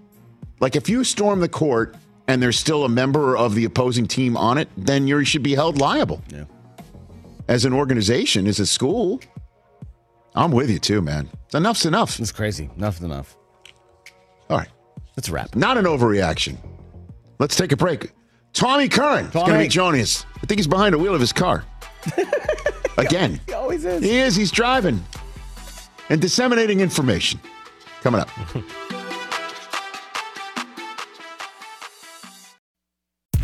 Like 0.60 0.76
if 0.76 0.90
you 0.90 1.04
storm 1.04 1.40
the 1.40 1.50
court 1.50 1.96
and 2.30 2.44
there's 2.44 2.60
still 2.60 2.86
a 2.86 2.90
member 2.90 3.36
of 3.36 3.56
the 3.56 3.66
opposing 3.66 4.06
team 4.08 4.38
on 4.38 4.60
it, 4.60 4.70
then 4.78 5.08
you 5.08 5.26
should 5.26 5.42
be 5.42 5.56
held 5.56 5.80
liable. 5.80 6.22
Yeah. 6.30 6.44
As 7.48 7.66
an 7.66 7.74
organization, 7.74 8.46
as 8.46 8.60
a 8.60 8.68
school, 8.68 9.20
I'm 10.36 10.52
with 10.52 10.70
you 10.70 10.78
too, 10.78 11.02
man. 11.02 11.28
Enough's 11.56 11.88
enough. 11.88 12.20
It's 12.20 12.32
crazy. 12.32 12.70
Enough's 12.78 13.02
enough. 13.02 13.36
All 14.48 14.60
right, 14.60 14.68
Let's 15.18 15.28
wrap. 15.30 15.56
not 15.56 15.80
an 15.80 15.86
overreaction. 15.86 16.58
Let's 17.40 17.56
take 17.56 17.72
a 17.72 17.78
break. 17.78 18.12
Tommy 18.54 18.88
Curran 18.90 19.26
is 19.26 19.32
going 19.32 19.46
to 19.48 19.52
Tommy. 19.54 19.64
be 19.64 19.68
joining 19.70 20.02
us. 20.02 20.24
I 20.38 20.46
think 20.46 20.60
he's 20.60 20.68
behind 20.68 20.94
the 20.94 21.00
wheel 21.00 21.16
of 21.16 21.22
his 21.22 21.34
car. 21.34 21.66
Again. 23.00 23.40
He 23.48 23.54
always 23.54 23.86
is. 23.86 24.04
He 24.04 24.20
is. 24.20 24.36
He's 24.36 24.52
driving 24.52 25.04
and 26.10 26.22
disseminating 26.22 26.80
information. 26.80 27.40
Coming 28.02 28.22
up. 28.22 28.30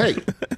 Hey, 0.00 0.16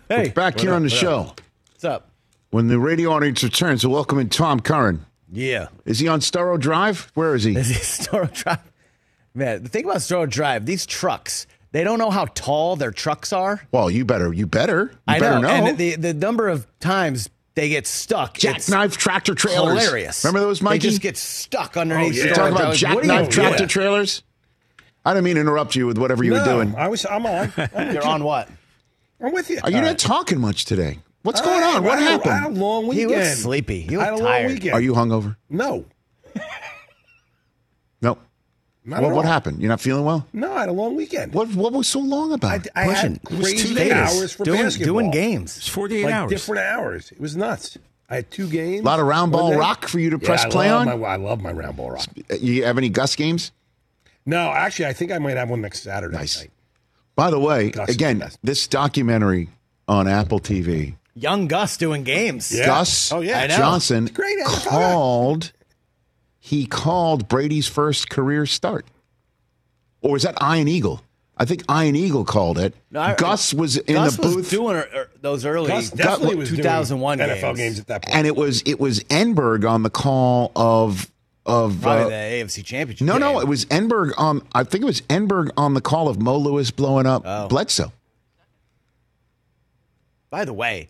Hey. 0.08 0.28
back 0.30 0.58
here 0.60 0.70
What 0.70 0.76
on 0.76 0.82
the 0.82 0.88
what 0.90 0.98
show. 0.98 1.20
up? 1.20 1.40
What's 1.72 1.84
up? 1.84 2.08
When 2.50 2.68
the 2.68 2.78
radio 2.78 3.10
audience 3.12 3.42
returns, 3.42 3.86
we're 3.86 3.92
welcoming 3.94 4.28
Tom 4.28 4.60
Curran. 4.60 5.06
Yeah. 5.32 5.68
Is 5.86 5.98
he 5.98 6.08
on 6.08 6.20
Storrow 6.20 6.60
Drive? 6.60 7.10
Where 7.14 7.34
is 7.34 7.44
he? 7.44 7.56
Is 7.56 7.70
it 7.70 7.76
Storrow 7.78 8.32
Drive? 8.32 8.58
Man, 9.34 9.62
the 9.62 9.68
thing 9.70 9.84
about 9.84 9.98
Storrow 9.98 10.28
Drive, 10.28 10.66
these 10.66 10.84
trucks, 10.84 11.46
they 11.72 11.82
don't 11.84 11.98
know 11.98 12.10
how 12.10 12.26
tall 12.26 12.76
their 12.76 12.90
trucks 12.90 13.32
are. 13.32 13.62
Well, 13.72 13.90
you 13.90 14.04
better. 14.04 14.32
You 14.32 14.46
better. 14.46 14.90
You 14.92 14.98
I 15.08 15.18
better 15.18 15.40
know. 15.40 15.48
know. 15.60 15.66
And 15.68 15.78
the, 15.78 15.96
the 15.96 16.12
number 16.12 16.48
of 16.48 16.66
times 16.80 17.30
they 17.54 17.70
get 17.70 17.86
stuck. 17.86 18.36
it's 18.44 18.66
Jackknife 18.66 18.98
tractor 18.98 19.34
trailers. 19.34 19.82
Hilarious. 19.82 20.22
Remember 20.24 20.40
those, 20.46 20.60
Mikey? 20.60 20.78
They 20.78 20.88
just 20.90 21.00
get 21.02 21.16
stuck 21.16 21.78
underneath. 21.78 22.12
Oh, 22.12 22.16
yeah. 22.16 22.22
the 22.24 22.28
You 22.28 22.34
door. 22.34 22.44
talk 22.50 22.52
about 22.52 22.82
Like, 22.82 22.82
what 22.94 23.04
are 23.04 23.06
you 23.06 23.08
jackknife 23.08 23.30
doing? 23.30 23.46
tractor 23.48 23.66
trailers? 23.66 24.22
I 25.06 25.14
didn't 25.14 25.24
mean 25.24 25.34
to 25.36 25.40
interrupt 25.40 25.74
you 25.74 25.86
with 25.86 25.96
whatever 25.98 26.22
you 26.22 26.32
were 26.32 26.44
doing. 26.44 26.74
I 26.76 26.88
was. 26.88 27.06
I'm 27.06 27.24
on. 27.26 27.52
I'm, 27.74 27.92
You're 27.94 28.06
on 28.06 28.22
what? 28.24 28.48
I'm 29.22 29.32
with 29.32 29.48
you. 29.50 29.60
Are 29.62 29.70
you 29.70 29.76
All 29.76 29.82
not 29.82 29.88
right. 29.88 29.98
talking 29.98 30.40
much 30.40 30.64
today? 30.64 30.98
What's 31.22 31.40
All 31.40 31.46
going 31.46 31.60
right, 31.60 31.76
on? 31.76 31.84
What 31.84 31.98
I 31.98 32.00
had 32.02 32.08
a- 32.08 32.12
happened? 32.12 32.32
I 32.32 32.38
had 32.38 32.50
a 32.50 32.54
long 32.60 32.82
He 32.84 33.06
weekend. 33.06 33.10
looks 33.12 33.38
sleepy. 33.38 33.80
He 33.82 33.96
I 33.96 34.04
had 34.04 34.08
a 34.08 34.12
looked 34.16 34.24
long 34.24 34.32
tired. 34.32 34.52
weekend. 34.52 34.74
Are 34.74 34.80
you 34.80 34.92
hungover? 34.94 35.36
No. 35.48 35.84
No. 38.00 38.18
Not 38.84 39.02
What, 39.02 39.10
at 39.10 39.14
what 39.14 39.24
all. 39.26 39.30
happened? 39.30 39.60
You're 39.62 39.68
not 39.68 39.80
feeling 39.80 40.04
well? 40.04 40.26
No, 40.32 40.52
I 40.52 40.60
had 40.60 40.68
a 40.68 40.72
long 40.72 40.96
weekend. 40.96 41.32
What 41.34 41.48
What 41.54 41.72
was 41.72 41.86
so 41.86 42.00
long 42.00 42.32
about? 42.32 42.66
I, 42.74 42.82
I 42.82 42.86
Pushing. 42.86 43.12
had 43.12 43.20
It 43.22 43.30
was 43.30 43.40
crazy 43.40 43.68
two 43.68 43.74
days. 43.76 43.92
hours 43.92 44.32
for 44.32 44.44
doing, 44.44 44.62
basketball. 44.64 44.94
doing 44.94 45.10
games. 45.12 45.56
It's 45.58 45.68
48 45.68 46.04
like 46.04 46.14
hours. 46.14 46.30
different 46.30 46.62
hours. 46.64 47.12
It 47.12 47.20
was 47.20 47.36
nuts. 47.36 47.78
I 48.10 48.16
had 48.16 48.30
two 48.32 48.48
games. 48.48 48.80
A 48.80 48.84
lot 48.84 48.98
of 48.98 49.06
round 49.06 49.30
ball 49.30 49.44
One 49.44 49.52
day. 49.52 49.58
rock 49.58 49.86
for 49.86 50.00
you 50.00 50.10
to 50.10 50.18
Yeah, 50.20 50.26
press 50.26 50.44
I 50.44 50.48
play 50.50 50.70
love 50.72 50.88
on? 50.88 51.00
My, 51.00 51.06
I 51.06 51.16
love 51.16 51.40
my 51.40 51.52
round 51.52 51.76
ball 51.76 51.92
rock. 51.92 52.06
you 52.40 52.64
have 52.64 52.76
any 52.76 52.88
Gus 52.88 53.14
games? 53.14 53.52
No, 54.26 54.50
actually, 54.50 54.86
I 54.86 54.92
think 54.92 55.12
I 55.12 55.18
might 55.18 55.36
have 55.36 55.48
one 55.48 55.60
next 55.60 55.82
Saturday. 55.84 56.16
Nice. 56.16 56.40
night. 56.40 56.50
By 57.14 57.30
the 57.30 57.38
way, 57.38 57.70
Gus 57.70 57.90
again, 57.90 58.18
the 58.20 58.36
this 58.42 58.66
documentary 58.66 59.48
on 59.88 60.08
Apple 60.08 60.40
TV, 60.40 60.96
Young 61.14 61.46
Gus 61.46 61.76
doing 61.76 62.04
games. 62.04 62.50
Yeah. 62.50 62.66
Gus 62.66 63.12
Oh, 63.12 63.20
yeah. 63.20 63.46
Johnson 63.48 64.06
great. 64.06 64.38
Called. 64.44 65.52
He 66.38 66.66
called 66.66 67.28
Brady's 67.28 67.68
first 67.68 68.10
career 68.10 68.46
start, 68.46 68.86
or 70.00 70.12
was 70.12 70.22
that 70.24 70.36
Ian 70.42 70.66
Eagle? 70.68 71.02
I 71.36 71.44
think 71.44 71.64
Ian 71.70 71.96
Eagle 71.96 72.24
called 72.24 72.58
it. 72.58 72.74
No, 72.90 73.00
I- 73.00 73.14
Gus 73.14 73.54
was 73.54 73.76
in 73.76 73.94
Gus 73.94 74.16
the 74.16 74.22
was 74.22 74.34
booth, 74.36 74.50
doing 74.50 74.76
er, 74.76 74.88
er, 74.94 75.10
those 75.20 75.44
early 75.44 75.68
Gus 75.68 75.90
definitely 75.90 76.36
was 76.36 76.50
2001 76.50 77.18
doing 77.18 77.30
NFL 77.30 77.40
games. 77.40 77.58
games. 77.58 77.80
at 77.80 77.86
that 77.88 78.02
point. 78.02 78.14
and 78.16 78.26
it 78.26 78.36
was 78.36 78.62
it 78.66 78.80
was 78.80 79.00
Enberg 79.04 79.68
on 79.68 79.82
the 79.82 79.90
call 79.90 80.50
of 80.56 81.10
of 81.44 81.84
uh, 81.86 82.04
the 82.04 82.10
AFC 82.12 82.64
Championship. 82.64 83.06
no 83.06 83.18
no 83.18 83.40
it 83.40 83.48
was 83.48 83.64
Enberg 83.66 84.12
Um, 84.18 84.46
I 84.54 84.62
think 84.64 84.82
it 84.82 84.86
was 84.86 85.00
Enberg 85.02 85.50
on 85.56 85.74
the 85.74 85.80
call 85.80 86.08
of 86.08 86.20
Mo 86.20 86.36
Lewis 86.36 86.70
blowing 86.70 87.06
up 87.06 87.22
Oh. 87.24 87.48
Bledsoe. 87.48 87.92
By 90.30 90.44
the 90.44 90.52
way, 90.52 90.88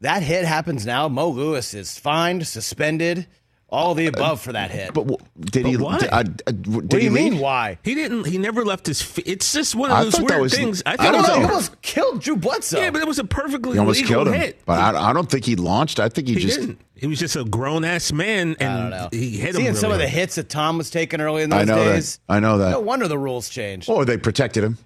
that 0.00 0.22
hit 0.22 0.44
happens 0.44 0.86
now. 0.86 1.08
Mo 1.08 1.28
Lewis 1.28 1.74
is 1.74 1.98
fined, 1.98 2.46
suspended, 2.46 3.26
all 3.70 3.94
the 3.94 4.06
above 4.06 4.40
for 4.40 4.52
that 4.52 4.70
hit. 4.70 4.92
But 4.94 5.06
w- 5.08 5.18
did 5.38 5.66
he? 5.66 5.76
But 5.76 5.84
why? 5.84 5.98
Did, 5.98 6.10
uh, 6.12 6.22
did 6.22 6.66
what 6.66 6.88
do 6.88 6.96
he 6.98 7.04
you 7.04 7.10
mean? 7.10 7.32
leave? 7.34 7.40
Why? 7.42 7.78
He 7.82 7.94
didn't. 7.94 8.24
He 8.26 8.38
never 8.38 8.64
left 8.64 8.86
his. 8.86 9.00
Feet. 9.00 9.26
It's 9.26 9.52
just 9.52 9.74
one 9.74 9.90
of 9.90 9.96
I 9.96 10.04
those 10.04 10.20
weird 10.20 10.40
was- 10.40 10.54
things. 10.54 10.82
I 10.86 10.90
I 10.92 11.08
I 11.08 11.10
don't 11.12 11.22
know. 11.22 11.34
a- 11.34 11.38
He 11.38 11.44
almost 11.44 11.80
killed 11.82 12.20
Drew 12.22 12.36
Bledsoe. 12.36 12.78
Yeah, 12.80 12.90
but 12.90 13.00
it 13.02 13.08
was 13.08 13.18
a 13.18 13.24
perfectly 13.24 13.72
He 13.72 13.78
almost 13.78 14.00
legal 14.00 14.24
killed 14.24 14.28
him. 14.28 14.40
hit. 14.40 14.60
But 14.66 14.78
I, 14.78 15.10
I 15.10 15.12
don't 15.12 15.30
think 15.30 15.44
he 15.44 15.56
launched. 15.56 15.98
I 16.00 16.08
think 16.08 16.28
he, 16.28 16.34
he 16.34 16.40
just. 16.40 16.60
didn't. 16.60 16.80
He 16.94 17.06
was 17.06 17.18
just 17.18 17.34
a 17.36 17.44
grown 17.44 17.82
ass 17.84 18.12
man, 18.12 18.56
and 18.60 18.68
I 18.72 18.80
don't 18.80 18.90
know. 18.90 19.08
he 19.10 19.30
hit 19.38 19.50
him. 19.50 19.54
Seeing 19.54 19.66
really 19.68 19.78
some 19.78 19.90
of 19.92 19.98
the 19.98 20.06
hits 20.08 20.34
that 20.34 20.50
Tom 20.50 20.76
was 20.76 20.90
taking 20.90 21.20
early 21.22 21.42
in 21.42 21.50
I 21.52 21.58
those 21.60 21.66
know 21.68 21.84
that. 21.86 21.92
days. 21.94 22.20
I 22.28 22.40
know 22.40 22.58
that. 22.58 22.70
No 22.72 22.80
wonder 22.80 23.08
the 23.08 23.18
rules 23.18 23.48
changed. 23.48 23.88
Or 23.88 24.04
they 24.04 24.18
protected 24.18 24.62
him. 24.64 24.76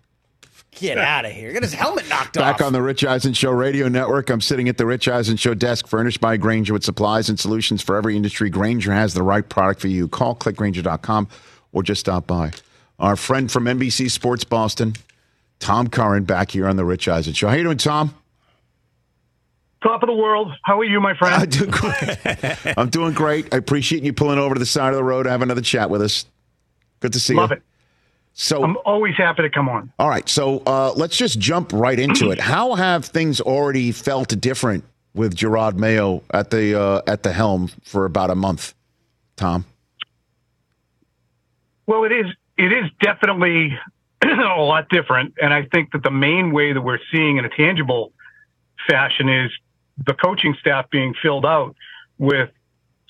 Get 0.76 0.98
out 0.98 1.24
of 1.24 1.32
here. 1.32 1.52
Get 1.52 1.62
his 1.62 1.74
helmet 1.74 2.08
knocked 2.08 2.34
Back 2.34 2.54
off. 2.54 2.58
Back 2.58 2.66
on 2.66 2.72
the 2.72 2.82
Rich 2.82 3.04
Eisen 3.04 3.32
Show 3.32 3.50
radio 3.50 3.88
network. 3.88 4.30
I'm 4.30 4.40
sitting 4.40 4.68
at 4.68 4.76
the 4.78 4.86
Rich 4.86 5.08
Eisen 5.08 5.36
Show 5.36 5.54
desk, 5.54 5.86
furnished 5.86 6.20
by 6.20 6.36
Grainger 6.36 6.72
with 6.72 6.84
supplies 6.84 7.28
and 7.28 7.38
solutions 7.38 7.82
for 7.82 7.96
every 7.96 8.16
industry. 8.16 8.50
Grainger 8.50 8.92
has 8.92 9.14
the 9.14 9.22
right 9.22 9.48
product 9.48 9.80
for 9.80 9.88
you. 9.88 10.08
Call 10.08 10.34
clickgranger.com 10.34 11.28
or 11.72 11.82
just 11.82 12.00
stop 12.00 12.26
by. 12.26 12.50
Our 12.98 13.16
friend 13.16 13.50
from 13.50 13.64
NBC 13.64 14.10
Sports 14.10 14.44
Boston, 14.44 14.94
Tom 15.58 15.88
Curran, 15.88 16.24
back 16.24 16.50
here 16.52 16.68
on 16.68 16.76
the 16.76 16.84
Rich 16.84 17.08
Eisen 17.08 17.32
Show. 17.32 17.48
How 17.48 17.54
you 17.54 17.64
doing, 17.64 17.78
Tom? 17.78 18.14
Top 19.82 20.02
of 20.02 20.06
the 20.06 20.14
world. 20.14 20.50
How 20.62 20.78
are 20.80 20.84
you, 20.84 20.98
my 21.00 21.10
I 21.10 21.14
friend? 21.14 21.50
do 21.52 21.66
great. 21.66 22.74
I'm 22.78 22.88
doing 22.88 23.12
great. 23.12 23.52
I 23.52 23.58
appreciate 23.58 24.02
you 24.02 24.12
pulling 24.14 24.38
over 24.38 24.54
to 24.54 24.58
the 24.58 24.64
side 24.64 24.90
of 24.90 24.96
the 24.96 25.04
road 25.04 25.24
to 25.24 25.30
have 25.30 25.42
another 25.42 25.60
chat 25.60 25.90
with 25.90 26.00
us. 26.00 26.24
Good 27.00 27.12
to 27.12 27.20
see 27.20 27.34
Love 27.34 27.50
you. 27.50 27.56
it. 27.56 27.62
So, 28.36 28.64
I'm 28.64 28.76
always 28.84 29.14
happy 29.16 29.42
to 29.42 29.50
come 29.50 29.68
on. 29.68 29.92
all 29.98 30.08
right. 30.08 30.28
So 30.28 30.60
uh, 30.66 30.92
let's 30.96 31.16
just 31.16 31.38
jump 31.38 31.72
right 31.72 31.98
into 31.98 32.30
it. 32.30 32.40
How 32.40 32.74
have 32.74 33.04
things 33.04 33.40
already 33.40 33.92
felt 33.92 34.28
different 34.40 34.84
with 35.14 35.36
Jerod 35.36 35.76
Mayo 35.76 36.22
at 36.32 36.50
the 36.50 36.78
uh, 36.78 37.02
at 37.06 37.22
the 37.22 37.32
helm 37.32 37.70
for 37.84 38.04
about 38.04 38.30
a 38.30 38.34
month, 38.34 38.74
Tom? 39.36 39.64
Well, 41.86 42.02
it 42.04 42.12
is. 42.12 42.26
It 42.58 42.72
is 42.72 42.90
definitely 43.00 43.78
a 44.24 44.60
lot 44.60 44.88
different, 44.88 45.34
and 45.40 45.54
I 45.54 45.66
think 45.72 45.92
that 45.92 46.02
the 46.02 46.10
main 46.10 46.52
way 46.52 46.72
that 46.72 46.80
we're 46.80 46.98
seeing 47.12 47.36
in 47.36 47.44
a 47.44 47.48
tangible 47.48 48.12
fashion 48.88 49.28
is 49.28 49.52
the 50.04 50.14
coaching 50.14 50.56
staff 50.58 50.90
being 50.90 51.14
filled 51.22 51.46
out 51.46 51.76
with 52.18 52.50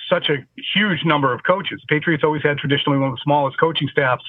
such 0.08 0.28
a 0.28 0.36
huge 0.74 1.04
number 1.04 1.32
of 1.32 1.42
coaches. 1.44 1.82
Patriots 1.88 2.22
always 2.24 2.42
had 2.42 2.58
traditionally 2.58 2.98
one 2.98 3.08
of 3.08 3.14
the 3.14 3.22
smallest 3.24 3.58
coaching 3.58 3.88
staffs 3.90 4.24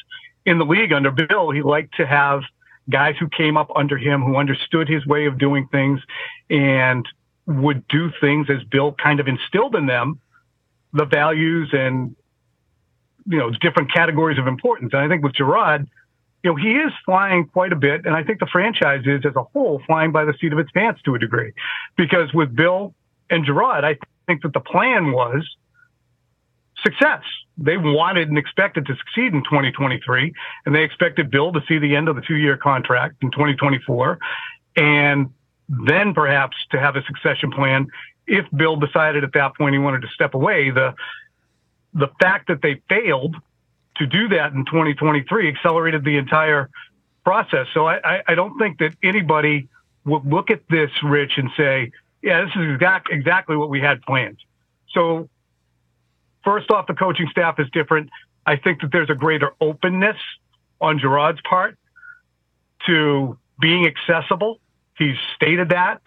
in 0.45 0.57
the 0.57 0.65
league 0.65 0.93
under 0.93 1.11
Bill. 1.11 1.51
He 1.51 1.61
liked 1.61 1.95
to 1.97 2.05
have 2.05 2.41
guys 2.89 3.15
who 3.19 3.27
came 3.29 3.57
up 3.57 3.71
under 3.75 3.97
him 3.97 4.21
who 4.21 4.37
understood 4.37 4.87
his 4.87 5.05
way 5.05 5.25
of 5.25 5.37
doing 5.37 5.67
things 5.71 5.99
and 6.49 7.07
would 7.47 7.87
do 7.87 8.11
things 8.21 8.47
as 8.49 8.63
Bill 8.63 8.93
kind 8.93 9.19
of 9.19 9.27
instilled 9.27 9.75
in 9.75 9.85
them 9.85 10.19
the 10.93 11.05
values 11.05 11.69
and 11.73 12.15
you 13.27 13.37
know 13.37 13.51
different 13.51 13.93
categories 13.93 14.39
of 14.39 14.47
importance. 14.47 14.93
And 14.93 15.01
I 15.01 15.07
think 15.07 15.23
with 15.23 15.33
Jerod, 15.33 15.87
you 16.43 16.51
know, 16.51 16.55
he 16.55 16.73
is 16.73 16.91
flying 17.05 17.47
quite 17.47 17.73
a 17.73 17.75
bit, 17.75 18.05
and 18.05 18.15
I 18.15 18.23
think 18.23 18.39
the 18.39 18.47
franchise 18.47 19.03
is 19.05 19.25
as 19.25 19.35
a 19.35 19.43
whole 19.43 19.81
flying 19.85 20.11
by 20.11 20.25
the 20.25 20.33
seat 20.39 20.53
of 20.53 20.59
its 20.59 20.71
pants 20.71 21.01
to 21.03 21.15
a 21.15 21.19
degree, 21.19 21.51
because 21.97 22.33
with 22.33 22.55
Bill 22.55 22.93
and 23.29 23.45
Jerod, 23.45 23.83
I 23.83 23.97
think 24.27 24.43
that 24.43 24.53
the 24.53 24.59
plan 24.59 25.11
was 25.11 25.43
success. 26.83 27.23
They 27.57 27.77
wanted 27.77 28.29
and 28.29 28.37
expected 28.37 28.85
to 28.87 28.95
succeed 28.95 29.33
in 29.33 29.43
2023, 29.43 30.33
and 30.65 30.75
they 30.75 30.83
expected 30.83 31.31
Bill 31.31 31.53
to 31.53 31.61
see 31.67 31.77
the 31.77 31.95
end 31.95 32.09
of 32.09 32.15
the 32.15 32.21
two-year 32.21 32.57
contract 32.57 33.15
in 33.21 33.31
2024, 33.31 34.19
and 34.75 35.29
then 35.69 36.13
perhaps 36.13 36.57
to 36.71 36.79
have 36.79 36.95
a 36.95 37.03
succession 37.03 37.51
plan 37.51 37.87
if 38.27 38.45
Bill 38.55 38.75
decided 38.75 39.23
at 39.23 39.33
that 39.33 39.55
point 39.55 39.73
he 39.73 39.79
wanted 39.79 40.01
to 40.01 40.07
step 40.09 40.33
away. 40.33 40.69
The 40.71 40.93
the 41.93 42.09
fact 42.19 42.49
that 42.49 42.61
they 42.61 42.81
failed 42.89 43.35
to 43.95 44.05
do 44.05 44.27
that 44.27 44.51
in 44.51 44.65
2023 44.65 45.47
accelerated 45.47 46.03
the 46.03 46.17
entire 46.17 46.69
process. 47.23 47.67
So 47.73 47.87
I, 47.87 48.21
I, 48.27 48.35
don't 48.35 48.59
think 48.59 48.79
that 48.79 48.93
anybody 49.01 49.69
would 50.03 50.25
look 50.25 50.51
at 50.51 50.67
this, 50.69 50.91
Rich, 51.01 51.37
and 51.37 51.49
say 51.55 51.93
yeah, 52.25 52.43
this 52.43 52.55
is 52.55 52.73
exact, 52.73 53.09
exactly 53.11 53.55
what 53.55 53.69
we 53.69 53.79
had 53.79 54.01
planned. 54.01 54.39
So, 54.89 55.29
first 56.45 56.71
off, 56.71 56.87
the 56.87 56.93
coaching 56.93 57.27
staff 57.29 57.59
is 57.59 57.67
different. 57.73 58.09
I 58.45 58.55
think 58.55 58.81
that 58.81 58.91
there's 58.91 59.09
a 59.09 59.15
greater 59.15 59.51
openness 59.59 60.17
on 60.79 60.99
Jerod's 60.99 61.41
part 61.41 61.77
to 62.85 63.37
being 63.59 63.85
accessible. 63.85 64.59
He's 64.97 65.15
stated 65.35 65.69
that. 65.69 66.01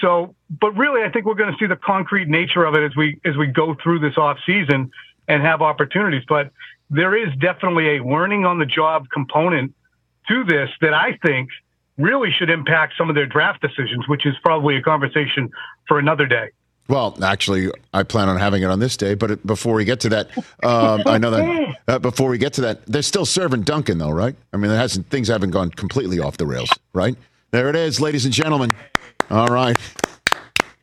So, 0.00 0.34
but 0.48 0.76
really, 0.76 1.02
I 1.02 1.10
think 1.10 1.26
we're 1.26 1.34
going 1.34 1.52
to 1.52 1.58
see 1.58 1.66
the 1.66 1.76
concrete 1.76 2.28
nature 2.28 2.64
of 2.64 2.74
it 2.74 2.84
as 2.84 2.96
we 2.96 3.18
as 3.24 3.36
we 3.36 3.46
go 3.46 3.76
through 3.82 3.98
this 4.00 4.16
off 4.16 4.38
season 4.46 4.90
and 5.28 5.42
have 5.42 5.62
opportunities. 5.62 6.22
But 6.28 6.50
there 6.90 7.16
is 7.16 7.34
definitely 7.40 7.96
a 7.96 8.04
learning 8.04 8.44
on 8.44 8.58
the 8.58 8.66
job 8.66 9.08
component 9.12 9.74
to 10.28 10.44
this 10.44 10.70
that 10.80 10.94
I 10.94 11.18
think 11.24 11.50
really 11.98 12.30
should 12.30 12.50
impact 12.50 12.94
some 12.96 13.08
of 13.08 13.14
their 13.14 13.26
draft 13.26 13.60
decisions, 13.60 14.08
which 14.08 14.24
is 14.26 14.34
probably 14.42 14.76
a 14.76 14.82
conversation 14.82 15.50
for 15.86 15.98
another 15.98 16.26
day. 16.26 16.50
Well, 16.88 17.16
actually, 17.22 17.70
I 17.94 18.02
plan 18.02 18.28
on 18.28 18.36
having 18.36 18.62
it 18.62 18.66
on 18.66 18.80
this 18.80 18.96
day. 18.96 19.14
But 19.14 19.46
before 19.46 19.74
we 19.74 19.84
get 19.84 20.00
to 20.00 20.08
that, 20.08 20.28
um, 20.64 21.02
I 21.06 21.18
know 21.18 21.30
that 21.30 21.76
uh, 21.86 21.98
before 22.00 22.28
we 22.28 22.36
get 22.38 22.52
to 22.54 22.60
that, 22.62 22.84
they're 22.86 23.02
still 23.02 23.24
serving 23.26 23.62
Dunkin', 23.62 23.98
though, 23.98 24.10
right? 24.10 24.34
I 24.52 24.56
mean, 24.56 24.70
it 24.72 24.76
hasn't 24.76 25.08
things 25.08 25.28
haven't 25.28 25.50
gone 25.52 25.70
completely 25.70 26.18
off 26.18 26.36
the 26.36 26.46
rails, 26.46 26.70
right? 26.92 27.14
There 27.52 27.68
it 27.68 27.76
is, 27.76 28.00
ladies 28.00 28.24
and 28.24 28.34
gentlemen. 28.34 28.72
All 29.30 29.46
right. 29.48 29.76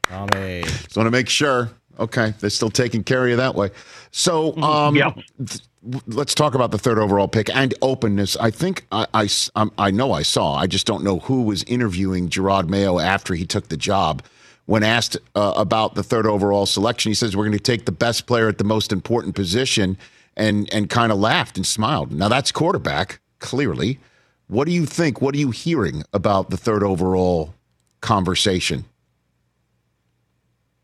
Tommy. 0.09 0.61
Just 0.63 0.95
want 0.95 1.07
to 1.07 1.11
make 1.11 1.27
sure. 1.29 1.71
Okay, 1.99 2.33
they're 2.39 2.49
still 2.51 2.69
taking 2.69 3.03
care 3.03 3.23
of 3.23 3.29
you 3.29 3.35
that 3.37 3.55
way. 3.55 3.71
So, 4.11 4.55
um, 4.61 4.95
Yeah. 4.95 5.11
th- 5.45 5.61
let's 6.05 6.35
talk 6.35 6.53
about 6.53 6.69
the 6.71 6.77
third 6.77 6.99
overall 6.99 7.27
pick 7.27 7.49
and 7.53 7.73
openness. 7.81 8.37
I 8.37 8.51
think 8.51 8.85
I, 8.91 9.27
um, 9.55 9.71
I 9.79 9.89
know 9.91 10.11
I 10.11 10.21
saw. 10.21 10.53
I 10.55 10.67
just 10.67 10.85
don't 10.85 11.03
know 11.03 11.19
who 11.19 11.41
was 11.41 11.63
interviewing 11.63 12.29
Jerod 12.29 12.69
Mayo 12.69 12.99
after 12.99 13.33
he 13.33 13.45
took 13.45 13.69
the 13.69 13.77
job. 13.77 14.21
When 14.67 14.83
asked 14.83 15.15
uh, 15.33 15.53
about 15.55 15.95
the 15.95 16.03
third 16.03 16.25
overall 16.25 16.65
selection, 16.65 17.09
he 17.09 17.13
says 17.15 17.35
we're 17.35 17.45
going 17.45 17.57
to 17.57 17.59
take 17.59 17.85
the 17.85 17.91
best 17.93 18.27
player 18.27 18.49
at 18.49 18.57
the 18.57 18.65
most 18.65 18.91
important 18.91 19.33
position, 19.33 19.97
and 20.35 20.71
and 20.73 20.89
kind 20.89 21.11
of 21.11 21.17
laughed 21.17 21.55
and 21.55 21.65
smiled. 21.65 22.11
Now 22.11 22.27
that's 22.27 22.51
quarterback, 22.51 23.19
clearly. 23.39 23.99
What 24.47 24.65
do 24.65 24.73
you 24.73 24.85
think? 24.85 25.21
What 25.21 25.35
are 25.35 25.37
you 25.37 25.51
hearing 25.51 26.03
about 26.13 26.49
the 26.49 26.57
third 26.57 26.83
overall 26.83 27.53
conversation? 28.01 28.83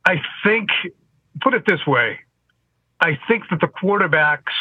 I 0.06 0.22
think, 0.46 0.69
put 1.41 1.54
it 1.54 1.65
this 1.65 1.86
way, 1.86 2.19
I 3.02 3.17
think 3.28 3.43
that 3.50 3.60
the 3.60 3.67
quarterbacks 3.67 4.54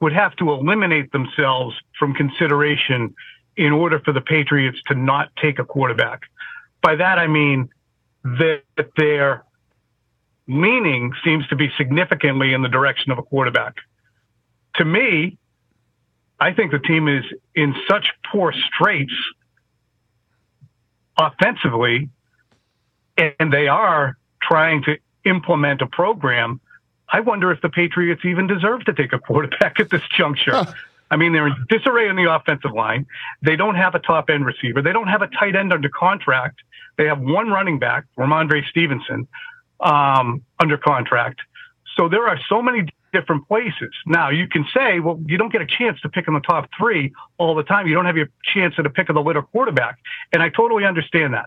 would 0.00 0.12
have 0.12 0.36
to 0.36 0.50
eliminate 0.50 1.12
themselves 1.12 1.76
from 1.98 2.12
consideration 2.12 3.14
in 3.56 3.72
order 3.72 4.00
for 4.00 4.12
the 4.12 4.20
Patriots 4.20 4.78
to 4.88 4.94
not 4.94 5.30
take 5.36 5.58
a 5.58 5.64
quarterback. 5.64 6.22
By 6.82 6.96
that, 6.96 7.18
I 7.18 7.26
mean 7.26 7.70
that 8.24 8.62
their 8.96 9.44
leaning 10.46 11.12
seems 11.24 11.46
to 11.48 11.56
be 11.56 11.70
significantly 11.78 12.52
in 12.52 12.62
the 12.62 12.68
direction 12.68 13.12
of 13.12 13.18
a 13.18 13.22
quarterback. 13.22 13.76
To 14.76 14.84
me, 14.84 15.38
I 16.38 16.52
think 16.52 16.72
the 16.72 16.78
team 16.78 17.08
is 17.08 17.24
in 17.54 17.74
such 17.88 18.06
poor 18.32 18.52
straits 18.52 19.12
offensively, 21.18 22.08
and 23.16 23.52
they 23.52 23.68
are 23.68 24.16
trying 24.42 24.82
to 24.84 24.96
implement 25.24 25.82
a 25.82 25.86
program. 25.86 26.60
I 27.08 27.20
wonder 27.20 27.52
if 27.52 27.60
the 27.60 27.68
Patriots 27.68 28.24
even 28.24 28.46
deserve 28.46 28.84
to 28.86 28.94
take 28.94 29.12
a 29.12 29.18
quarterback 29.18 29.80
at 29.80 29.90
this 29.90 30.02
juncture. 30.16 30.64
I 31.10 31.16
mean, 31.16 31.32
they're 31.32 31.48
in 31.48 31.66
disarray 31.68 32.08
on 32.08 32.16
the 32.16 32.32
offensive 32.32 32.72
line. 32.72 33.06
They 33.42 33.56
don't 33.56 33.74
have 33.74 33.94
a 33.94 33.98
top 33.98 34.30
end 34.30 34.46
receiver. 34.46 34.80
They 34.82 34.92
don't 34.92 35.08
have 35.08 35.22
a 35.22 35.28
tight 35.28 35.56
end 35.56 35.72
under 35.72 35.88
contract. 35.88 36.60
They 36.96 37.06
have 37.06 37.20
one 37.20 37.50
running 37.50 37.78
back, 37.78 38.04
Rhamondre 38.18 38.66
Stevenson, 38.68 39.26
um, 39.80 40.42
under 40.60 40.76
contract. 40.76 41.40
So 41.96 42.08
there 42.08 42.28
are 42.28 42.38
so 42.48 42.62
many 42.62 42.86
different 43.12 43.48
places. 43.48 43.90
Now 44.06 44.30
you 44.30 44.46
can 44.46 44.64
say, 44.74 45.00
well, 45.00 45.20
you 45.26 45.36
don't 45.36 45.52
get 45.52 45.62
a 45.62 45.66
chance 45.66 46.00
to 46.02 46.08
pick 46.08 46.28
in 46.28 46.34
the 46.34 46.40
top 46.40 46.68
three 46.78 47.12
all 47.38 47.54
the 47.54 47.64
time. 47.64 47.86
You 47.88 47.94
don't 47.94 48.06
have 48.06 48.16
your 48.16 48.28
chance 48.44 48.74
at 48.78 48.86
a 48.86 48.90
pick 48.90 49.08
of 49.08 49.14
the 49.14 49.22
litter 49.22 49.42
quarterback. 49.42 49.98
And 50.32 50.42
I 50.42 50.48
totally 50.48 50.84
understand 50.84 51.34
that. 51.34 51.46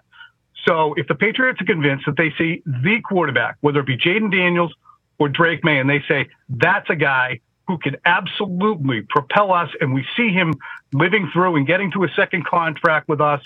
So 0.68 0.94
if 0.96 1.08
the 1.08 1.16
Patriots 1.16 1.62
are 1.62 1.66
convinced 1.66 2.06
that 2.06 2.18
they 2.18 2.34
see 2.38 2.62
the 2.66 3.02
quarterback, 3.02 3.58
whether 3.62 3.80
it 3.80 3.86
be 3.86 3.98
Jayden 3.98 4.32
Daniels 4.32 4.74
or 5.20 5.30
Drake 5.30 5.64
Maye, 5.64 5.80
and 5.80 5.90
they 5.90 6.04
say 6.08 6.28
that's 6.50 6.90
a 6.90 6.96
guy 6.96 7.40
who 7.68 7.78
can 7.78 7.96
absolutely 8.06 9.02
propel 9.10 9.54
us, 9.54 9.70
and 9.80 9.94
we 9.94 10.06
see 10.18 10.30
him 10.30 10.54
living 10.94 11.30
through 11.34 11.56
and 11.56 11.66
getting 11.66 11.92
to 11.92 12.04
a 12.04 12.10
second 12.16 12.46
contract 12.46 13.08
with 13.08 13.22
us 13.22 13.42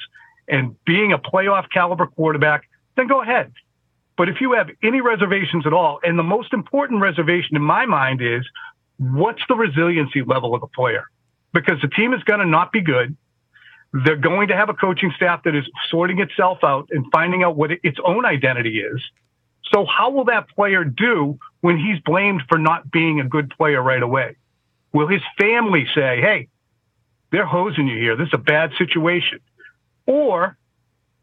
and 0.48 0.76
being 0.86 1.14
a 1.14 1.18
playoff 1.18 1.70
caliber 1.72 2.08
quarterback, 2.08 2.68
then 2.96 3.08
go 3.08 3.22
ahead. 3.22 3.52
But 4.18 4.30
if 4.30 4.42
you 4.42 4.54
have 4.54 4.70
any 4.84 5.02
reservations 5.02 5.68
at 5.68 5.74
all, 5.74 6.00
and 6.04 6.18
the 6.18 6.24
most 6.24 6.54
important 6.54 7.02
reservation 7.02 7.56
in 7.56 7.62
my 7.62 7.86
mind 7.86 8.22
is 8.22 8.44
what's 8.98 9.42
the 9.48 9.56
resiliency 9.56 10.24
level 10.24 10.56
of 10.56 10.62
the 10.62 10.68
player? 10.68 11.06
Because 11.54 11.80
the 11.82 11.88
team 11.90 12.14
is 12.14 12.24
going 12.24 12.40
to 12.40 12.46
not 12.46 12.72
be 12.72 12.82
good. 12.82 13.16
They're 13.94 14.16
going 14.16 14.48
to 14.50 14.56
have 14.56 14.70
a 14.70 14.74
coaching 14.74 15.14
staff 15.16 15.44
that 15.44 15.56
is 15.56 15.66
sorting 15.90 16.20
itself 16.20 16.60
out 16.64 16.90
and 16.92 17.06
finding 17.12 17.44
out 17.44 17.56
what 17.56 17.72
its 17.84 17.98
own 18.04 18.26
identity 18.26 18.80
is. 18.80 19.02
So 19.74 19.86
how 19.86 20.12
will 20.12 20.26
that 20.26 20.50
player 20.50 20.84
do 20.84 21.40
when 21.62 21.78
he's 21.78 22.00
blamed 22.02 22.44
for 22.48 22.58
not 22.58 22.90
being 22.92 23.20
a 23.20 23.26
good 23.26 23.50
player 23.50 23.82
right 23.82 24.02
away? 24.02 24.36
Will 24.94 25.08
his 25.08 25.22
family 25.38 25.88
say, 25.94 26.22
hey, 26.22 26.48
they're 27.32 27.46
hosing 27.46 27.88
you 27.88 27.98
here. 27.98 28.16
This 28.16 28.28
is 28.28 28.34
a 28.34 28.40
bad 28.40 28.72
situation. 28.78 29.40
Or 30.06 30.58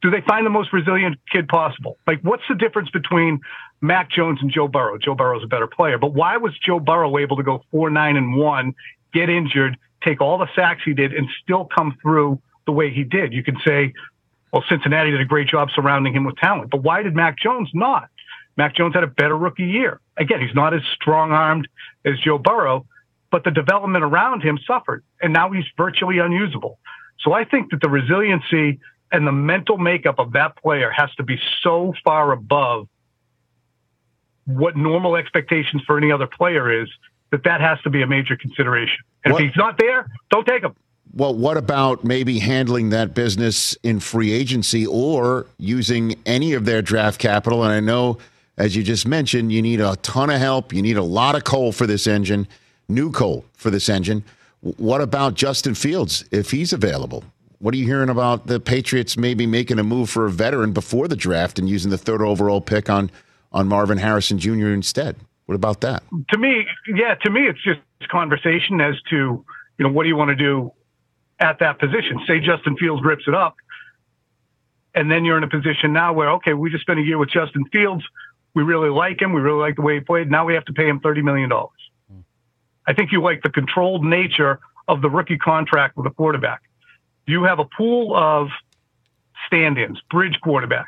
do 0.03 0.11
they 0.11 0.21
find 0.21 0.45
the 0.45 0.51
most 0.51 0.73
resilient 0.73 1.19
kid 1.33 1.49
possible? 1.49 1.99
Like, 2.07 2.21
what's 2.21 2.43
the 2.49 2.55
difference 2.55 2.91
between 2.91 3.41
Mac 3.81 4.11
Jones 4.11 4.39
and 4.43 4.53
Joe 4.53 4.69
Burrow? 4.69 4.99
Joe 4.99 5.15
Burrow's 5.15 5.43
a 5.43 5.47
better 5.47 5.67
player, 5.67 5.97
but 5.99 6.13
why 6.13 6.37
was 6.37 6.53
Joe 6.59 6.79
Burrow 6.79 7.17
able 7.19 7.37
to 7.39 7.43
go 7.43 7.65
four, 7.71 7.89
nine, 7.89 8.17
and 8.17 8.37
one, 8.37 8.75
get 9.15 9.31
injured, 9.31 9.79
take 10.03 10.21
all 10.21 10.37
the 10.37 10.49
sacks 10.55 10.83
he 10.85 10.93
did, 10.93 11.15
and 11.15 11.27
still 11.43 11.65
come 11.65 11.97
through 12.03 12.39
the 12.67 12.73
way 12.73 12.93
he 12.93 13.03
did? 13.03 13.33
You 13.33 13.43
can 13.43 13.57
say, 13.67 13.95
well, 14.53 14.63
Cincinnati 14.69 15.11
did 15.11 15.23
a 15.23 15.25
great 15.25 15.49
job 15.49 15.71
surrounding 15.75 16.15
him 16.15 16.25
with 16.25 16.37
talent, 16.37 16.71
but 16.71 16.83
why 16.83 17.03
did 17.03 17.15
Mac 17.15 17.39
Jones 17.39 17.71
not? 17.73 18.11
Mac 18.57 18.77
Jones 18.77 18.95
had 18.95 19.05
a 19.05 19.09
better 19.09 19.37
rookie 19.37 19.65
year. 19.65 20.01
Again, 20.17 20.41
he's 20.41 20.55
not 20.55 20.75
as 20.75 20.83
strong 20.95 21.33
armed 21.33 21.69
as 22.05 22.19
Joe 22.21 22.39
Burrow, 22.39 22.87
but 23.31 23.45
the 23.45 23.51
development 23.51 24.05
around 24.05 24.43
him 24.43 24.59
suffered, 24.67 25.03
and 25.21 25.33
now 25.33 25.51
he's 25.51 25.65
virtually 25.77 26.19
unusable. 26.19 26.79
So 27.21 27.33
I 27.33 27.45
think 27.45 27.71
that 27.71 27.81
the 27.81 27.89
resiliency 27.89 28.79
and 29.11 29.27
the 29.27 29.33
mental 29.33 29.79
makeup 29.79 30.19
of 30.19 30.33
that 30.33 30.57
player 30.57 30.91
has 30.91 31.13
to 31.17 31.23
be 31.23 31.41
so 31.63 31.95
far 32.05 32.33
above 32.33 32.89
what 34.47 34.77
normal 34.77 35.17
expectations 35.17 35.83
for 35.87 35.97
any 35.97 36.13
other 36.13 36.27
player 36.27 36.83
is 36.83 36.89
that 37.31 37.45
that 37.45 37.61
has 37.61 37.81
to 37.83 37.91
be 37.91 38.03
a 38.03 38.07
major 38.07 38.37
consideration. 38.37 38.99
And 39.25 39.33
What- 39.33 39.43
if 39.43 39.49
he's 39.49 39.57
not 39.57 39.79
there, 39.79 40.07
don't 40.31 40.47
take 40.47 40.63
him. 40.63 40.75
Well, 41.13 41.35
what 41.35 41.57
about 41.57 42.05
maybe 42.05 42.41
handling 42.41 42.91
that 42.91 43.15
business 43.15 43.77
in 43.83 44.01
free 44.01 44.33
agency 44.33 44.87
or 44.87 45.47
using 45.59 46.17
any 46.27 46.55
of 46.55 46.65
their 46.65 46.83
draft 46.83 47.21
capital? 47.21 47.63
And 47.63 47.73
I 47.73 47.81
know, 47.81 48.19
as 48.57 48.77
you 48.77 48.83
just 48.83 49.07
mentioned, 49.07 49.53
you 49.53 49.63
need 49.63 49.81
a 49.81 49.97
ton 49.97 50.31
of 50.31 50.41
help. 50.41 50.73
You 50.73 50.83
need 50.83 50.97
a 50.97 51.03
lot 51.03 51.35
of 51.35 51.45
coal 51.45 51.73
for 51.73 51.87
this 51.87 52.07
engine, 52.07 52.47
new 52.89 53.11
coal 53.11 53.45
for 53.55 53.71
this 53.71 53.89
engine. 53.89 54.25
What 54.61 55.01
about 55.01 55.35
Justin 55.35 55.75
Fields 55.75 56.25
if 56.31 56.51
he's 56.51 56.73
available? 56.73 57.25
What 57.59 57.75
are 57.75 57.77
you 57.77 57.87
hearing 57.87 58.09
about 58.09 58.47
the 58.47 58.61
Patriots 58.61 59.17
maybe 59.17 59.47
making 59.47 59.79
a 59.79 59.83
move 59.83 60.11
for 60.11 60.27
a 60.27 60.31
veteran 60.31 60.73
before 60.73 61.09
the 61.09 61.17
draft 61.17 61.59
and 61.59 61.69
using 61.69 61.91
the 61.91 61.99
third 61.99 62.23
overall 62.23 62.61
pick 62.61 62.89
on 62.91 63.11
on 63.53 63.69
Marvin 63.69 63.99
Harrison 63.99 64.39
Jr. 64.39 64.69
instead? 64.69 65.17
What 65.47 65.55
about 65.55 65.81
that? 65.83 66.03
to 66.31 66.39
me, 66.39 66.67
yeah, 66.89 67.15
to 67.17 67.31
me, 67.31 67.47
it's 67.47 67.63
just 67.63 67.81
conversation 68.09 68.81
as 68.81 68.95
to, 69.11 69.45
you 69.79 69.87
know, 69.87 69.91
what 69.91 70.05
do 70.05 70.09
you 70.09 70.17
want 70.17 70.31
to 70.31 70.37
do 70.37 70.73
at 71.41 71.59
that 71.61 71.79
position? 71.79 72.21
Say 72.27 72.41
Justin 72.41 72.77
Fields 72.77 73.03
rips 73.05 73.25
it 73.27 73.35
up. 73.35 73.57
And 74.95 75.11
then 75.11 75.25
you're 75.25 75.37
in 75.37 75.45
a 75.45 75.49
position 75.49 75.93
now 75.93 76.13
where, 76.13 76.31
okay, 76.33 76.55
we 76.55 76.71
just 76.71 76.83
spent 76.83 77.01
a 77.01 77.03
year 77.03 77.19
with 77.19 77.31
Justin 77.31 77.65
Fields. 77.73 78.05
We 78.55 78.63
really 78.63 78.91
like 78.91 79.21
him. 79.21 79.33
We 79.33 79.41
really 79.41 79.61
like 79.61 79.77
the 79.77 79.83
way 79.83 79.95
he 79.95 80.01
played. 80.01 80.31
Now 80.31 80.45
we 80.45 80.55
have 80.55 80.65
to 80.67 80.73
pay 80.73 80.89
him 80.89 81.01
$30 81.01 81.23
million. 81.23 81.51
Hmm. 81.51 82.21
I 82.87 82.93
think 82.95 83.13
you 83.13 83.21
like 83.21 83.43
the 83.43 83.51
controlled 83.51 84.05
nature 84.05 84.61
of 84.87 85.03
the 85.03 85.11
rookie 85.11 85.39
contract 85.39 85.97
with 85.97 86.07
a 86.07 86.11
quarterback. 86.11 86.63
You 87.27 87.45
have 87.45 87.59
a 87.59 87.65
pool 87.65 88.15
of 88.15 88.49
stand 89.47 89.79
ins, 89.79 90.01
bridge 90.11 90.39
quarterbacks, 90.45 90.85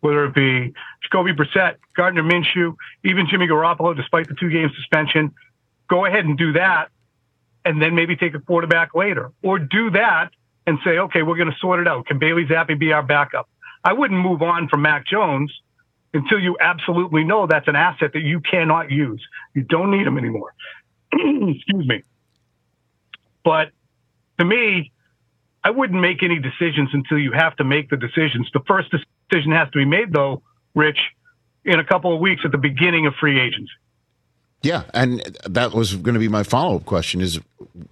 whether 0.00 0.24
it 0.24 0.34
be 0.34 0.72
Jacoby 1.02 1.32
Brissett, 1.32 1.76
Gardner 1.96 2.22
Minshew, 2.22 2.74
even 3.04 3.26
Jimmy 3.28 3.46
Garoppolo, 3.46 3.96
despite 3.96 4.28
the 4.28 4.34
two 4.34 4.48
game 4.48 4.70
suspension. 4.76 5.34
Go 5.88 6.04
ahead 6.04 6.24
and 6.24 6.38
do 6.38 6.52
that, 6.52 6.88
and 7.64 7.82
then 7.82 7.94
maybe 7.94 8.16
take 8.16 8.34
a 8.34 8.40
quarterback 8.40 8.94
later. 8.94 9.32
Or 9.42 9.58
do 9.58 9.90
that 9.90 10.30
and 10.66 10.78
say, 10.84 10.98
okay, 10.98 11.22
we're 11.22 11.36
going 11.36 11.50
to 11.50 11.58
sort 11.58 11.80
it 11.80 11.88
out. 11.88 12.06
Can 12.06 12.18
Bailey 12.18 12.44
Zappe 12.44 12.78
be 12.78 12.92
our 12.92 13.02
backup? 13.02 13.48
I 13.84 13.92
wouldn't 13.92 14.20
move 14.20 14.42
on 14.42 14.68
from 14.68 14.82
Mac 14.82 15.06
Jones 15.06 15.52
until 16.16 16.40
you 16.40 16.56
absolutely 16.60 17.24
know 17.24 17.46
that's 17.46 17.68
an 17.68 17.76
asset 17.76 18.12
that 18.14 18.22
you 18.22 18.40
cannot 18.40 18.90
use. 18.90 19.22
You 19.54 19.62
don't 19.62 19.90
need 19.90 20.06
them 20.06 20.18
anymore. 20.18 20.54
Excuse 21.12 21.86
me. 21.86 22.02
But 23.44 23.70
to 24.38 24.44
me, 24.44 24.92
I 25.62 25.70
wouldn't 25.70 26.00
make 26.00 26.22
any 26.22 26.38
decisions 26.38 26.90
until 26.92 27.18
you 27.18 27.32
have 27.32 27.56
to 27.56 27.64
make 27.64 27.90
the 27.90 27.96
decisions. 27.96 28.48
The 28.52 28.60
first 28.66 28.90
decision 28.90 29.52
has 29.52 29.68
to 29.70 29.78
be 29.78 29.84
made, 29.84 30.12
though, 30.12 30.42
Rich, 30.74 30.98
in 31.64 31.78
a 31.78 31.84
couple 31.84 32.14
of 32.14 32.20
weeks 32.20 32.42
at 32.44 32.52
the 32.52 32.58
beginning 32.58 33.06
of 33.06 33.14
free 33.14 33.40
agency. 33.40 33.72
Yeah, 34.62 34.84
and 34.94 35.20
that 35.44 35.74
was 35.74 35.94
going 35.94 36.14
to 36.14 36.20
be 36.20 36.28
my 36.28 36.42
follow 36.42 36.76
up 36.76 36.86
question: 36.86 37.20
Is 37.20 37.38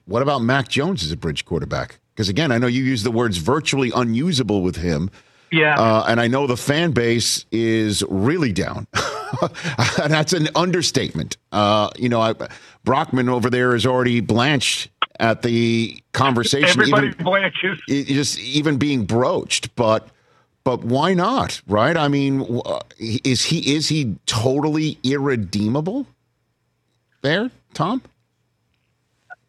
what 0.06 0.22
about 0.22 0.42
Mac 0.42 0.68
Jones 0.68 1.04
as 1.04 1.12
a 1.12 1.16
bridge 1.16 1.44
quarterback? 1.44 2.00
Because 2.14 2.28
again, 2.28 2.50
I 2.50 2.58
know 2.58 2.66
you 2.66 2.82
use 2.82 3.02
the 3.02 3.10
words 3.10 3.36
virtually 3.36 3.92
unusable 3.94 4.62
with 4.62 4.76
him. 4.76 5.10
Yeah. 5.54 5.76
Uh, 5.78 6.04
and 6.08 6.20
I 6.20 6.26
know 6.26 6.46
the 6.46 6.56
fan 6.56 6.90
base 6.90 7.46
is 7.52 8.02
really 8.08 8.52
down. 8.52 8.86
That's 9.96 10.32
an 10.32 10.48
understatement. 10.56 11.36
Uh, 11.52 11.90
you 11.96 12.08
know, 12.08 12.20
I, 12.20 12.34
Brockman 12.84 13.28
over 13.28 13.48
there 13.48 13.74
is 13.74 13.86
already 13.86 14.20
blanched 14.20 14.90
at 15.20 15.42
the 15.42 16.02
conversation. 16.12 16.68
Everybody 16.80 17.08
even, 17.08 17.24
blanches. 17.24 17.80
it- 17.86 18.06
just 18.08 18.38
even 18.40 18.78
being 18.78 19.04
broached, 19.04 19.74
but 19.76 20.08
but 20.64 20.82
why 20.82 21.14
not? 21.14 21.60
Right? 21.68 21.96
I 21.96 22.08
mean, 22.08 22.60
uh, 22.64 22.80
is 22.98 23.44
he 23.44 23.74
is 23.76 23.88
he 23.88 24.16
totally 24.26 24.98
irredeemable? 25.04 26.06
There, 27.22 27.50
Tom. 27.74 28.02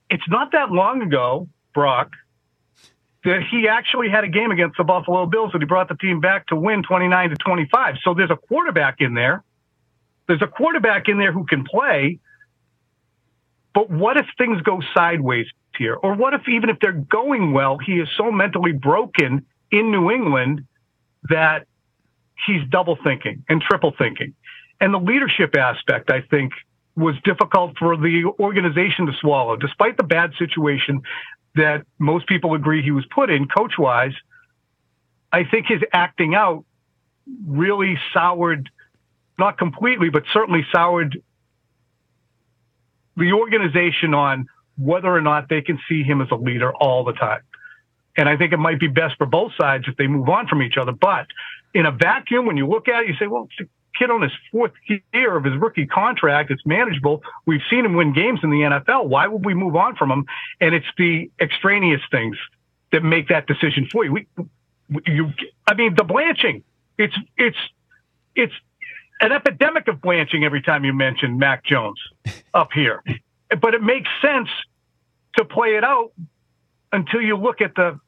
It's 0.09 0.27
not 0.29 0.51
that 0.51 0.71
long 0.71 1.01
ago, 1.01 1.47
Brock, 1.73 2.11
he 3.49 3.67
actually 3.67 4.09
had 4.09 4.23
a 4.23 4.27
game 4.27 4.51
against 4.51 4.77
the 4.77 4.83
Buffalo 4.83 5.25
Bills 5.25 5.51
that 5.53 5.59
he 5.61 5.65
brought 5.65 5.89
the 5.89 5.95
team 5.95 6.19
back 6.19 6.47
to 6.47 6.55
win 6.55 6.83
29 6.83 7.29
to 7.31 7.35
25. 7.35 7.95
So 8.03 8.13
there's 8.13 8.29
a 8.29 8.35
quarterback 8.35 8.97
in 8.99 9.15
there. 9.15 9.43
There's 10.27 10.41
a 10.41 10.47
quarterback 10.47 11.07
in 11.07 11.17
there 11.17 11.31
who 11.31 11.45
can 11.45 11.63
play. 11.63 12.19
But 13.73 13.89
what 13.89 14.17
if 14.17 14.25
things 14.37 14.61
go 14.61 14.81
sideways 14.93 15.47
here? 15.77 15.95
Or 15.95 16.15
what 16.15 16.33
if 16.33 16.47
even 16.47 16.69
if 16.69 16.77
they're 16.79 16.91
going 16.91 17.51
well, 17.51 17.77
he 17.77 17.93
is 17.93 18.07
so 18.15 18.31
mentally 18.31 18.71
broken 18.71 19.45
in 19.71 19.91
New 19.91 20.11
England 20.11 20.65
that 21.29 21.65
he's 22.45 22.61
double 22.69 22.97
thinking 23.03 23.43
and 23.49 23.61
triple 23.61 23.93
thinking. 23.97 24.33
And 24.79 24.93
the 24.93 24.99
leadership 24.99 25.55
aspect, 25.57 26.11
I 26.11 26.21
think, 26.21 26.53
was 26.95 27.15
difficult 27.23 27.77
for 27.77 27.97
the 27.97 28.31
organization 28.39 29.07
to 29.07 29.13
swallow, 29.19 29.55
despite 29.55 29.97
the 29.97 30.03
bad 30.03 30.31
situation 30.37 31.01
that 31.55 31.85
most 31.99 32.27
people 32.27 32.53
agree 32.53 32.81
he 32.81 32.91
was 32.91 33.05
put 33.13 33.29
in 33.29 33.47
coach 33.47 33.73
wise. 33.77 34.13
I 35.31 35.43
think 35.43 35.67
his 35.67 35.81
acting 35.91 36.35
out 36.35 36.65
really 37.47 37.97
soured, 38.13 38.69
not 39.39 39.57
completely, 39.57 40.09
but 40.09 40.23
certainly 40.31 40.65
soured 40.71 41.21
the 43.17 43.31
organization 43.31 44.13
on 44.13 44.47
whether 44.77 45.07
or 45.07 45.21
not 45.21 45.49
they 45.49 45.61
can 45.61 45.79
see 45.87 46.03
him 46.03 46.21
as 46.21 46.27
a 46.31 46.35
leader 46.35 46.73
all 46.73 47.03
the 47.03 47.13
time. 47.13 47.41
And 48.17 48.29
I 48.29 48.37
think 48.37 48.53
it 48.53 48.57
might 48.57 48.79
be 48.79 48.87
best 48.87 49.17
for 49.17 49.25
both 49.25 49.53
sides 49.59 49.85
if 49.87 49.97
they 49.97 50.07
move 50.07 50.29
on 50.29 50.47
from 50.47 50.61
each 50.61 50.77
other. 50.77 50.91
But 50.91 51.27
in 51.73 51.85
a 51.85 51.91
vacuum, 51.91 52.45
when 52.45 52.57
you 52.57 52.67
look 52.67 52.87
at 52.87 53.03
it, 53.03 53.09
you 53.09 53.15
say, 53.19 53.27
well, 53.27 53.47
kid 53.97 54.09
on 54.09 54.21
his 54.21 54.31
fourth 54.51 54.71
year 55.13 55.35
of 55.35 55.43
his 55.43 55.55
rookie 55.57 55.85
contract. 55.85 56.51
It's 56.51 56.65
manageable. 56.65 57.23
We've 57.45 57.61
seen 57.69 57.85
him 57.85 57.95
win 57.95 58.13
games 58.13 58.39
in 58.43 58.49
the 58.49 58.57
NFL. 58.61 59.07
Why 59.07 59.27
would 59.27 59.45
we 59.45 59.53
move 59.53 59.75
on 59.75 59.95
from 59.95 60.11
him? 60.11 60.25
And 60.59 60.75
it's 60.75 60.85
the 60.97 61.29
extraneous 61.39 62.01
things 62.11 62.37
that 62.91 63.03
make 63.03 63.27
that 63.29 63.47
decision 63.47 63.87
for 63.91 64.05
you. 64.05 64.13
We, 64.13 64.27
you, 65.05 65.33
I 65.67 65.73
mean, 65.73 65.95
the 65.95 66.03
blanching. 66.03 66.63
It's 66.97 67.15
it's 67.37 67.57
it's 68.35 68.53
an 69.21 69.31
epidemic 69.31 69.87
of 69.87 70.01
blanching 70.01 70.43
every 70.43 70.61
time 70.61 70.85
you 70.85 70.93
mention 70.93 71.37
Mac 71.37 71.65
Jones 71.65 71.99
up 72.53 72.69
here. 72.73 73.03
But 73.61 73.73
it 73.73 73.81
makes 73.81 74.09
sense 74.21 74.49
to 75.37 75.45
play 75.45 75.75
it 75.75 75.83
out 75.83 76.11
until 76.91 77.21
you 77.21 77.37
look 77.37 77.61
at 77.61 77.75
the. 77.75 77.99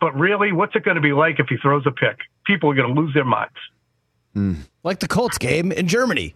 But 0.00 0.14
really, 0.18 0.52
what's 0.52 0.74
it 0.76 0.84
going 0.84 0.96
to 0.96 1.00
be 1.00 1.12
like 1.12 1.40
if 1.40 1.46
he 1.48 1.56
throws 1.56 1.86
a 1.86 1.90
pick? 1.90 2.18
People 2.44 2.70
are 2.70 2.74
going 2.74 2.94
to 2.94 3.00
lose 3.00 3.14
their 3.14 3.24
minds. 3.24 3.54
Like 4.82 5.00
the 5.00 5.08
Colts 5.08 5.38
game 5.38 5.72
in 5.72 5.86
Germany. 5.88 6.34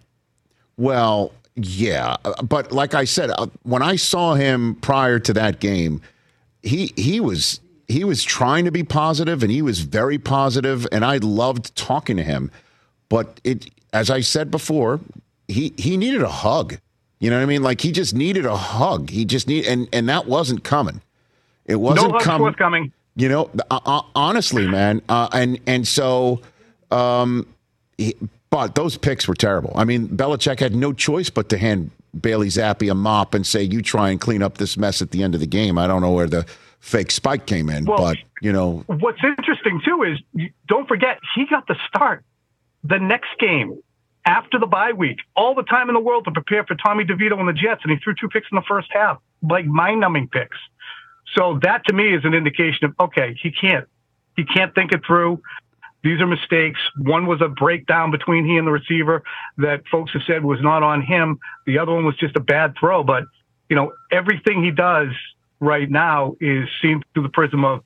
Well, 0.76 1.32
yeah, 1.56 2.16
but 2.42 2.70
like 2.70 2.94
I 2.94 3.04
said, 3.04 3.30
uh, 3.30 3.48
when 3.64 3.82
I 3.82 3.96
saw 3.96 4.34
him 4.34 4.76
prior 4.76 5.18
to 5.18 5.32
that 5.32 5.58
game, 5.58 6.00
he 6.62 6.92
he 6.96 7.18
was 7.18 7.60
he 7.88 8.04
was 8.04 8.22
trying 8.22 8.64
to 8.64 8.70
be 8.70 8.84
positive 8.84 9.42
and 9.42 9.50
he 9.50 9.62
was 9.62 9.80
very 9.80 10.18
positive 10.18 10.86
and 10.92 11.04
I 11.04 11.16
loved 11.16 11.74
talking 11.74 12.16
to 12.16 12.22
him. 12.22 12.50
But 13.08 13.40
it 13.42 13.70
as 13.92 14.10
I 14.10 14.20
said 14.20 14.50
before, 14.50 15.00
he 15.48 15.72
he 15.76 15.96
needed 15.96 16.22
a 16.22 16.28
hug. 16.28 16.78
You 17.18 17.30
know 17.30 17.36
what 17.36 17.42
I 17.42 17.46
mean? 17.46 17.62
Like 17.62 17.80
he 17.80 17.90
just 17.90 18.14
needed 18.14 18.46
a 18.46 18.56
hug. 18.56 19.10
He 19.10 19.24
just 19.24 19.48
need 19.48 19.66
and 19.66 19.88
and 19.92 20.08
that 20.08 20.26
wasn't 20.26 20.62
coming. 20.62 21.00
It 21.64 21.76
wasn't 21.76 22.12
no 22.12 22.18
hugs 22.18 22.56
coming. 22.56 22.92
You 23.16 23.28
know, 23.28 23.50
uh, 23.70 23.80
uh, 23.84 24.02
honestly, 24.14 24.68
man, 24.68 25.02
uh, 25.08 25.28
and 25.32 25.58
and 25.66 25.88
so, 25.88 26.40
um, 26.92 27.46
he, 27.98 28.14
but 28.50 28.74
those 28.74 28.96
picks 28.96 29.28
were 29.28 29.34
terrible. 29.34 29.72
I 29.74 29.84
mean, 29.84 30.08
Belichick 30.08 30.60
had 30.60 30.74
no 30.74 30.92
choice 30.92 31.28
but 31.28 31.48
to 31.50 31.58
hand 31.58 31.90
Bailey 32.18 32.48
Zappe 32.48 32.90
a 32.90 32.94
mop 32.94 33.34
and 33.34 33.46
say, 33.46 33.62
"You 33.62 33.82
try 33.82 34.10
and 34.10 34.20
clean 34.20 34.42
up 34.42 34.58
this 34.58 34.76
mess 34.76 35.02
at 35.02 35.10
the 35.10 35.22
end 35.22 35.34
of 35.34 35.40
the 35.40 35.46
game." 35.46 35.76
I 35.76 35.86
don't 35.86 36.00
know 36.00 36.12
where 36.12 36.26
the 36.26 36.46
fake 36.80 37.10
spike 37.10 37.46
came 37.46 37.68
in, 37.68 37.84
Well, 37.84 37.98
but 37.98 38.18
you 38.40 38.52
know, 38.52 38.84
What's 38.86 39.22
interesting 39.22 39.82
too 39.84 40.04
is 40.04 40.48
don't 40.68 40.88
forget 40.88 41.18
he 41.34 41.44
got 41.46 41.66
the 41.66 41.76
start 41.88 42.24
the 42.84 42.98
next 42.98 43.30
game 43.38 43.82
after 44.24 44.58
the 44.58 44.66
bye 44.66 44.92
week, 44.92 45.18
all 45.36 45.54
the 45.54 45.62
time 45.62 45.88
in 45.88 45.94
the 45.94 46.00
world 46.00 46.24
to 46.24 46.30
prepare 46.30 46.64
for 46.64 46.74
Tommy 46.74 47.04
DeVito 47.04 47.38
and 47.38 47.48
the 47.48 47.52
Jets, 47.52 47.80
and 47.82 47.90
he 47.90 47.98
threw 47.98 48.14
two 48.14 48.28
picks 48.28 48.46
in 48.52 48.56
the 48.56 48.62
first 48.68 48.88
half, 48.92 49.20
like 49.42 49.64
mind-numbing 49.64 50.28
picks. 50.28 50.56
So 51.36 51.58
that 51.62 51.82
to 51.86 51.92
me 51.92 52.14
is 52.14 52.24
an 52.24 52.34
indication 52.34 52.86
of 52.86 52.94
okay, 53.00 53.36
he 53.42 53.50
can't 53.50 53.86
he 54.36 54.44
can't 54.44 54.74
think 54.74 54.92
it 54.92 55.00
through. 55.06 55.42
These 56.02 56.20
are 56.20 56.26
mistakes. 56.26 56.78
One 56.96 57.26
was 57.26 57.40
a 57.40 57.48
breakdown 57.48 58.10
between 58.10 58.44
he 58.46 58.56
and 58.56 58.66
the 58.66 58.70
receiver 58.70 59.22
that 59.58 59.82
folks 59.90 60.12
have 60.12 60.22
said 60.26 60.44
was 60.44 60.60
not 60.62 60.82
on 60.82 61.02
him. 61.02 61.38
The 61.66 61.78
other 61.78 61.92
one 61.92 62.04
was 62.04 62.16
just 62.16 62.36
a 62.36 62.40
bad 62.40 62.74
throw. 62.78 63.02
But 63.02 63.24
you 63.68 63.76
know, 63.76 63.92
everything 64.10 64.62
he 64.62 64.70
does 64.70 65.08
right 65.60 65.90
now 65.90 66.36
is 66.40 66.68
seen 66.80 67.02
through 67.12 67.24
the 67.24 67.28
prism 67.30 67.64
of 67.64 67.82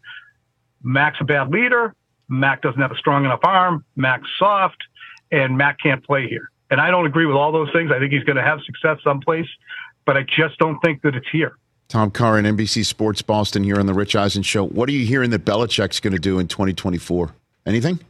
Mac's 0.83 1.19
a 1.21 1.25
bad 1.25 1.51
leader. 1.51 1.95
Mac 2.29 2.63
doesn't 2.63 2.81
have 2.81 2.93
a 2.93 2.97
strong 2.97 3.25
enough 3.25 3.41
arm. 3.45 3.85
Mac's 3.97 4.29
soft, 4.39 4.83
and 5.31 5.57
Mac 5.57 5.79
can't 5.81 6.05
play 6.05 6.29
here. 6.29 6.51
And 6.71 6.81
I 6.81 6.91
don't 6.91 7.07
agree 7.07 7.27
with 7.27 7.37
all 7.37 7.53
those 7.53 7.71
things. 7.73 7.91
I 7.95 7.99
think 7.99 8.13
he's 8.13 8.25
going 8.25 8.37
to 8.37 8.43
have 8.43 8.61
success 8.63 8.99
someplace, 9.05 9.49
but 10.07 10.17
I 10.17 10.23
just 10.23 10.59
don't 10.59 10.79
think 10.81 11.03
that 11.03 11.15
it's 11.15 11.29
here. 11.31 11.57
Tom 11.89 12.11
Curran, 12.11 12.47
NBC 12.47 12.87
Sports 12.87 13.21
Boston, 13.21 13.65
here 13.65 13.79
on 13.79 13.85
the 13.85 13.93
Rich 13.93 14.17
Eisen 14.17 14.43
Show. 14.43 14.65
What 14.67 14.89
are 14.89 14.93
you 14.93 15.05
hearing 15.05 15.31
that 15.31 15.45
Belichick's 15.45 16.01
going 16.01 16.15
to 16.15 16.19
do 16.19 16.39
in 16.39 16.49
2024? 16.49 17.35
Anything? 17.67 18.01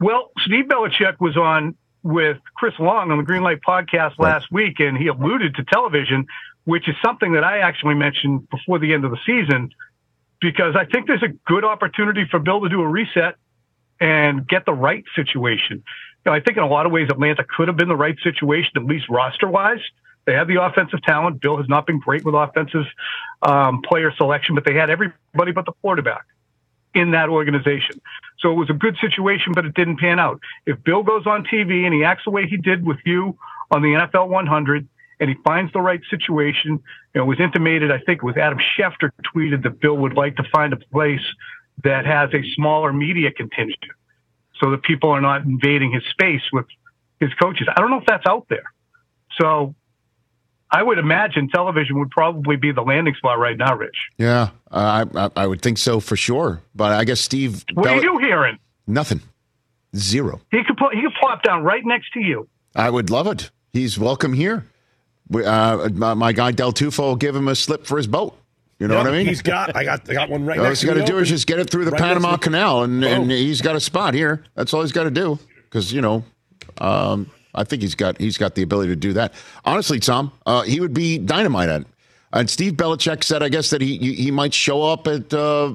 Well, 0.00 0.30
Steve 0.44 0.66
Belichick 0.66 1.20
was 1.20 1.36
on 1.36 1.74
with 2.02 2.38
Chris 2.54 2.74
Long 2.78 3.10
on 3.10 3.18
the 3.18 3.24
Green 3.24 3.42
Light 3.42 3.60
podcast 3.66 4.18
last 4.18 4.52
week, 4.52 4.78
and 4.78 4.96
he 4.96 5.08
alluded 5.08 5.56
to 5.56 5.64
television, 5.64 6.26
which 6.64 6.88
is 6.88 6.94
something 7.04 7.32
that 7.32 7.42
I 7.42 7.58
actually 7.58 7.94
mentioned 7.94 8.48
before 8.50 8.78
the 8.78 8.92
end 8.92 9.04
of 9.04 9.10
the 9.10 9.18
season, 9.26 9.70
because 10.40 10.76
I 10.76 10.84
think 10.84 11.06
there's 11.06 11.22
a 11.22 11.32
good 11.46 11.64
opportunity 11.64 12.26
for 12.30 12.38
Bill 12.38 12.60
to 12.60 12.68
do 12.68 12.80
a 12.80 12.88
reset 12.88 13.36
and 14.00 14.46
get 14.46 14.66
the 14.66 14.74
right 14.74 15.02
situation. 15.16 15.78
You 15.78 16.30
know, 16.30 16.32
I 16.32 16.40
think 16.40 16.58
in 16.58 16.62
a 16.62 16.68
lot 16.68 16.86
of 16.86 16.92
ways 16.92 17.08
Atlanta 17.10 17.44
could 17.44 17.68
have 17.68 17.76
been 17.76 17.88
the 17.88 17.96
right 17.96 18.16
situation, 18.22 18.72
at 18.76 18.84
least 18.84 19.08
roster 19.08 19.48
wise. 19.48 19.80
They 20.26 20.34
have 20.34 20.48
the 20.48 20.62
offensive 20.62 21.02
talent. 21.02 21.40
Bill 21.40 21.56
has 21.56 21.68
not 21.68 21.86
been 21.86 21.98
great 21.98 22.24
with 22.24 22.34
offensive 22.34 22.84
um, 23.42 23.80
player 23.82 24.12
selection, 24.16 24.54
but 24.54 24.64
they 24.64 24.74
had 24.74 24.90
everybody 24.90 25.52
but 25.52 25.64
the 25.64 25.72
quarterback 25.80 26.24
in 26.96 27.10
that 27.12 27.28
organization. 27.28 28.00
So 28.40 28.50
it 28.50 28.54
was 28.54 28.70
a 28.70 28.74
good 28.74 28.96
situation, 29.00 29.52
but 29.52 29.66
it 29.66 29.74
didn't 29.74 29.98
pan 29.98 30.18
out. 30.18 30.40
If 30.66 30.82
Bill 30.82 31.02
goes 31.02 31.26
on 31.26 31.44
TV 31.44 31.84
and 31.84 31.94
he 31.94 32.04
acts 32.04 32.24
the 32.24 32.30
way 32.30 32.46
he 32.46 32.56
did 32.56 32.84
with 32.84 32.98
you 33.04 33.36
on 33.70 33.82
the 33.82 33.88
NFL 33.88 34.28
100 34.28 34.88
and 35.20 35.30
he 35.30 35.36
finds 35.44 35.72
the 35.72 35.80
right 35.80 36.00
situation, 36.10 36.82
it 37.14 37.20
was 37.20 37.38
intimated, 37.38 37.92
I 37.92 37.98
think 37.98 38.18
it 38.18 38.24
was 38.24 38.36
Adam 38.36 38.58
Schefter 38.58 39.10
tweeted 39.34 39.62
that 39.62 39.78
Bill 39.80 39.96
would 39.96 40.14
like 40.14 40.36
to 40.36 40.44
find 40.52 40.72
a 40.72 40.76
place 40.76 41.24
that 41.84 42.06
has 42.06 42.30
a 42.32 42.42
smaller 42.54 42.92
media 42.92 43.30
contingent 43.30 43.92
so 44.60 44.70
that 44.70 44.82
people 44.82 45.10
are 45.10 45.20
not 45.20 45.44
invading 45.44 45.92
his 45.92 46.02
space 46.10 46.42
with 46.52 46.66
his 47.20 47.32
coaches. 47.34 47.68
I 47.74 47.80
don't 47.80 47.90
know 47.90 47.98
if 47.98 48.06
that's 48.06 48.26
out 48.26 48.46
there. 48.48 48.72
So 49.38 49.74
I 50.70 50.82
would 50.82 50.98
imagine 50.98 51.48
television 51.48 51.98
would 52.00 52.10
probably 52.10 52.56
be 52.56 52.72
the 52.72 52.82
landing 52.82 53.14
spot 53.14 53.38
right 53.38 53.56
now, 53.56 53.76
Rich. 53.76 53.96
Yeah, 54.18 54.50
uh, 54.70 55.04
I, 55.14 55.24
I 55.26 55.30
I 55.36 55.46
would 55.46 55.62
think 55.62 55.78
so 55.78 56.00
for 56.00 56.16
sure. 56.16 56.60
But 56.74 56.92
I 56.92 57.04
guess 57.04 57.20
Steve. 57.20 57.64
What 57.74 57.88
are 57.88 58.02
you 58.02 58.18
hearing? 58.18 58.58
Nothing. 58.86 59.20
Zero. 59.94 60.40
He 60.50 60.62
could 60.64 60.76
put, 60.76 60.94
he 60.94 61.02
could 61.02 61.14
plop 61.20 61.42
down 61.42 61.62
right 61.62 61.82
next 61.84 62.12
to 62.12 62.20
you. 62.20 62.48
I 62.74 62.90
would 62.90 63.08
love 63.10 63.26
it. 63.28 63.50
He's 63.72 63.98
welcome 63.98 64.32
here. 64.32 64.66
We- 65.28 65.44
Uh, 65.44 65.88
my, 65.90 66.14
my 66.14 66.32
guy 66.32 66.50
Del 66.52 66.72
Tufo 66.72 66.98
will 67.00 67.16
give 67.16 67.34
him 67.34 67.48
a 67.48 67.54
slip 67.54 67.86
for 67.86 67.96
his 67.96 68.06
boat. 68.06 68.36
You 68.78 68.88
know 68.88 68.94
Yeah, 68.96 69.04
what 69.04 69.12
I 69.14 69.16
mean? 69.16 69.26
He's 69.26 69.40
got. 69.42 69.74
I 69.74 69.84
got. 69.84 70.08
I 70.10 70.12
got 70.12 70.28
one 70.28 70.44
right 70.44 70.58
all 70.58 70.64
next 70.64 70.82
he's 70.82 70.90
to 70.90 70.94
got 70.96 71.06
to 71.06 71.10
do 71.10 71.18
is 71.18 71.28
just 71.30 71.46
get 71.46 71.58
it 71.58 71.70
through 71.70 71.86
the 71.86 71.92
Right 71.92 72.00
Panama 72.00 72.36
Canal, 72.36 72.82
and, 72.82 73.02
and 73.02 73.30
he's 73.30 73.62
got 73.62 73.74
a 73.74 73.80
spot 73.80 74.12
here. 74.12 74.44
That's 74.54 74.74
all 74.74 74.82
he's 74.82 74.92
got 74.92 75.04
to 75.04 75.10
do. 75.10 75.38
Because 75.64 75.92
you 75.94 76.02
know, 76.02 76.24
um, 76.78 77.30
I 77.56 77.64
think 77.64 77.82
he's 77.82 77.94
got 77.94 78.18
he's 78.20 78.38
got 78.38 78.54
the 78.54 78.62
ability 78.62 78.90
to 78.90 78.96
do 78.96 79.12
that. 79.14 79.34
Honestly, 79.64 79.98
Tom, 79.98 80.32
uh, 80.44 80.62
he 80.62 80.80
would 80.80 80.94
be 80.94 81.18
dynamite 81.18 81.68
at. 81.68 81.80
it. 81.82 81.86
And 82.32 82.50
Steve 82.50 82.74
Belichick 82.74 83.24
said, 83.24 83.42
I 83.42 83.48
guess 83.48 83.70
that 83.70 83.80
he 83.80 83.96
he 84.14 84.30
might 84.30 84.54
show 84.54 84.82
up 84.82 85.06
at 85.06 85.32
uh, 85.32 85.74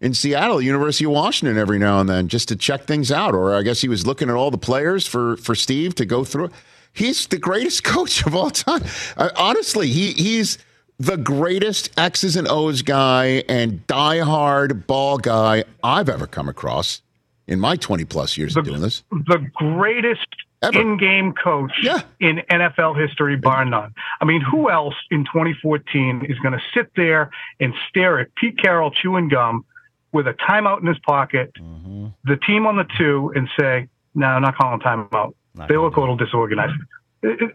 in 0.00 0.14
Seattle, 0.14 0.62
University 0.62 1.04
of 1.04 1.10
Washington, 1.10 1.58
every 1.58 1.78
now 1.78 2.00
and 2.00 2.08
then, 2.08 2.28
just 2.28 2.48
to 2.48 2.56
check 2.56 2.84
things 2.84 3.12
out. 3.12 3.34
Or 3.34 3.54
I 3.54 3.62
guess 3.62 3.80
he 3.80 3.88
was 3.88 4.06
looking 4.06 4.30
at 4.30 4.34
all 4.34 4.50
the 4.50 4.58
players 4.58 5.06
for 5.06 5.36
for 5.36 5.54
Steve 5.54 5.94
to 5.96 6.06
go 6.06 6.24
through. 6.24 6.50
He's 6.92 7.26
the 7.26 7.38
greatest 7.38 7.84
coach 7.84 8.24
of 8.26 8.34
all 8.34 8.50
time. 8.50 8.82
Uh, 9.16 9.30
honestly, 9.36 9.88
he 9.88 10.12
he's 10.12 10.58
the 10.98 11.16
greatest 11.16 11.90
X's 11.98 12.36
and 12.36 12.46
O's 12.46 12.82
guy 12.82 13.42
and 13.48 13.86
diehard 13.86 14.86
ball 14.86 15.16
guy 15.16 15.64
I've 15.82 16.10
ever 16.10 16.26
come 16.26 16.48
across 16.48 17.00
in 17.46 17.58
my 17.58 17.76
20 17.76 18.04
plus 18.04 18.36
years 18.36 18.54
the, 18.54 18.60
of 18.60 18.66
doing 18.66 18.80
this. 18.82 19.02
The 19.10 19.50
greatest 19.54 20.26
in-game 20.62 21.32
coach 21.32 21.72
yeah. 21.82 22.02
in 22.18 22.42
NFL 22.50 23.00
history, 23.00 23.36
bar 23.36 23.64
none. 23.64 23.94
I 24.20 24.24
mean, 24.24 24.42
who 24.42 24.70
else 24.70 24.94
in 25.10 25.24
2014 25.24 26.26
is 26.28 26.38
going 26.38 26.52
to 26.52 26.62
sit 26.74 26.90
there 26.96 27.30
and 27.58 27.74
stare 27.88 28.20
at 28.20 28.34
Pete 28.34 28.58
Carroll 28.58 28.90
chewing 28.90 29.28
gum 29.28 29.64
with 30.12 30.26
a 30.26 30.34
timeout 30.34 30.80
in 30.80 30.86
his 30.86 30.98
pocket, 30.98 31.52
mm-hmm. 31.54 32.08
the 32.24 32.36
team 32.36 32.66
on 32.66 32.76
the 32.76 32.86
two, 32.98 33.32
and 33.34 33.48
say, 33.58 33.88
"No, 34.14 34.26
I'm 34.26 34.42
not 34.42 34.56
calling 34.56 34.80
timeout. 34.80 35.34
Not 35.54 35.68
they 35.68 35.76
look 35.76 35.96
a 35.96 36.00
little 36.00 36.16
disorganized." 36.16 36.74
the, 37.22 37.52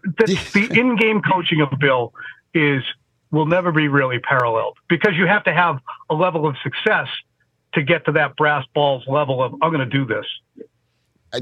the 0.54 0.80
in-game 0.80 1.22
coaching 1.22 1.62
of 1.62 1.70
Bill 1.80 2.14
is 2.54 2.84
will 3.32 3.46
never 3.46 3.72
be 3.72 3.88
really 3.88 4.20
paralleled 4.20 4.78
because 4.88 5.14
you 5.16 5.28
have 5.28 5.44
to 5.44 5.54
have 5.54 5.80
a 6.10 6.16
level 6.16 6.48
of 6.48 6.56
success 6.64 7.08
to 7.74 7.84
get 7.84 8.06
to 8.06 8.14
that 8.14 8.36
brass 8.36 8.66
balls 8.74 9.04
level 9.08 9.44
of 9.44 9.54
I'm 9.62 9.72
going 9.72 9.88
to 9.88 9.98
do 9.98 10.06
this. 10.06 10.26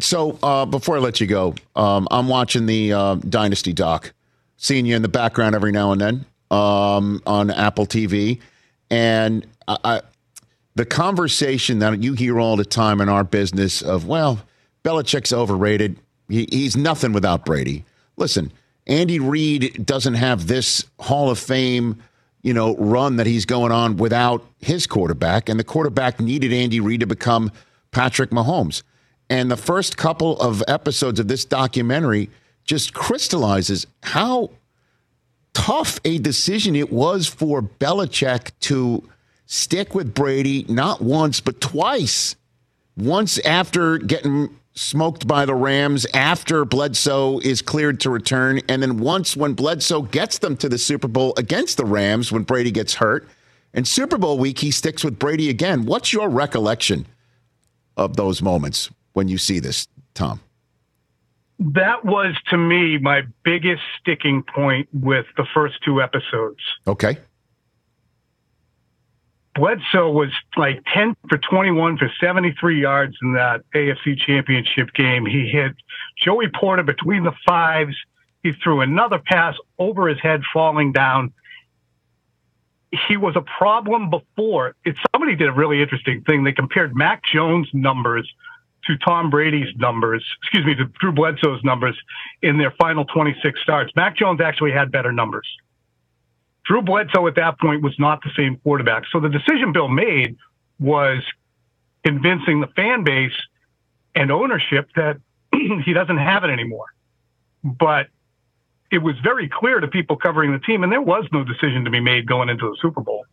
So 0.01 0.37
uh, 0.41 0.65
before 0.65 0.97
I 0.97 0.99
let 0.99 1.19
you 1.21 1.27
go, 1.27 1.55
um, 1.75 2.07
I'm 2.11 2.27
watching 2.27 2.65
the 2.65 2.93
uh, 2.93 3.15
Dynasty 3.15 3.73
doc, 3.73 4.13
seeing 4.57 4.85
you 4.85 4.95
in 4.95 5.01
the 5.01 5.09
background 5.09 5.55
every 5.55 5.71
now 5.71 5.91
and 5.91 6.01
then 6.01 6.25
um, 6.51 7.21
on 7.25 7.49
Apple 7.51 7.85
TV, 7.85 8.39
and 8.89 9.45
I, 9.67 9.77
I, 9.83 10.01
the 10.75 10.85
conversation 10.85 11.79
that 11.79 12.01
you 12.01 12.13
hear 12.13 12.39
all 12.39 12.55
the 12.55 12.65
time 12.65 13.01
in 13.01 13.09
our 13.09 13.23
business 13.23 13.81
of 13.81 14.07
well, 14.07 14.39
Belichick's 14.83 15.33
overrated. 15.33 15.97
He, 16.29 16.47
he's 16.51 16.75
nothing 16.77 17.13
without 17.13 17.45
Brady. 17.45 17.85
Listen, 18.17 18.51
Andy 18.87 19.19
Reid 19.19 19.85
doesn't 19.85 20.15
have 20.15 20.47
this 20.47 20.85
Hall 20.99 21.29
of 21.29 21.39
Fame 21.39 22.01
you 22.43 22.53
know, 22.53 22.75
run 22.75 23.15
that 23.15 23.25
he's 23.25 23.45
going 23.45 23.71
on 23.71 23.97
without 23.97 24.45
his 24.59 24.85
quarterback, 24.85 25.49
and 25.49 25.59
the 25.59 25.63
quarterback 25.63 26.19
needed 26.19 26.53
Andy 26.53 26.79
Reid 26.79 26.99
to 26.99 27.07
become 27.07 27.51
Patrick 27.91 28.29
Mahomes. 28.29 28.83
And 29.33 29.49
the 29.49 29.57
first 29.57 29.97
couple 29.97 30.39
of 30.39 30.61
episodes 30.67 31.19
of 31.19 31.27
this 31.27 31.43
documentary 31.43 32.29
just 32.65 32.93
crystallizes 32.93 33.87
how 34.03 34.51
tough 35.55 35.99
a 36.05 36.19
decision 36.19 36.75
it 36.75 36.93
was 36.93 37.25
for 37.25 37.63
Belichick 37.63 38.51
to 38.59 39.09
stick 39.47 39.95
with 39.95 40.13
Brady 40.13 40.67
not 40.69 41.01
once, 41.01 41.39
but 41.39 41.59
twice. 41.59 42.35
Once 42.95 43.39
after 43.39 43.97
getting 43.97 44.55
smoked 44.75 45.27
by 45.27 45.45
the 45.47 45.55
Rams, 45.55 46.05
after 46.13 46.63
Bledsoe 46.63 47.39
is 47.39 47.63
cleared 47.63 48.01
to 48.01 48.11
return, 48.11 48.61
and 48.69 48.83
then 48.83 48.99
once 48.99 49.35
when 49.35 49.55
Bledsoe 49.55 50.03
gets 50.03 50.37
them 50.37 50.55
to 50.57 50.69
the 50.69 50.77
Super 50.77 51.07
Bowl 51.07 51.33
against 51.37 51.77
the 51.77 51.85
Rams 51.85 52.31
when 52.31 52.43
Brady 52.43 52.69
gets 52.69 52.93
hurt. 52.93 53.27
And 53.73 53.87
Super 53.87 54.19
Bowl 54.19 54.37
week, 54.37 54.59
he 54.59 54.69
sticks 54.69 55.03
with 55.03 55.17
Brady 55.17 55.49
again. 55.49 55.87
What's 55.87 56.13
your 56.13 56.29
recollection 56.29 57.07
of 57.97 58.15
those 58.15 58.39
moments 58.39 58.91
when 59.13 59.27
you 59.27 59.37
see 59.37 59.59
this, 59.59 59.87
Tom? 60.13 60.41
That 61.59 62.03
was 62.03 62.35
to 62.49 62.57
me 62.57 62.97
my 62.97 63.21
biggest 63.43 63.83
sticking 63.99 64.43
point 64.43 64.89
with 64.91 65.25
the 65.37 65.45
first 65.53 65.75
two 65.85 66.01
episodes. 66.01 66.59
Okay. 66.87 67.17
Bledsoe 69.55 70.09
was 70.09 70.29
like 70.57 70.83
10 70.93 71.15
for 71.29 71.37
21 71.37 71.97
for 71.97 72.11
73 72.19 72.81
yards 72.81 73.15
in 73.21 73.33
that 73.33 73.61
AFC 73.75 74.17
championship 74.17 74.91
game. 74.95 75.25
He 75.25 75.47
hit 75.47 75.73
Joey 76.23 76.47
Porter 76.49 76.83
between 76.83 77.23
the 77.23 77.33
fives. 77.47 77.95
He 78.41 78.53
threw 78.53 78.81
another 78.81 79.19
pass 79.19 79.55
over 79.77 80.07
his 80.07 80.19
head, 80.19 80.41
falling 80.51 80.91
down. 80.91 81.33
He 83.07 83.15
was 83.15 83.35
a 83.35 83.41
problem 83.41 84.09
before. 84.09 84.75
It, 84.85 84.95
somebody 85.11 85.35
did 85.35 85.49
a 85.49 85.53
really 85.53 85.81
interesting 85.81 86.23
thing. 86.23 86.43
They 86.43 86.51
compared 86.51 86.95
Mac 86.95 87.21
Jones' 87.23 87.69
numbers 87.73 88.31
to 88.87 88.97
Tom 88.97 89.29
Brady's 89.29 89.73
numbers, 89.77 90.23
excuse 90.41 90.65
me, 90.65 90.75
to 90.75 90.85
Drew 90.99 91.11
Bledsoe's 91.11 91.63
numbers 91.63 91.97
in 92.41 92.57
their 92.57 92.71
final 92.71 93.05
26 93.05 93.61
starts. 93.61 93.91
Mac 93.95 94.17
Jones 94.17 94.41
actually 94.41 94.71
had 94.71 94.91
better 94.91 95.11
numbers. 95.11 95.47
Drew 96.65 96.81
Bledsoe 96.81 97.27
at 97.27 97.35
that 97.35 97.59
point 97.59 97.81
was 97.81 97.93
not 97.99 98.21
the 98.23 98.31
same 98.35 98.57
quarterback. 98.57 99.03
So 99.11 99.19
the 99.19 99.29
decision 99.29 99.73
Bill 99.73 99.89
made 99.89 100.37
was 100.79 101.23
convincing 102.05 102.61
the 102.61 102.67
fan 102.67 103.03
base 103.03 103.33
and 104.15 104.31
ownership 104.31 104.89
that 104.95 105.17
he 105.85 105.93
doesn't 105.93 106.17
have 106.17 106.43
it 106.43 106.49
anymore. 106.49 106.85
But 107.63 108.07
it 108.91 108.99
was 108.99 109.15
very 109.23 109.49
clear 109.49 109.79
to 109.79 109.87
people 109.87 110.17
covering 110.17 110.51
the 110.51 110.59
team, 110.59 110.83
and 110.83 110.91
there 110.91 111.01
was 111.01 111.25
no 111.31 111.43
decision 111.43 111.85
to 111.85 111.89
be 111.89 111.99
made 111.99 112.27
going 112.27 112.49
into 112.49 112.69
the 112.69 112.77
Super 112.81 113.01
Bowl. 113.01 113.25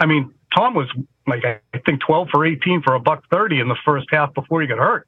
I 0.00 0.06
mean, 0.06 0.34
Tom 0.56 0.74
was 0.74 0.88
like 1.26 1.44
I 1.44 1.60
think 1.84 2.00
12 2.00 2.28
for 2.30 2.46
18 2.46 2.82
for 2.82 2.94
a 2.94 3.00
buck 3.00 3.24
30 3.30 3.60
in 3.60 3.68
the 3.68 3.76
first 3.84 4.06
half 4.10 4.32
before 4.34 4.62
he 4.62 4.66
got 4.66 4.78
hurt. 4.78 5.06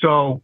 So 0.00 0.42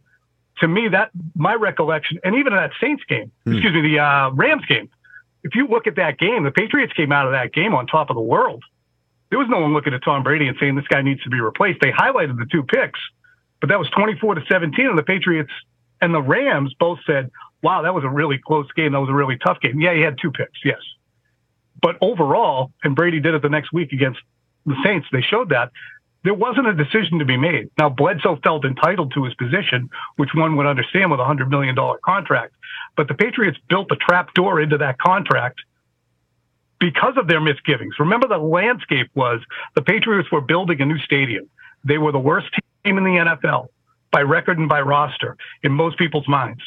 to 0.59 0.67
me, 0.67 0.87
that 0.89 1.11
my 1.35 1.53
recollection, 1.53 2.19
and 2.23 2.35
even 2.35 2.53
in 2.53 2.59
that 2.59 2.71
Saints 2.81 3.03
game, 3.07 3.31
hmm. 3.45 3.53
excuse 3.53 3.73
me, 3.73 3.81
the 3.81 3.99
uh, 3.99 4.31
Rams 4.31 4.65
game, 4.65 4.89
if 5.43 5.55
you 5.55 5.67
look 5.67 5.87
at 5.87 5.95
that 5.95 6.17
game, 6.17 6.43
the 6.43 6.51
Patriots 6.51 6.93
came 6.93 7.11
out 7.11 7.25
of 7.25 7.31
that 7.31 7.53
game 7.53 7.73
on 7.73 7.87
top 7.87 8.09
of 8.09 8.15
the 8.15 8.21
world. 8.21 8.63
There 9.29 9.39
was 9.39 9.47
no 9.49 9.59
one 9.59 9.73
looking 9.73 9.93
at 9.93 10.03
Tom 10.03 10.23
Brady 10.23 10.47
and 10.47 10.57
saying 10.59 10.75
this 10.75 10.87
guy 10.87 11.01
needs 11.01 11.21
to 11.23 11.29
be 11.29 11.39
replaced. 11.39 11.79
They 11.81 11.91
highlighted 11.91 12.37
the 12.37 12.45
two 12.51 12.63
picks, 12.63 12.99
but 13.59 13.69
that 13.69 13.79
was 13.79 13.89
24 13.89 14.35
to 14.35 14.41
17, 14.49 14.85
and 14.85 14.97
the 14.97 15.03
Patriots 15.03 15.51
and 16.01 16.13
the 16.13 16.21
Rams 16.21 16.73
both 16.79 16.99
said, 17.05 17.31
"Wow, 17.61 17.81
that 17.81 17.93
was 17.93 18.03
a 18.03 18.09
really 18.09 18.37
close 18.37 18.71
game. 18.73 18.93
That 18.93 18.99
was 18.99 19.09
a 19.09 19.13
really 19.13 19.37
tough 19.37 19.59
game." 19.61 19.79
Yeah, 19.81 19.93
he 19.93 20.01
had 20.01 20.17
two 20.21 20.31
picks, 20.31 20.59
yes, 20.63 20.79
but 21.81 21.97
overall, 22.01 22.71
and 22.83 22.95
Brady 22.95 23.19
did 23.19 23.33
it 23.33 23.41
the 23.41 23.49
next 23.49 23.71
week 23.71 23.91
against 23.91 24.19
the 24.65 24.75
Saints. 24.83 25.07
They 25.11 25.21
showed 25.21 25.49
that 25.49 25.71
there 26.23 26.33
wasn't 26.33 26.67
a 26.67 26.73
decision 26.73 27.19
to 27.19 27.25
be 27.25 27.37
made. 27.37 27.69
Now, 27.77 27.89
Bledsoe 27.89 28.39
felt 28.43 28.65
entitled 28.65 29.13
to 29.13 29.23
his 29.23 29.33
position, 29.35 29.89
which 30.17 30.31
one 30.33 30.57
would 30.57 30.65
understand 30.65 31.11
with 31.11 31.19
a 31.19 31.23
$100 31.23 31.49
million 31.49 31.75
contract. 32.03 32.53
But 32.95 33.07
the 33.07 33.13
Patriots 33.13 33.57
built 33.69 33.87
a 33.91 33.95
trap 33.95 34.33
door 34.33 34.59
into 34.59 34.77
that 34.79 34.97
contract 34.97 35.61
because 36.79 37.13
of 37.17 37.27
their 37.27 37.39
misgivings. 37.39 37.95
Remember, 37.99 38.27
the 38.27 38.37
landscape 38.37 39.09
was 39.15 39.41
the 39.75 39.81
Patriots 39.81 40.31
were 40.31 40.41
building 40.41 40.81
a 40.81 40.85
new 40.85 40.99
stadium. 40.99 41.49
They 41.83 41.97
were 41.97 42.11
the 42.11 42.19
worst 42.19 42.47
team 42.83 42.97
in 42.97 43.03
the 43.03 43.37
NFL 43.41 43.67
by 44.11 44.21
record 44.21 44.57
and 44.57 44.67
by 44.67 44.81
roster 44.81 45.37
in 45.63 45.71
most 45.71 45.97
people's 45.97 46.27
minds. 46.27 46.61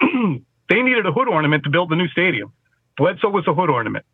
they 0.00 0.82
needed 0.82 1.06
a 1.06 1.12
hood 1.12 1.28
ornament 1.28 1.64
to 1.64 1.70
build 1.70 1.90
the 1.90 1.96
new 1.96 2.08
stadium. 2.08 2.52
Bledsoe 2.96 3.30
was 3.30 3.46
a 3.46 3.54
hood 3.54 3.70
ornament, 3.70 4.04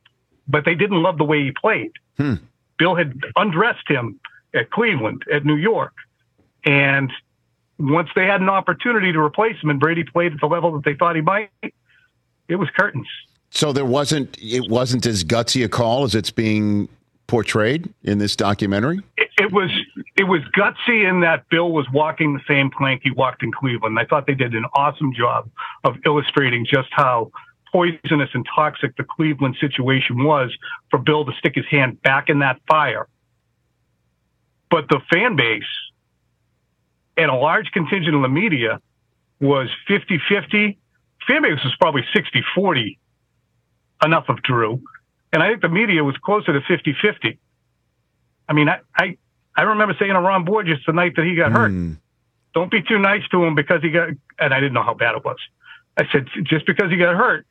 but 0.46 0.64
they 0.64 0.74
didn't 0.74 1.02
love 1.02 1.18
the 1.18 1.24
way 1.24 1.42
he 1.44 1.52
played. 1.52 1.92
Hmm. 2.16 2.34
Bill 2.78 2.94
had 2.94 3.20
undressed 3.36 3.88
him 3.88 4.20
at 4.54 4.70
Cleveland, 4.70 5.24
at 5.32 5.44
New 5.44 5.56
York. 5.56 5.92
And 6.64 7.12
once 7.78 8.08
they 8.14 8.26
had 8.26 8.40
an 8.40 8.48
opportunity 8.48 9.12
to 9.12 9.20
replace 9.20 9.56
him 9.62 9.70
and 9.70 9.80
Brady 9.80 10.04
played 10.04 10.32
at 10.32 10.40
the 10.40 10.46
level 10.46 10.72
that 10.72 10.84
they 10.84 10.94
thought 10.94 11.16
he 11.16 11.22
might, 11.22 11.50
it 11.62 12.56
was 12.56 12.68
curtains. 12.76 13.08
So 13.50 13.72
there 13.72 13.84
wasn't 13.84 14.36
it 14.40 14.68
wasn't 14.68 15.06
as 15.06 15.24
gutsy 15.24 15.64
a 15.64 15.68
call 15.68 16.04
as 16.04 16.14
it's 16.14 16.30
being 16.30 16.88
portrayed 17.28 17.92
in 18.02 18.18
this 18.18 18.36
documentary? 18.36 19.00
It, 19.16 19.28
it, 19.38 19.52
was 19.52 19.70
it 20.16 20.24
was 20.24 20.40
gutsy 20.56 21.08
in 21.08 21.20
that 21.20 21.48
Bill 21.48 21.70
was 21.70 21.86
walking 21.92 22.34
the 22.34 22.40
same 22.48 22.70
plank 22.70 23.02
he 23.04 23.10
walked 23.10 23.42
in 23.42 23.52
Cleveland. 23.52 23.98
I 23.98 24.04
thought 24.04 24.26
they 24.26 24.34
did 24.34 24.54
an 24.54 24.64
awesome 24.74 25.14
job 25.14 25.48
of 25.84 25.96
illustrating 26.04 26.66
just 26.66 26.88
how 26.90 27.30
poisonous 27.72 28.30
and 28.34 28.46
toxic 28.54 28.96
the 28.96 29.04
Cleveland 29.04 29.56
situation 29.60 30.24
was 30.24 30.54
for 30.90 30.98
Bill 30.98 31.24
to 31.24 31.32
stick 31.38 31.54
his 31.54 31.66
hand 31.70 32.00
back 32.02 32.28
in 32.28 32.40
that 32.40 32.60
fire. 32.68 33.08
But 34.70 34.88
the 34.88 35.00
fan 35.12 35.36
base 35.36 35.62
and 37.16 37.30
a 37.30 37.34
large 37.34 37.70
contingent 37.72 38.14
of 38.14 38.22
the 38.22 38.28
media 38.28 38.80
was 39.40 39.68
50 39.86 40.20
50. 40.28 40.78
Fan 41.26 41.42
base 41.42 41.62
was 41.64 41.74
probably 41.80 42.04
60 42.14 42.42
40 42.54 42.98
enough 44.04 44.28
of 44.28 44.42
Drew. 44.42 44.80
And 45.32 45.42
I 45.42 45.48
think 45.48 45.62
the 45.62 45.68
media 45.68 46.02
was 46.04 46.16
closer 46.18 46.52
to 46.52 46.60
50 46.66 46.96
50. 47.02 47.38
I 48.48 48.52
mean, 48.52 48.68
I, 48.68 48.80
I, 48.96 49.16
I 49.56 49.62
remember 49.62 49.94
saying 49.98 50.12
to 50.12 50.20
Ron 50.20 50.44
Borges 50.44 50.78
the 50.86 50.92
night 50.92 51.16
that 51.16 51.26
he 51.26 51.34
got 51.34 51.52
hurt, 51.52 51.72
mm. 51.72 51.98
don't 52.54 52.70
be 52.70 52.82
too 52.82 52.98
nice 52.98 53.26
to 53.30 53.44
him 53.44 53.54
because 53.54 53.82
he 53.82 53.90
got, 53.90 54.08
and 54.38 54.54
I 54.54 54.60
didn't 54.60 54.72
know 54.72 54.82
how 54.82 54.94
bad 54.94 55.16
it 55.16 55.24
was. 55.24 55.38
I 55.98 56.04
said, 56.12 56.28
just 56.44 56.64
because 56.64 56.90
he 56.90 56.96
got 56.96 57.14
hurt, 57.16 57.44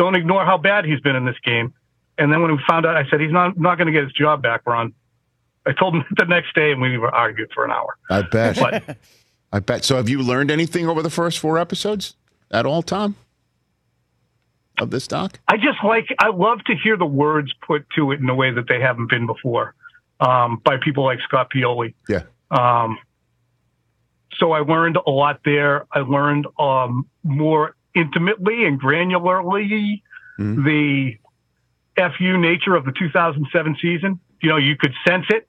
don't 0.00 0.14
ignore 0.14 0.46
how 0.46 0.56
bad 0.56 0.86
he's 0.86 0.98
been 1.00 1.14
in 1.14 1.26
this 1.26 1.36
game. 1.44 1.74
And 2.16 2.32
then 2.32 2.40
when 2.40 2.50
we 2.52 2.58
found 2.66 2.86
out, 2.86 2.96
I 2.96 3.06
said, 3.10 3.20
he's 3.20 3.30
not, 3.30 3.60
not 3.60 3.76
going 3.76 3.84
to 3.86 3.92
get 3.92 4.02
his 4.02 4.14
job 4.14 4.42
back, 4.42 4.62
Ron. 4.64 4.94
I 5.66 5.72
told 5.72 5.94
him 5.94 6.04
the 6.16 6.24
next 6.24 6.54
day, 6.54 6.72
and 6.72 6.80
we 6.80 6.96
were 6.96 7.14
argued 7.14 7.50
for 7.54 7.66
an 7.66 7.70
hour. 7.70 7.98
I 8.08 8.22
bet. 8.22 8.58
But, 8.58 8.96
I 9.52 9.58
bet. 9.58 9.84
So, 9.84 9.96
have 9.96 10.08
you 10.08 10.22
learned 10.22 10.50
anything 10.50 10.88
over 10.88 11.02
the 11.02 11.10
first 11.10 11.38
four 11.38 11.58
episodes 11.58 12.14
at 12.50 12.64
all, 12.64 12.80
Tom, 12.80 13.14
of 14.78 14.90
this 14.90 15.06
doc? 15.06 15.38
I 15.48 15.58
just 15.58 15.84
like, 15.84 16.06
I 16.18 16.30
love 16.30 16.64
to 16.64 16.74
hear 16.82 16.96
the 16.96 17.04
words 17.04 17.52
put 17.66 17.84
to 17.96 18.12
it 18.12 18.20
in 18.20 18.28
a 18.30 18.34
way 18.34 18.50
that 18.52 18.68
they 18.68 18.80
haven't 18.80 19.10
been 19.10 19.26
before. 19.26 19.74
um, 20.20 20.62
by 20.64 20.76
people 20.82 21.04
like 21.04 21.18
Scott 21.26 21.50
Pioli. 21.54 21.92
Yeah. 22.08 22.22
Um, 22.50 22.98
so 24.38 24.52
I 24.52 24.60
learned 24.60 24.96
a 25.06 25.10
lot 25.10 25.40
there. 25.44 25.86
I 25.92 26.00
learned 26.00 26.46
um, 26.58 27.06
more 27.22 27.74
intimately 27.94 28.64
and 28.64 28.80
granularly 28.80 30.02
mm-hmm. 30.38 30.64
the 30.64 31.16
FU 31.96 32.38
nature 32.38 32.74
of 32.74 32.84
the 32.84 32.92
2007 32.92 33.76
season. 33.80 34.20
You 34.42 34.48
know, 34.48 34.56
you 34.56 34.76
could 34.76 34.92
sense 35.06 35.26
it, 35.28 35.48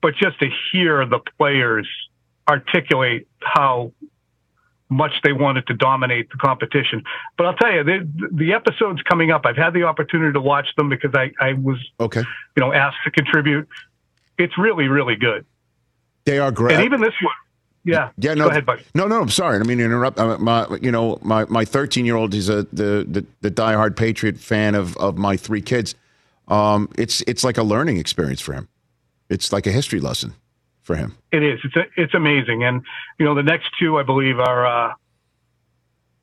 but 0.00 0.14
just 0.14 0.38
to 0.40 0.48
hear 0.72 1.04
the 1.06 1.20
players 1.38 1.88
articulate 2.48 3.28
how 3.40 3.92
much 4.88 5.12
they 5.22 5.32
wanted 5.32 5.66
to 5.68 5.74
dominate 5.74 6.28
the 6.30 6.36
competition. 6.36 7.04
But 7.38 7.46
I'll 7.46 7.54
tell 7.54 7.72
you, 7.72 7.84
the, 7.84 8.28
the 8.32 8.52
episodes 8.52 9.00
coming 9.02 9.30
up, 9.30 9.46
I've 9.46 9.56
had 9.56 9.72
the 9.72 9.84
opportunity 9.84 10.32
to 10.32 10.40
watch 10.40 10.66
them 10.76 10.88
because 10.88 11.12
I, 11.14 11.30
I 11.40 11.52
was, 11.52 11.78
Okay. 12.00 12.20
you 12.56 12.60
know, 12.60 12.72
asked 12.72 12.98
to 13.04 13.10
contribute. 13.10 13.68
It's 14.36 14.58
really, 14.58 14.88
really 14.88 15.14
good. 15.14 15.46
They 16.24 16.38
are 16.38 16.50
great. 16.50 16.74
And 16.74 16.84
even 16.84 17.00
this 17.00 17.14
one, 17.22 17.34
yeah. 17.84 18.10
Yeah, 18.18 18.34
no, 18.34 18.44
Go 18.44 18.50
ahead, 18.50 18.66
buddy. 18.66 18.84
No, 18.94 19.06
no, 19.06 19.20
I'm 19.20 19.30
sorry. 19.30 19.58
I 19.58 19.62
mean 19.62 19.78
to 19.78 19.84
interrupt. 19.84 20.18
Uh, 20.18 20.38
my, 20.38 20.66
you 20.80 20.90
know, 20.90 21.18
my 21.22 21.44
my 21.46 21.64
13 21.64 22.04
year 22.04 22.16
old 22.16 22.34
is 22.34 22.48
a 22.48 22.64
the, 22.72 23.06
the 23.08 23.24
the 23.40 23.50
diehard 23.50 23.96
Patriot 23.96 24.38
fan 24.38 24.74
of 24.74 24.96
of 24.98 25.16
my 25.16 25.36
three 25.36 25.62
kids. 25.62 25.94
Um, 26.48 26.88
it's 26.98 27.22
it's 27.22 27.44
like 27.44 27.56
a 27.58 27.62
learning 27.62 27.96
experience 27.96 28.40
for 28.40 28.52
him. 28.52 28.68
It's 29.28 29.52
like 29.52 29.66
a 29.66 29.72
history 29.72 30.00
lesson 30.00 30.34
for 30.82 30.96
him. 30.96 31.16
It 31.32 31.42
is. 31.42 31.60
It's 31.64 31.76
a, 31.76 31.84
it's 31.96 32.14
amazing. 32.14 32.64
And 32.64 32.82
you 33.18 33.24
know, 33.24 33.34
the 33.34 33.42
next 33.42 33.70
two, 33.78 33.98
I 33.98 34.02
believe, 34.02 34.38
are 34.38 34.66
uh, 34.66 34.94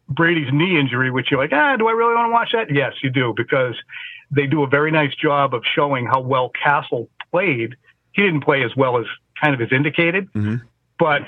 Brady's 0.09 0.51
knee 0.51 0.79
injury, 0.79 1.09
which 1.11 1.31
you're 1.31 1.39
like, 1.39 1.53
ah, 1.53 1.75
do 1.77 1.87
I 1.87 1.91
really 1.91 2.13
want 2.13 2.27
to 2.27 2.31
watch 2.31 2.49
that? 2.53 2.73
Yes, 2.73 2.93
you 3.01 3.09
do, 3.09 3.33
because 3.35 3.75
they 4.31 4.45
do 4.45 4.63
a 4.63 4.67
very 4.67 4.91
nice 4.91 5.15
job 5.15 5.53
of 5.53 5.63
showing 5.75 6.05
how 6.05 6.21
well 6.21 6.49
Cassel 6.61 7.09
played. 7.31 7.75
He 8.11 8.21
didn't 8.21 8.41
play 8.41 8.63
as 8.63 8.75
well 8.75 8.97
as 8.97 9.05
kind 9.41 9.53
of 9.53 9.61
is 9.61 9.71
indicated, 9.71 10.27
but 10.99 11.21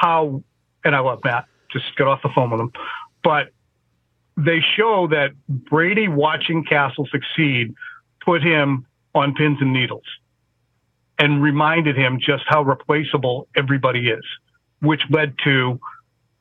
how, 0.00 0.42
and 0.84 0.94
I 0.94 1.00
love 1.00 1.20
Matt, 1.24 1.46
just 1.70 1.84
got 1.96 2.08
off 2.08 2.22
the 2.22 2.30
phone 2.34 2.50
with 2.50 2.60
him, 2.60 2.72
but 3.22 3.48
they 4.36 4.60
show 4.76 5.08
that 5.08 5.30
Brady 5.48 6.08
watching 6.08 6.64
Cassel 6.64 7.06
succeed 7.10 7.74
put 8.24 8.42
him 8.42 8.86
on 9.14 9.34
pins 9.34 9.58
and 9.60 9.72
needles 9.72 10.04
and 11.18 11.42
reminded 11.42 11.96
him 11.96 12.18
just 12.18 12.44
how 12.46 12.62
replaceable 12.62 13.46
everybody 13.56 14.08
is, 14.08 14.24
which 14.80 15.02
led 15.10 15.34
to 15.44 15.78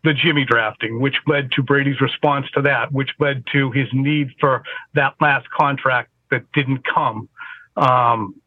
the 0.03 0.13
Jimmy 0.13 0.45
drafting, 0.45 0.99
which 0.99 1.15
led 1.27 1.51
to 1.51 1.61
Brady's 1.61 2.01
response 2.01 2.47
to 2.55 2.61
that, 2.63 2.91
which 2.91 3.11
led 3.19 3.43
to 3.51 3.71
his 3.71 3.87
need 3.93 4.29
for 4.39 4.63
that 4.95 5.13
last 5.19 5.47
contract 5.49 6.09
that 6.31 6.43
didn't 6.53 6.83
come. 6.85 7.29
Um, 7.77 8.40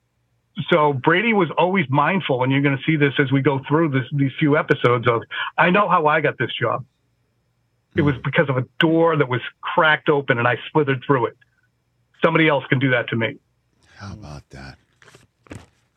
so 0.70 0.92
Brady 0.92 1.32
was 1.32 1.50
always 1.58 1.86
mindful, 1.88 2.42
and 2.42 2.52
you're 2.52 2.62
going 2.62 2.76
to 2.76 2.82
see 2.84 2.96
this 2.96 3.12
as 3.18 3.32
we 3.32 3.42
go 3.42 3.60
through 3.68 3.90
this, 3.90 4.04
these 4.12 4.30
few 4.38 4.56
episodes 4.56 5.08
of, 5.08 5.22
I 5.58 5.70
know 5.70 5.88
how 5.88 6.06
I 6.06 6.20
got 6.20 6.38
this 6.38 6.50
job. 6.58 6.84
It 7.96 8.02
was 8.02 8.14
because 8.24 8.48
of 8.48 8.56
a 8.56 8.64
door 8.80 9.16
that 9.16 9.28
was 9.28 9.40
cracked 9.60 10.08
open 10.08 10.38
and 10.38 10.48
I 10.48 10.58
slithered 10.72 11.02
through 11.06 11.26
it. 11.26 11.36
Somebody 12.24 12.48
else 12.48 12.64
can 12.68 12.80
do 12.80 12.90
that 12.90 13.08
to 13.10 13.16
me. 13.16 13.36
How 13.96 14.12
about 14.12 14.48
that? 14.50 14.76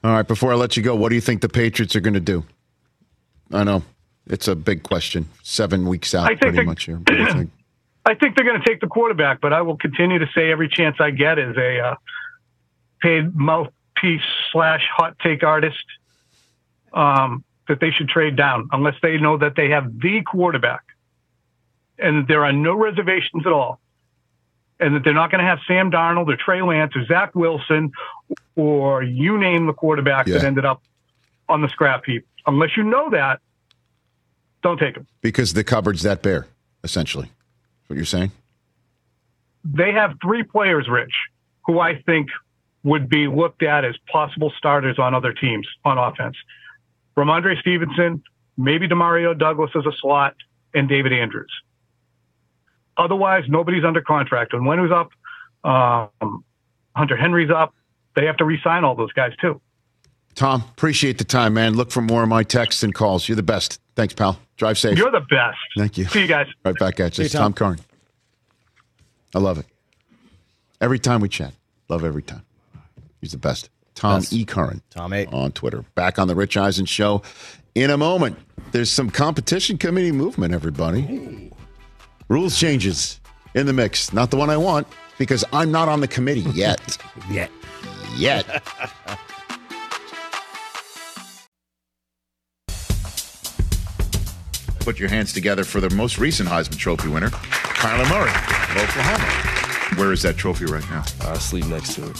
All 0.04 0.12
right. 0.12 0.28
Before 0.28 0.52
I 0.52 0.56
let 0.56 0.78
you 0.78 0.84
go, 0.84 0.96
what 0.96 1.10
do 1.10 1.16
you 1.16 1.22
think 1.22 1.42
the 1.42 1.50
Patriots 1.50 1.96
are 1.96 2.00
going 2.00 2.14
to 2.14 2.20
do? 2.20 2.46
I 3.52 3.64
know 3.64 3.82
it's 4.28 4.48
a 4.48 4.56
big 4.56 4.84
question. 4.84 5.28
Seven 5.42 5.88
weeks 5.88 6.14
out, 6.14 6.26
I 6.26 6.30
think 6.30 6.40
pretty 6.42 6.64
much 6.64 6.84
here. 6.84 6.98
What 6.98 7.06
do 7.08 7.16
you 7.16 7.32
think? 7.32 7.52
I 8.06 8.14
think 8.14 8.36
they're 8.36 8.46
going 8.46 8.62
to 8.62 8.66
take 8.66 8.80
the 8.80 8.88
quarterback, 8.88 9.42
but 9.42 9.52
I 9.52 9.62
will 9.64 9.78
continue 9.78 10.20
to 10.20 10.28
say 10.34 10.52
every 10.52 10.70
chance 10.70 10.98
I 11.00 11.12
get 11.12 11.40
is 11.40 11.58
a 11.58 11.80
uh, 11.80 11.96
paid 13.02 13.36
mouthpiece 14.04 14.22
slash 14.52 14.84
hot 14.96 15.18
take 15.20 15.44
artist 15.44 15.84
um, 16.94 17.44
that 17.68 17.80
they 17.80 17.92
should 17.92 18.10
trade 18.10 18.36
down 18.36 18.70
unless 18.72 18.96
they 19.02 19.18
know 19.18 19.38
that 19.38 19.56
they 19.56 19.70
have 19.70 20.00
the 20.00 20.22
quarterback 20.24 20.84
and 22.00 22.24
that 22.24 22.28
there 22.28 22.46
are 22.46 22.54
no 22.54 22.76
reservations 22.76 23.46
at 23.46 23.52
all. 23.52 23.80
And 24.80 24.96
that 24.96 25.04
they're 25.04 25.14
not 25.14 25.32
going 25.32 25.44
to 25.44 25.50
have 25.50 25.58
Sam 25.68 25.90
Darnold 25.90 26.32
or 26.32 26.38
Trey 26.38 26.62
Lance 26.62 26.96
or 26.96 27.04
Zach 27.06 27.34
Wilson 27.34 27.92
or 28.56 29.02
you 29.02 29.38
name 29.40 29.66
the 29.66 29.74
quarterback 29.74 30.28
that 30.28 30.44
ended 30.44 30.66
up 30.66 30.84
on 31.50 31.62
the 31.62 31.70
scrap 31.70 32.06
heap. 32.06 32.28
Unless 32.46 32.78
you 32.78 32.84
know 32.84 33.10
that, 33.10 33.40
don't 34.62 34.78
take 34.78 34.94
them. 34.94 35.08
Because 35.22 35.54
the 35.54 35.64
cupboard's 35.64 36.04
that 36.04 36.22
bare, 36.22 36.46
essentially. 36.84 37.32
What 37.88 37.96
you're 37.96 38.06
saying? 38.06 38.32
they 39.74 39.92
have 39.92 40.16
three 40.22 40.44
players, 40.44 40.88
Rich, 40.88 41.14
who 41.66 41.80
I 41.80 42.02
think 42.02 42.30
would 42.88 43.10
be 43.10 43.28
looked 43.28 43.64
at 43.64 43.84
as 43.84 43.96
possible 44.10 44.52
starters 44.58 44.98
on 44.98 45.14
other 45.14 45.34
teams 45.34 45.68
on 45.84 45.98
offense. 45.98 46.38
Rhamondre 47.18 47.60
Stevenson, 47.60 48.24
maybe 48.58 48.88
Demario 48.88 49.38
Douglas 49.38 49.72
as 49.76 49.86
a 49.86 49.92
slot, 50.00 50.36
and 50.74 50.88
David 50.88 51.12
Andrews. 51.12 51.52
Otherwise, 52.96 53.44
nobody's 53.50 53.84
under 53.84 54.02
contract. 54.02 54.54
And 54.54 54.66
when 54.66 54.80
who's 54.80 54.92
up, 54.92 55.10
um, 55.70 56.46
Hunter 56.96 57.18
Henry's 57.18 57.52
up. 57.52 57.74
They 58.16 58.26
have 58.26 58.38
to 58.38 58.46
re-sign 58.46 58.84
all 58.86 58.96
those 58.96 59.12
guys 59.12 59.34
too. 59.42 59.60
Tom, 60.34 60.64
appreciate 60.72 61.18
the 61.18 61.24
time, 61.24 61.54
man. 61.56 61.74
Look 61.76 61.92
for 61.92 62.02
more 62.02 62.24
of 62.24 62.30
my 62.30 62.44
texts 62.44 62.84
and 62.84 62.96
calls. 62.96 63.28
You're 63.28 63.36
the 63.36 63.44
best. 63.44 63.82
Thanks, 63.96 64.14
pal. 64.14 64.40
Drive 64.56 64.78
safe. 64.78 64.98
You're 64.98 65.12
the 65.12 65.26
best. 65.30 65.58
Thank 65.78 65.98
you. 65.98 66.06
See 66.06 66.22
you 66.22 66.28
guys. 66.28 66.48
Right 66.64 66.78
back 66.80 67.00
at 67.00 67.18
you. 67.18 67.24
See 67.24 67.24
you, 67.24 67.26
It's 67.26 67.34
Tom 67.34 67.54
Tom. 67.54 67.54
Curran. 67.54 67.80
I 69.36 69.40
love 69.40 69.58
it. 69.58 69.66
Every 70.80 71.00
time 71.00 71.22
we 71.22 71.28
chat. 71.30 71.54
Love 71.90 72.04
every 72.04 72.22
time. 72.24 72.44
He's 73.22 73.32
the 73.32 73.38
best. 73.38 73.70
Tom 73.96 74.20
Best. 74.20 74.34
E. 74.34 74.46
Curran. 74.46 74.82
Tom 74.92 75.12
eight. 75.14 75.32
On 75.34 75.52
Twitter. 75.52 75.84
Back 75.96 76.20
on 76.20 76.28
the 76.28 76.36
Rich 76.36 76.56
Eisen 76.56 76.86
show 76.86 77.24
in 77.74 77.90
a 77.90 77.98
moment. 77.98 78.38
There's 78.72 78.92
some 78.92 79.10
competition 79.10 79.78
committee 79.78 80.12
movement, 80.12 80.54
everybody. 80.54 81.52
Rules 82.28 82.60
changes 82.60 83.20
in 83.56 83.66
the 83.66 83.74
mix. 83.74 84.14
Not 84.14 84.30
the 84.30 84.38
one 84.38 84.50
I 84.50 84.58
want 84.58 84.88
because 85.18 85.44
I'm 85.52 85.72
not 85.72 85.90
on 85.90 86.02
the 86.02 86.08
committee 86.08 86.42
yet. 86.54 86.98
yet. 87.30 87.50
yet. 88.16 88.64
Put 94.80 95.00
your 95.00 95.10
hands 95.10 95.34
together 95.34 95.64
for 95.66 95.82
the 95.82 95.90
most 95.90 96.18
recent 96.18 96.48
Heisman 96.48 96.78
Trophy 96.78 97.10
winner, 97.10 97.30
Kyler 97.30 98.10
Murray 98.10 98.32
of 98.32 98.78
Oklahoma. 98.90 99.58
Where 100.00 100.14
is 100.14 100.22
that 100.22 100.38
trophy 100.38 100.66
right 100.66 100.90
now? 100.90 101.04
I 101.22 101.38
sleep 101.40 101.66
next 101.66 101.96
to 101.96 102.10
it. 102.10 102.18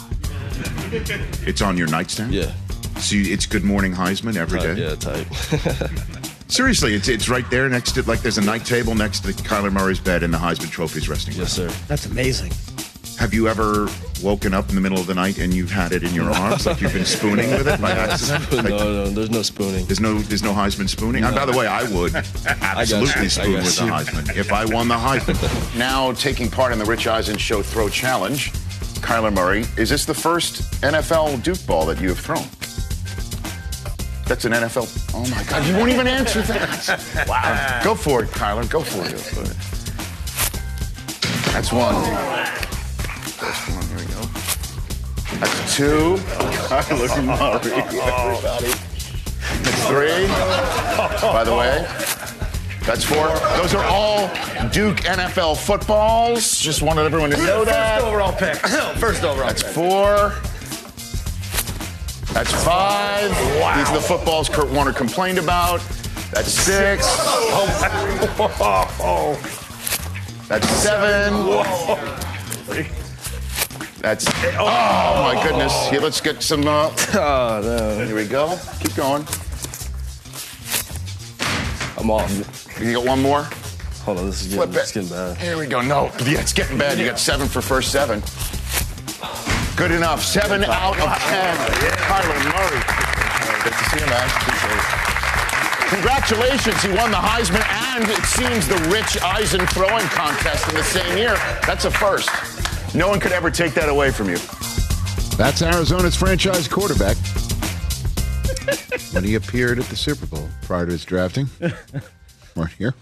It's 1.48 1.62
on 1.62 1.78
your 1.78 1.88
nightstand. 1.88 2.34
Yeah. 2.34 2.52
So 3.00 3.16
you- 3.16 3.34
it's 3.34 3.46
Good 3.46 3.64
Morning 3.64 3.94
Heisman 3.94 4.36
every 4.36 4.60
uh, 4.60 4.74
day. 4.76 4.96
Tight, 4.96 5.28
yeah, 5.52 5.72
tight. 5.74 5.92
Seriously, 6.50 6.94
it's 6.94 7.10
it's 7.10 7.28
right 7.28 7.48
there 7.52 7.68
next 7.68 7.92
to 7.94 8.04
like 8.04 8.22
there's 8.22 8.38
a 8.38 8.42
night 8.42 8.66
table 8.66 8.96
next 8.96 9.20
to 9.26 9.34
Kyler 9.34 9.72
Murray's 9.72 10.00
bed, 10.00 10.24
and 10.24 10.34
the 10.34 10.38
Heisman 10.38 10.70
Trophy's 10.72 11.10
resting. 11.10 11.36
yes, 11.36 11.52
sir. 11.54 11.68
That's 11.88 12.06
amazing. 12.06 12.52
Have 13.20 13.34
you 13.34 13.48
ever 13.48 13.88
woken 14.24 14.54
up 14.54 14.70
in 14.70 14.76
the 14.76 14.82
middle 14.82 15.00
of 15.00 15.08
the 15.08 15.14
night 15.16 15.40
and 15.40 15.52
you've 15.54 15.72
had 15.72 15.92
it 15.92 16.04
in 16.04 16.14
your 16.14 16.30
arms, 16.36 16.66
like 16.68 16.80
you've 16.80 16.94
been 16.94 17.04
spooning 17.06 17.50
with 17.50 17.68
it 17.68 17.82
by 17.82 17.92
accident? 17.92 18.50
no, 18.52 18.58
Like, 18.58 18.70
no, 18.70 19.10
there's 19.10 19.30
no 19.32 19.42
spooning. 19.42 19.86
There's 19.88 20.00
no 20.00 20.20
there's 20.20 20.44
no 20.44 20.54
Heisman 20.54 20.88
spooning. 20.88 21.24
And 21.26 21.36
by 21.36 21.46
the 21.46 21.52
way, 21.58 21.68
I 21.68 21.84
would 21.92 22.16
absolutely 22.62 23.24
you. 23.24 23.30
spoon 23.30 23.54
with 23.56 23.76
the. 23.76 23.82
Heisman 23.84 24.36
if 24.38 24.52
I 24.54 24.64
won 24.66 24.88
the 24.88 24.96
Heisman. 24.96 25.78
now 25.78 26.14
taking 26.14 26.50
part 26.50 26.72
in 26.72 26.80
the 26.80 26.86
Rich 26.86 27.08
Eisen 27.08 27.38
Show 27.38 27.62
Throw 27.62 27.90
Challenge, 27.90 28.54
Kyler 29.00 29.34
Murray. 29.34 29.66
Is 29.78 29.90
this 29.90 30.06
the 30.06 30.14
first 30.14 30.62
NFL 30.82 31.44
Duke 31.44 31.66
ball 31.66 31.86
that 31.88 32.00
you 32.02 32.10
have 32.10 32.20
thrown? 32.20 32.46
That's 34.28 34.44
an 34.46 34.52
NFL. 34.52 34.88
Oh 35.16 35.26
my 35.30 35.44
God! 35.44 35.66
You 35.66 35.76
won't 35.78 35.90
even 35.90 36.06
answer 36.08 36.42
that. 36.42 37.26
Wow! 37.28 37.82
Go 37.84 37.96
for 37.96 38.24
it, 38.24 38.30
Kyler. 38.30 38.70
Go 38.70 38.82
for 38.82 39.06
it. 39.06 39.16
That's 41.54 41.72
one. 41.72 41.96
That's 43.40 43.70
one. 43.72 43.88
Here 43.88 43.98
we 43.98 44.06
go. 44.14 44.22
That's 45.40 45.76
two. 45.76 46.16
Kyler 46.68 47.24
Murray. 47.26 47.84
Oh. 48.00 48.36
Everybody. 48.36 48.72
That's 49.64 49.88
three. 49.88 50.28
By 51.22 51.44
the 51.46 51.56
way, 51.56 51.86
that's 52.88 53.04
four. 53.04 53.28
Those 53.58 53.76
are 53.76 53.84
all 53.86 54.28
Duke 54.70 54.98
NFL 55.02 55.58
footballs. 55.58 56.58
Just 56.58 56.82
wanted 56.82 57.06
everyone 57.06 57.30
to 57.32 57.38
know 57.38 57.64
that. 57.66 58.02
First 58.02 58.08
overall 58.08 58.34
pick. 58.34 58.56
First 58.98 59.24
overall 59.24 59.48
pick. 59.50 59.58
That's 59.58 59.74
four. 59.74 60.34
That's 62.34 62.52
five. 62.64 63.30
Wow. 63.60 63.78
These 63.78 63.90
are 63.90 63.96
the 63.96 64.02
footballs 64.02 64.50
Kurt 64.50 64.70
Warner 64.72 64.94
complained 64.94 65.38
about. 65.38 65.82
That's 66.32 66.52
six. 66.52 67.04
Oh. 67.10 67.68
That's 70.48 70.68
seven. 70.70 71.34
That's 74.00 74.28
oh 74.58 75.24
my 75.24 75.42
goodness. 75.44 75.74
Here, 75.90 76.00
let's 76.00 76.22
get 76.22 76.42
some. 76.42 76.66
Uh, 76.68 76.92
Oh, 77.16 77.62
no. 77.64 78.06
here 78.06 78.16
we 78.16 78.26
go. 78.26 78.58
Keep 78.80 78.96
going. 78.96 79.26
I'm 81.98 82.10
off. 82.12 82.80
You 82.80 82.94
got 82.94 83.06
one 83.06 83.22
more. 83.22 83.44
Hold 84.06 84.20
on, 84.20 84.26
this 84.28 84.46
is 84.46 84.54
Flip 84.54 84.72
getting, 84.72 84.76
it. 84.76 84.82
it's 84.84 84.92
getting 84.94 85.10
bad. 85.10 85.38
Here 85.38 85.58
we 85.58 85.66
go. 85.68 85.82
No, 85.82 86.06
yeah, 86.24 86.40
it's 86.40 86.54
getting 86.54 86.78
bad. 86.78 86.98
You 86.98 87.06
got 87.06 87.20
seven 87.20 87.48
for 87.48 87.62
first 87.62 87.92
seven. 87.92 88.22
Good 89.76 89.92
enough. 89.92 90.24
Seven 90.24 90.64
out 90.64 90.98
of 91.00 91.10
ten. 91.28 91.58
Kyler 92.08 92.40
Murray. 92.50 92.82
Good 93.64 93.74
to 93.74 93.84
see 93.90 94.00
you, 94.00 94.06
man. 94.10 94.30
Appreciate 94.30 94.78
it. 94.78 95.08
Congratulations, 95.90 96.82
he 96.84 96.90
won 96.90 97.12
the 97.12 97.18
Heisman 97.18 97.64
and 97.96 98.10
it 98.10 98.24
seems 98.26 98.68
the 98.68 98.76
Rich 98.90 99.22
Eisen 99.24 99.66
throwing 99.68 100.06
contest 100.08 100.68
in 100.68 100.76
the 100.76 100.84
same 100.84 101.18
year. 101.18 101.36
That's 101.66 101.86
a 101.86 101.92
first. 101.92 102.30
No 102.94 103.08
one 103.08 103.22
could 103.22 103.32
ever 103.32 103.50
take 103.50 103.74
that 103.76 103.88
away 103.88 104.12
from 104.12 104.28
you. 104.28 104.38
That's 105.38 105.62
Arizona's 105.62 106.16
franchise 106.16 106.68
quarterback. 106.68 107.16
When 109.18 109.24
he 109.24 109.34
appeared 109.34 109.80
at 109.80 109.86
the 109.86 109.96
Super 109.96 110.28
Bowl 110.28 110.48
prior 110.62 110.86
to 110.86 110.92
his 110.92 111.04
drafting. 111.04 111.50
right 112.56 112.70
here. 112.78 112.94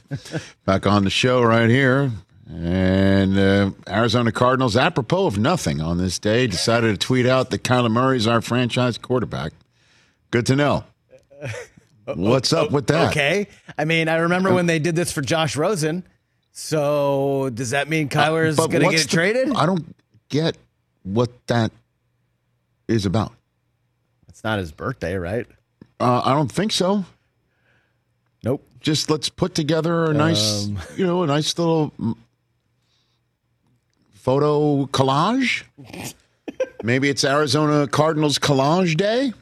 Back 0.63 0.88
on 0.88 1.03
the 1.03 1.09
show 1.09 1.41
right 1.43 1.70
here. 1.70 2.09
And 2.49 3.38
uh, 3.38 3.72
Arizona 3.86 4.32
Cardinals, 4.32 4.78
apropos 4.78 5.26
of 5.26 5.38
nothing 5.38 5.82
on 5.82 5.97
this 5.97 6.18
day, 6.18 6.47
decided 6.47 6.97
to 6.97 7.05
tweet 7.05 7.26
out 7.26 7.49
that 7.49 7.63
Kyler 7.63 7.91
Murray 7.91 8.16
is 8.16 8.28
our 8.28 8.39
franchise 8.39 8.97
quarterback. 8.97 9.51
Good 10.32 10.45
to 10.45 10.55
know. 10.55 10.86
What's 12.16 12.53
up 12.53 12.72
with 12.72 12.88
that? 12.88 13.09
Okay. 13.09 13.47
I 13.78 13.84
mean, 13.84 14.07
I 14.07 14.16
remember 14.16 14.53
when 14.53 14.68
they 14.68 14.80
did 14.80 14.95
this 14.95 15.11
for 15.11 15.22
Josh 15.22 15.57
Rosen. 15.57 16.05
So 16.53 17.49
does 17.53 17.72
that 17.72 17.89
mean 17.89 18.07
Kyler 18.07 18.47
is 18.47 18.57
Uh, 18.57 18.68
going 18.68 18.84
to 18.86 18.89
get 18.89 19.01
the- 19.01 19.09
traded? 19.09 19.53
I 19.53 19.66
don't 19.66 19.93
get 20.30 20.55
what 21.03 21.30
that 21.47 21.74
is 22.88 23.05
about. 23.05 23.34
It's 24.30 24.45
not 24.45 24.59
his 24.59 24.72
birthday, 24.72 25.16
right? 25.16 25.45
Uh, 25.99 26.21
I 26.25 26.33
don't 26.33 26.51
think 26.51 26.71
so. 26.71 27.05
Nope. 28.43 28.65
Just 28.79 29.09
let's 29.09 29.29
put 29.29 29.55
together 29.55 30.05
a 30.11 30.13
nice, 30.13 30.65
Um. 30.67 30.79
you 30.97 31.05
know, 31.05 31.23
a 31.23 31.27
nice 31.27 31.57
little 31.57 31.93
photo 34.13 34.85
collage. 34.87 35.63
Maybe 36.83 37.09
it's 37.09 37.23
Arizona 37.23 37.87
Cardinals 37.87 38.37
Collage 38.39 38.95
Day. 38.97 39.33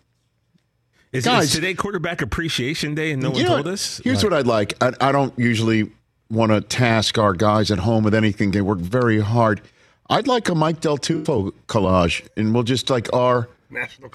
Is, 1.12 1.26
Guys- 1.26 1.46
is 1.46 1.52
today 1.54 1.74
quarterback 1.74 2.22
appreciation 2.22 2.96
day 2.96 3.12
and 3.12 3.22
no 3.22 3.30
one 3.32 3.42
know, 3.44 3.48
told 3.50 3.68
us? 3.68 4.02
Here's 4.04 4.24
what 4.24 4.34
I'd 4.34 4.48
like. 4.48 4.74
I, 4.82 4.94
I 5.00 5.12
don't 5.12 5.38
usually 5.38 5.92
want 6.30 6.52
to 6.52 6.62
task 6.62 7.20
our 7.20 7.34
guys 7.34 7.70
at 7.70 7.80
home 7.80 8.04
with 8.04 8.16
anything. 8.16 8.52
They 8.52 8.62
work 8.62 8.80
very 8.80 9.20
hard. 9.20 9.62
I'd 10.10 10.28
like 10.28 10.50
a 10.50 10.56
Mike 10.56 10.82
Del 10.82 10.98
Tufo 10.98 11.52
collage, 11.68 12.28
and 12.36 12.54
we'll 12.54 12.64
just 12.64 12.90
like 12.90 13.12
our 13.14 13.48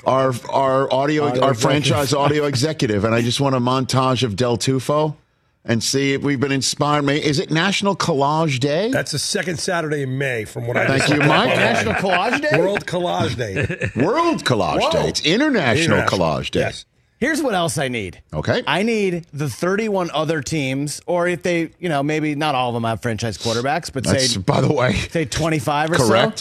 our 0.04 0.32
our 0.50 0.92
audio, 0.92 1.24
Audio 1.24 1.42
our 1.42 1.54
franchise 1.54 2.12
audio 2.12 2.46
executive, 2.46 3.04
and 3.04 3.14
I 3.14 3.22
just 3.22 3.40
want 3.40 3.54
a 3.54 3.60
montage 3.60 4.22
of 4.22 4.36
Del 4.36 4.56
Tufo 4.56 5.16
and 5.64 5.82
see 5.82 6.14
if 6.14 6.22
we've 6.22 6.40
been 6.40 6.52
inspired. 6.52 7.02
May 7.02 7.22
Is 7.22 7.38
it 7.38 7.50
National 7.50 7.94
Collage 7.94 8.58
Day? 8.58 8.90
That's 8.90 9.12
the 9.12 9.18
second 9.18 9.58
Saturday 9.58 10.02
in 10.02 10.18
May, 10.18 10.44
from 10.44 10.66
what 10.66 10.76
I 10.76 10.98
Thank 10.98 11.10
you, 11.10 11.26
Mike. 11.28 11.48
National 11.56 11.94
Collage 11.94 12.40
Day? 12.40 12.58
World 12.58 12.86
Collage 12.86 13.36
Day. 13.36 13.90
World 14.02 14.44
Collage 14.44 14.80
Whoa. 14.80 14.90
Day. 14.90 15.08
It's 15.08 15.24
International, 15.24 15.98
International. 15.98 16.18
Collage 16.18 16.50
Day. 16.50 16.60
Yes. 16.60 16.84
Here's 17.18 17.42
what 17.42 17.54
else 17.54 17.78
I 17.78 17.88
need. 17.88 18.22
Okay. 18.32 18.62
I 18.66 18.84
need 18.84 19.26
the 19.32 19.48
31 19.48 20.10
other 20.12 20.40
teams, 20.40 21.00
or 21.06 21.26
if 21.26 21.42
they, 21.42 21.70
you 21.80 21.88
know, 21.88 22.02
maybe 22.02 22.36
not 22.36 22.54
all 22.54 22.68
of 22.70 22.74
them 22.74 22.84
have 22.84 23.02
franchise 23.02 23.36
quarterbacks, 23.36 23.92
but 23.92 24.04
That's, 24.04 24.34
say, 24.34 24.38
by 24.40 24.60
the 24.60 24.72
way, 24.72 24.92
say 24.94 25.24
25 25.24 25.90
or 25.90 25.94
so. 25.96 26.32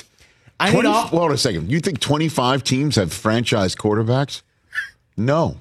Correct. 0.60 0.70
I 0.70 0.72
20 0.72 0.88
need 0.90 0.96
all. 0.96 1.08
Hold 1.08 1.24
on 1.24 1.32
a 1.32 1.38
second. 1.38 1.70
You 1.72 1.80
think 1.80 2.00
25 2.00 2.64
teams 2.64 2.96
have 2.96 3.14
franchise 3.14 3.76
quarterbacks? 3.76 4.42
No, 5.16 5.60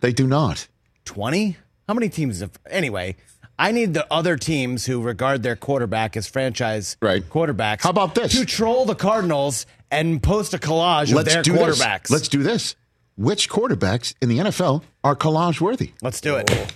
they 0.00 0.12
do 0.12 0.26
not. 0.26 0.68
20? 1.04 1.56
How 1.86 1.94
many 1.94 2.08
teams 2.08 2.40
have. 2.40 2.50
Anyway, 2.70 3.16
I 3.58 3.72
need 3.72 3.94
the 3.94 4.06
other 4.12 4.36
teams 4.36 4.86
who 4.86 5.00
regard 5.02 5.42
their 5.42 5.56
quarterback 5.56 6.16
as 6.16 6.26
franchise 6.26 6.96
Right. 7.00 7.22
quarterbacks. 7.28 7.82
How 7.82 7.90
about 7.90 8.14
this? 8.14 8.32
To 8.32 8.44
troll 8.44 8.84
the 8.84 8.94
Cardinals 8.94 9.66
and 9.90 10.22
post 10.22 10.52
a 10.54 10.58
collage 10.58 11.16
of 11.18 11.24
their 11.24 11.42
do 11.42 11.52
quarterbacks. 11.54 12.02
This. 12.04 12.10
Let's 12.10 12.28
do 12.28 12.42
this. 12.42 12.76
Which 13.16 13.48
quarterbacks 13.48 14.14
in 14.22 14.28
the 14.28 14.38
NFL 14.38 14.84
are 15.02 15.16
collage 15.16 15.60
worthy? 15.60 15.92
Let's 16.02 16.20
do 16.20 16.36
it. 16.36 16.50
Oh. 16.52 16.66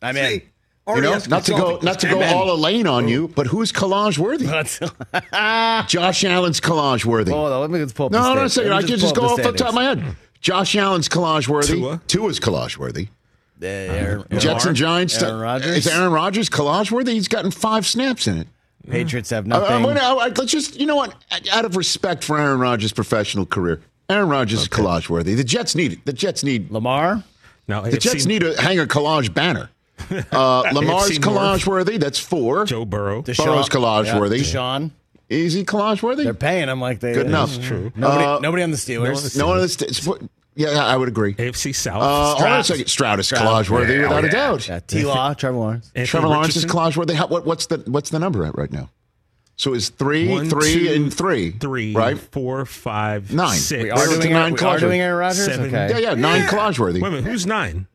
I'm 0.00 0.16
in. 0.16 0.42
See, 0.88 0.94
You 0.96 1.00
know, 1.02 1.18
not 1.28 1.44
to 1.44 1.52
go, 1.52 1.78
not 1.82 2.00
to 2.00 2.08
go 2.08 2.16
Amen. 2.16 2.34
all 2.34 2.52
Elaine 2.52 2.86
on 2.88 3.06
you, 3.08 3.28
but 3.28 3.46
who's 3.46 3.70
collage 3.72 4.18
worthy? 4.18 4.46
Josh 5.88 6.24
Allen's 6.24 6.60
collage 6.60 7.04
worthy. 7.04 7.30
hold 7.32 7.52
on, 7.52 7.60
let 7.60 7.70
me 7.70 7.78
just 7.78 7.94
pull 7.94 8.06
up 8.06 8.12
No, 8.12 8.22
the 8.22 8.34
no, 8.34 8.40
no, 8.42 8.48
second. 8.48 8.72
I 8.72 8.80
can 8.82 8.98
just 8.98 9.14
go 9.14 9.22
up 9.26 9.30
off 9.32 9.42
the 9.42 9.52
top 9.52 9.68
of 9.68 9.74
my 9.74 9.84
head. 9.84 10.16
Josh 10.40 10.74
Allen's 10.74 11.08
collage 11.08 11.46
worthy. 11.48 11.74
Tua. 11.74 12.00
Tua's 12.08 12.40
collage 12.40 12.76
worthy. 12.78 13.08
Uh, 13.62 13.66
Aaron- 13.66 14.24
Aaron 14.30 14.40
Jets 14.40 14.64
and 14.64 14.74
Giants. 14.76 15.22
Aaron 15.22 15.38
Rodgers. 15.40 15.76
Is 15.76 15.86
Aaron 15.86 16.12
Rodgers 16.12 16.50
collage 16.50 16.90
worthy? 16.90 17.14
He's 17.14 17.28
gotten 17.28 17.52
five 17.52 17.86
snaps 17.86 18.26
in 18.26 18.38
it. 18.38 18.48
Patriots 18.90 19.30
have 19.30 19.44
Uh, 19.44 19.48
nothing. 19.60 19.76
I'm 19.76 19.82
gonna- 19.84 20.00
I- 20.00 20.26
I- 20.26 20.32
let's 20.36 20.50
just, 20.50 20.80
you 20.80 20.86
know 20.86 20.96
what? 20.96 21.14
Out 21.52 21.64
of 21.64 21.76
respect 21.76 22.24
for 22.24 22.40
Aaron 22.40 22.58
Rodgers' 22.58 22.92
professional 22.92 23.46
career, 23.46 23.80
Aaron 24.10 24.28
Rodgers 24.28 24.62
is 24.62 24.68
collage 24.68 25.08
worthy. 25.08 25.34
The 25.36 25.44
Jets 25.44 25.76
need 25.76 25.92
it. 25.92 26.04
The 26.04 26.12
Jets 26.12 26.42
need. 26.42 26.72
Lamar? 26.72 27.22
No, 27.68 27.82
The 27.82 27.98
Jets 27.98 28.26
need 28.26 28.40
to 28.40 28.60
hang 28.60 28.80
a 28.80 28.84
collage 28.86 29.32
banner. 29.32 29.70
Uh, 30.32 30.62
Lamar's 30.72 31.18
collage 31.18 31.66
worthy. 31.66 31.96
That's 31.98 32.18
four. 32.18 32.64
Joe 32.64 32.84
Burrow. 32.84 33.22
Deshaun, 33.22 33.44
Burrow's 33.44 33.68
collage 33.68 34.06
yeah, 34.06 34.18
worthy. 34.18 34.40
Deshaun. 34.40 34.90
Is 35.28 35.54
he 35.54 35.64
collage 35.64 36.02
worthy? 36.02 36.24
They're 36.24 36.34
paying 36.34 36.68
him 36.68 36.80
like 36.80 37.00
they. 37.00 37.14
Good 37.14 37.26
enough. 37.26 37.52
That's 37.52 37.66
true. 37.66 37.92
Nobody, 37.96 38.24
Uh, 38.24 38.38
nobody 38.40 38.62
on 38.62 38.70
the 38.70 38.76
Steelers. 38.76 39.36
No 39.36 39.46
one 39.46 39.56
of 39.56 39.62
the 39.62 39.68
st- 39.68 40.30
Yeah, 40.54 40.84
I 40.84 40.96
would 40.96 41.08
agree. 41.08 41.32
AFC 41.34 41.74
South. 41.74 42.02
Uh, 42.02 42.34
hold 42.34 42.42
on 42.42 42.60
a 42.60 42.64
Stroud. 42.64 42.66
second. 42.66 42.86
Stroud 42.88 43.20
is 43.20 43.30
collage 43.30 43.70
worthy 43.70 43.94
Yeah, 43.94 44.02
without 44.02 44.24
a 44.24 44.28
doubt. 44.28 44.68
Yeah, 44.68 44.80
T. 44.80 45.04
Law, 45.04 45.32
Trevor 45.32 45.56
Lawrence. 45.56 45.86
Anthony 45.94 46.06
Trevor 46.06 46.28
Lawrence 46.28 46.56
is 46.56 46.66
collage 46.66 46.96
worthy. 46.96 47.14
How, 47.14 47.26
what, 47.28 47.46
what's 47.46 47.66
the 47.66 47.78
what's 47.86 48.10
the 48.10 48.18
number 48.18 48.44
at 48.44 48.56
right 48.58 48.70
now? 48.70 48.90
So 49.56 49.74
it's 49.74 49.90
three, 49.90 50.28
One, 50.28 50.48
three, 50.50 50.88
two, 50.88 50.92
and 50.94 51.12
three. 51.14 51.52
Three, 51.52 51.94
right? 51.94 52.18
four, 52.18 52.64
five, 52.66 53.32
Nine. 53.32 53.56
six. 53.58 53.84
We 53.84 53.90
are 53.90 54.06
doing, 54.06 54.32
nine 54.32 54.52
we 54.54 54.58
are 54.58 54.78
doing 54.78 54.82
worthy. 54.90 55.00
Aaron 55.00 55.18
Rodgers? 55.18 55.44
Seven. 55.44 55.66
Okay. 55.66 55.90
Yeah, 55.90 55.98
yeah, 55.98 56.14
nine 56.14 56.42
collage 56.48 56.78
worthy. 56.78 57.00
Wait 57.00 57.08
a 57.08 57.10
minute, 57.12 57.30
who's 57.30 57.46
nine? 57.46 57.86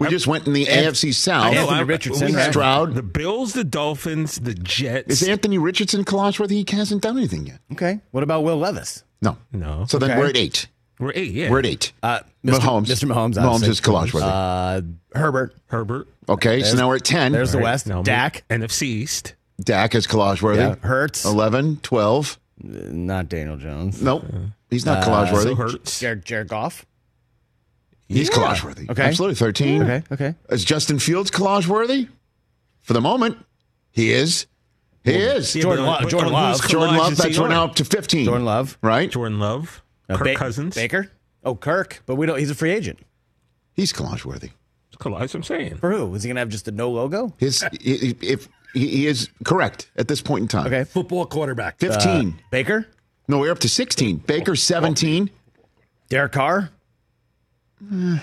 We 0.00 0.08
just 0.08 0.26
went 0.26 0.46
in 0.46 0.52
the 0.52 0.66
Anth- 0.66 0.88
AFC 0.88 1.12
South. 1.14 1.52
know, 1.52 1.60
Anthony 1.60 1.78
I- 1.78 1.82
Richardson. 1.82 2.26
we 2.28 2.34
right? 2.36 2.50
Stroud. 2.50 2.94
The 2.94 3.02
Bills, 3.02 3.52
the 3.52 3.64
Dolphins, 3.64 4.36
the 4.36 4.54
Jets. 4.54 5.22
Is 5.22 5.28
Anthony 5.28 5.58
Richardson 5.58 6.04
collage 6.04 6.38
worthy? 6.38 6.64
He 6.68 6.76
hasn't 6.76 7.02
done 7.02 7.16
anything 7.16 7.46
yet. 7.46 7.60
Okay. 7.72 8.00
What 8.10 8.22
about 8.22 8.42
Will 8.44 8.56
Levis? 8.58 9.04
No. 9.22 9.38
No. 9.52 9.84
So 9.88 9.98
then 9.98 10.10
Okay. 10.12 10.18
we're 10.20 10.26
at 10.28 10.36
eight. 10.36 10.66
We're 10.98 11.12
eight, 11.14 11.32
yeah. 11.32 11.50
We're 11.50 11.58
at 11.58 11.66
eight. 11.66 11.92
Uh, 12.02 12.20
Mr. 12.44 12.58
Mahomes. 12.58 12.86
Mr. 12.86 13.04
Mahomes. 13.10 13.34
Mahomes 13.34 13.44
obviously. 13.44 13.68
is 13.70 13.80
collage 13.80 14.14
worthy. 14.14 14.26
Uh, 14.26 14.80
Herbert. 15.18 15.54
Herbert. 15.66 16.08
okay, 16.28 16.62
so 16.62 16.76
now 16.76 16.88
we're 16.88 16.96
at 16.96 17.04
10. 17.04 17.32
There's 17.32 17.52
the 17.52 17.58
West. 17.58 17.86
now 17.86 18.02
Dak. 18.02 18.44
NFC 18.48 18.82
East. 18.86 19.34
Dak 19.60 19.94
is 19.94 20.06
collage 20.06 20.40
worthy. 20.42 20.60
Yeah. 20.60 20.76
Hurts. 20.82 21.24
11, 21.24 21.80
12. 21.82 22.38
Not 22.62 23.28
Daniel 23.28 23.56
Jones. 23.58 24.00
Nope. 24.00 24.24
He's 24.70 24.86
not 24.86 25.04
collage 25.04 25.32
worthy. 25.32 25.50
So 25.50 25.54
Hurts. 25.54 26.00
Jared, 26.00 26.24
Jared 26.24 26.48
Goff. 26.48 26.86
He's 28.08 28.28
Yeah. 28.28 28.34
collage 28.36 28.62
worthy. 28.64 28.86
Okay. 28.90 29.02
Absolutely. 29.02 29.34
13. 29.34 29.82
Okay. 29.82 30.02
Okay. 30.12 30.34
Is 30.50 30.64
Justin 30.64 30.98
Fields 30.98 31.30
collage 31.30 31.66
worthy? 31.66 32.08
For 32.82 32.92
the 32.92 33.00
moment, 33.00 33.38
he 33.90 34.12
is. 34.12 34.46
He 35.04 35.12
is. 35.12 35.54
Yeah, 35.54 35.62
Jordan 35.62 35.84
but- 35.84 36.02
Love- 36.02 36.10
Jordan 36.10 36.26
on 36.34 36.42
Love. 36.50 36.68
Jordan 36.68 36.96
Love, 36.96 37.16
that's 37.16 37.38
right 37.38 37.44
on? 37.44 37.50
now 37.50 37.64
up 37.64 37.74
to 37.76 37.84
15. 37.84 38.24
Jordan 38.26 38.44
Love. 38.44 38.78
Right? 38.82 39.10
Jordan 39.10 39.38
Love. 39.38 39.82
Uh, 40.08 40.16
Kirk 40.16 40.24
Ba- 40.28 40.34
Cousins. 40.36 40.74
Baker. 40.74 41.10
Oh, 41.44 41.54
Kirk. 41.56 42.02
But 42.06 42.14
we 42.16 42.26
don't. 42.26 42.38
He's 42.38 42.50
a 42.50 42.54
free 42.54 42.70
agent. 42.72 43.00
He's 43.74 43.92
collage 43.92 44.24
worthy. 44.24 44.50
Collage, 44.98 45.34
I'm 45.34 45.42
saying. 45.42 45.76
For 45.76 45.90
who? 45.92 46.14
Is 46.14 46.22
he 46.22 46.28
gonna 46.28 46.40
have 46.40 46.48
just 46.48 46.66
a 46.68 46.70
no 46.72 46.90
logo? 46.90 47.34
His, 47.38 47.62
he- 47.82 48.16
if 48.22 48.48
he 48.72 48.88
he 48.88 49.06
is 49.06 49.28
correct 49.44 49.90
at 49.96 50.08
this 50.08 50.20
point 50.22 50.42
in 50.42 50.48
time. 50.48 50.66
Okay. 50.66 50.84
Football 50.84 51.26
quarterback. 51.26 51.78
15. 51.78 52.40
Baker. 52.50 52.86
no, 53.28 53.38
we're 53.38 53.50
up 53.52 53.58
to 53.60 53.68
16. 53.68 54.16
Baker 54.18 54.56
17. 54.56 55.28
Derek 56.08 56.32
Carr. 56.32 56.70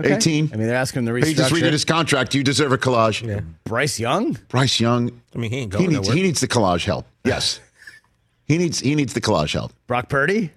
Okay. 0.00 0.14
18. 0.14 0.50
I 0.52 0.56
mean, 0.56 0.68
they're 0.68 0.76
asking 0.76 1.00
him 1.00 1.06
to 1.20 1.26
He 1.26 1.34
just 1.34 1.52
redid 1.52 1.72
his 1.72 1.84
contract. 1.84 2.32
You 2.32 2.44
deserve 2.44 2.70
a 2.70 2.78
collage. 2.78 3.44
Bryce 3.64 3.98
Young. 3.98 4.38
Bryce 4.48 4.78
Young. 4.78 5.10
I 5.34 5.38
mean, 5.38 5.50
he 5.50 5.56
ain't 5.58 5.72
He 5.72 5.78
going 5.78 5.90
needs, 5.90 6.02
nowhere. 6.06 6.16
he 6.16 6.22
needs 6.22 6.38
the 6.40 6.46
collage 6.46 6.84
help. 6.84 7.04
Yes. 7.24 7.58
he 8.44 8.58
needs 8.58 8.78
he 8.78 8.94
needs 8.94 9.12
the 9.12 9.20
collage 9.20 9.54
help. 9.54 9.72
Brock 9.88 10.08
Purdy. 10.08 10.52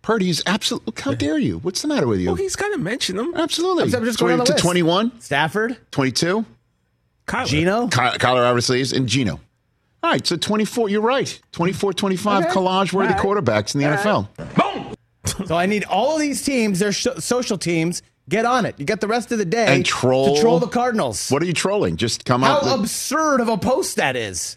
Purdy's 0.00 0.42
absolutely. 0.46 0.94
How 1.02 1.12
dare 1.12 1.36
you? 1.36 1.58
What's 1.58 1.82
the 1.82 1.88
matter 1.88 2.06
with 2.06 2.20
you? 2.20 2.28
well, 2.28 2.36
he's 2.36 2.56
got 2.56 2.70
to 2.70 2.78
mention 2.78 3.16
them. 3.16 3.34
absolutely. 3.34 3.82
I'm 3.82 3.90
just 4.06 4.18
So 4.18 4.24
going 4.24 4.32
we're 4.32 4.36
down 4.38 4.38
the 4.38 4.42
up 4.42 4.46
to 4.46 4.52
list. 4.54 4.62
21, 4.64 5.20
Stafford. 5.20 5.76
22. 5.90 6.46
Kyler. 7.26 7.46
Gino. 7.46 7.88
Ky- 7.88 7.96
Kyler 8.16 8.46
obviously 8.48 8.80
is, 8.80 8.94
and 8.94 9.06
Gino. 9.06 9.38
All 10.02 10.10
right, 10.12 10.26
so 10.26 10.36
24, 10.36 10.88
you're 10.88 11.02
right. 11.02 11.38
24, 11.52 11.92
25 11.92 12.44
Okay. 12.44 12.54
collage 12.54 12.92
worthy 12.94 13.12
All 13.12 13.18
right. 13.34 13.44
quarterbacks 13.44 13.74
in 13.74 13.80
the 13.82 13.86
NFL. 13.88 14.28
So 15.46 15.56
I 15.56 15.66
need 15.66 15.84
all 15.84 16.14
of 16.14 16.20
these 16.20 16.42
teams, 16.42 16.78
their 16.78 16.92
sh- 16.92 17.06
social 17.18 17.56
teams, 17.58 18.02
get 18.28 18.44
on 18.44 18.66
it. 18.66 18.74
You 18.78 18.84
get 18.84 19.00
the 19.00 19.08
rest 19.08 19.32
of 19.32 19.38
the 19.38 19.44
day 19.44 19.66
And 19.74 19.84
troll- 19.86 20.34
to 20.36 20.40
troll 20.40 20.58
the 20.58 20.66
Cardinals. 20.66 21.30
What 21.30 21.42
are 21.42 21.46
you 21.46 21.52
trolling? 21.52 21.96
Just 21.96 22.24
come 22.24 22.42
How 22.42 22.56
out. 22.56 22.64
with- 22.64 22.72
absurd 22.80 23.40
of 23.40 23.48
a 23.48 23.56
post 23.58 23.96
that 23.96 24.16
is. 24.16 24.56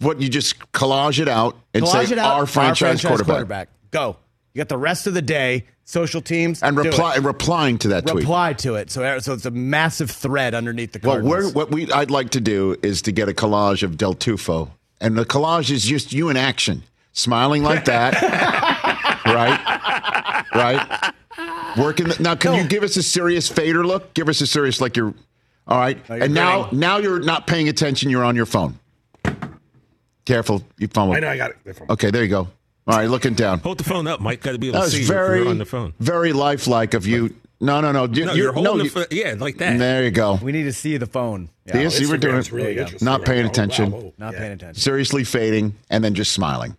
what 0.00 0.20
you 0.20 0.28
just 0.28 0.58
collage 0.72 1.20
it 1.20 1.28
out 1.28 1.56
and 1.74 1.84
Collage 1.84 2.08
say 2.08 2.18
out. 2.18 2.38
our 2.40 2.46
franchise, 2.46 3.04
quarterback. 3.04 3.68
Go. 3.92 4.16
You 4.54 4.58
got 4.58 4.68
the 4.68 4.76
rest 4.78 5.06
of 5.06 5.14
the 5.14 5.22
day. 5.22 5.64
Social 5.84 6.20
teams 6.22 6.62
and 6.62 6.76
reply 6.76 7.16
replying 7.16 7.76
to 7.78 7.88
that 7.88 8.06
tweet. 8.06 8.22
reply 8.22 8.52
to 8.54 8.76
it. 8.76 8.90
So, 8.90 9.18
so 9.18 9.32
it's 9.34 9.44
a 9.46 9.50
massive 9.50 10.10
thread 10.10 10.54
underneath 10.54 10.92
the 10.92 11.00
Well, 11.02 11.14
Cardinals. 11.20 11.46
we're, 11.46 11.52
what 11.52 11.70
we 11.72 11.90
I'd 11.92 12.10
like 12.10 12.30
to 12.30 12.40
do 12.40 12.76
is 12.84 13.02
to 13.02 13.12
get 13.12 13.28
a 13.28 13.32
collage 13.32 13.82
of 13.82 13.96
Del 13.98 14.14
Tufo, 14.14 14.70
and 15.00 15.18
the 15.18 15.24
collage 15.26 15.70
is 15.70 15.84
just 15.84 16.12
you 16.12 16.28
in 16.30 16.36
action, 16.36 16.84
smiling 17.12 17.62
like 17.64 17.84
that, 17.86 18.14
right? 19.34 20.44
Right? 20.54 21.12
Working 21.78 22.08
the, 22.08 22.16
now. 22.22 22.34
Can 22.34 22.54
you 22.62 22.68
give 22.68 22.82
us 22.82 22.96
a 22.96 23.02
serious 23.02 23.48
fader 23.48 23.84
look? 23.86 24.12
Give 24.14 24.28
us 24.28 24.40
a 24.40 24.46
serious 24.46 24.80
like 24.80 24.96
you're. 24.96 25.14
All 25.66 25.78
right. 25.78 25.98
you're 26.08 26.22
and 26.24 26.34
now, 26.34 26.64
grinning. 26.64 26.80
now 26.80 26.98
you're 26.98 27.20
not 27.20 27.46
paying 27.46 27.68
attention. 27.68 28.10
You're 28.10 28.24
on 28.24 28.36
your 28.36 28.46
phone. 28.46 28.78
Careful, 30.24 30.62
your 30.78 30.88
phone. 30.90 31.08
will- 31.08 31.16
I 31.16 31.20
know 31.20 31.28
I 31.28 31.36
got 31.36 31.50
it. 31.50 31.56
Okay, 31.90 32.10
there 32.10 32.22
you 32.22 32.28
go. 32.28 32.48
All 32.86 32.96
right, 32.96 33.08
looking 33.08 33.34
down. 33.34 33.60
Hold 33.60 33.78
the 33.78 33.84
phone 33.84 34.06
up, 34.06 34.20
Mike. 34.20 34.40
Got 34.42 34.52
to 34.52 34.58
be 34.58 34.68
able 34.68 34.80
That 34.80 34.86
to 34.86 34.90
see 34.90 35.04
very, 35.04 35.40
you're 35.40 35.48
on 35.48 35.58
the 35.58 35.64
phone. 35.64 35.94
very 36.00 36.32
lifelike 36.32 36.94
of 36.94 37.06
you. 37.06 37.34
No, 37.60 37.80
no, 37.80 37.92
no. 37.92 38.04
You, 38.06 38.24
No, 38.26 38.32
you're, 38.32 38.44
you're 38.44 38.52
holding 38.52 38.78
no, 38.78 38.82
the 38.82 38.88
phone. 38.88 39.04
Yeah, 39.12 39.34
like 39.38 39.58
that. 39.58 39.78
There 39.78 40.02
you 40.02 40.10
go. 40.10 40.34
We 40.42 40.50
need 40.50 40.64
to 40.64 40.72
see 40.72 40.96
the 40.96 41.06
phone. 41.06 41.48
Do 41.72 41.80
you 41.80 41.90
see 41.90 42.06
we're 42.06 42.16
doing 42.16 42.34
Instagram's 42.36 42.52
really 42.52 42.72
it? 42.72 42.78
interesting 42.78 43.06
oh, 43.08 43.10
Not 43.12 43.20
right 43.20 43.26
paying 43.28 43.42
now. 43.42 43.48
Oh, 43.48 43.50
attention. 43.50 43.90
wow. 43.92 43.98
Oh, 44.04 44.14
Not 44.18 44.32
yeah. 44.32 44.38
paying 44.40 44.52
attention. 44.52 44.80
Seriously 44.80 45.22
fading 45.24 45.74
and 45.90 46.02
then 46.02 46.14
just 46.14 46.32
smiling. 46.32 46.76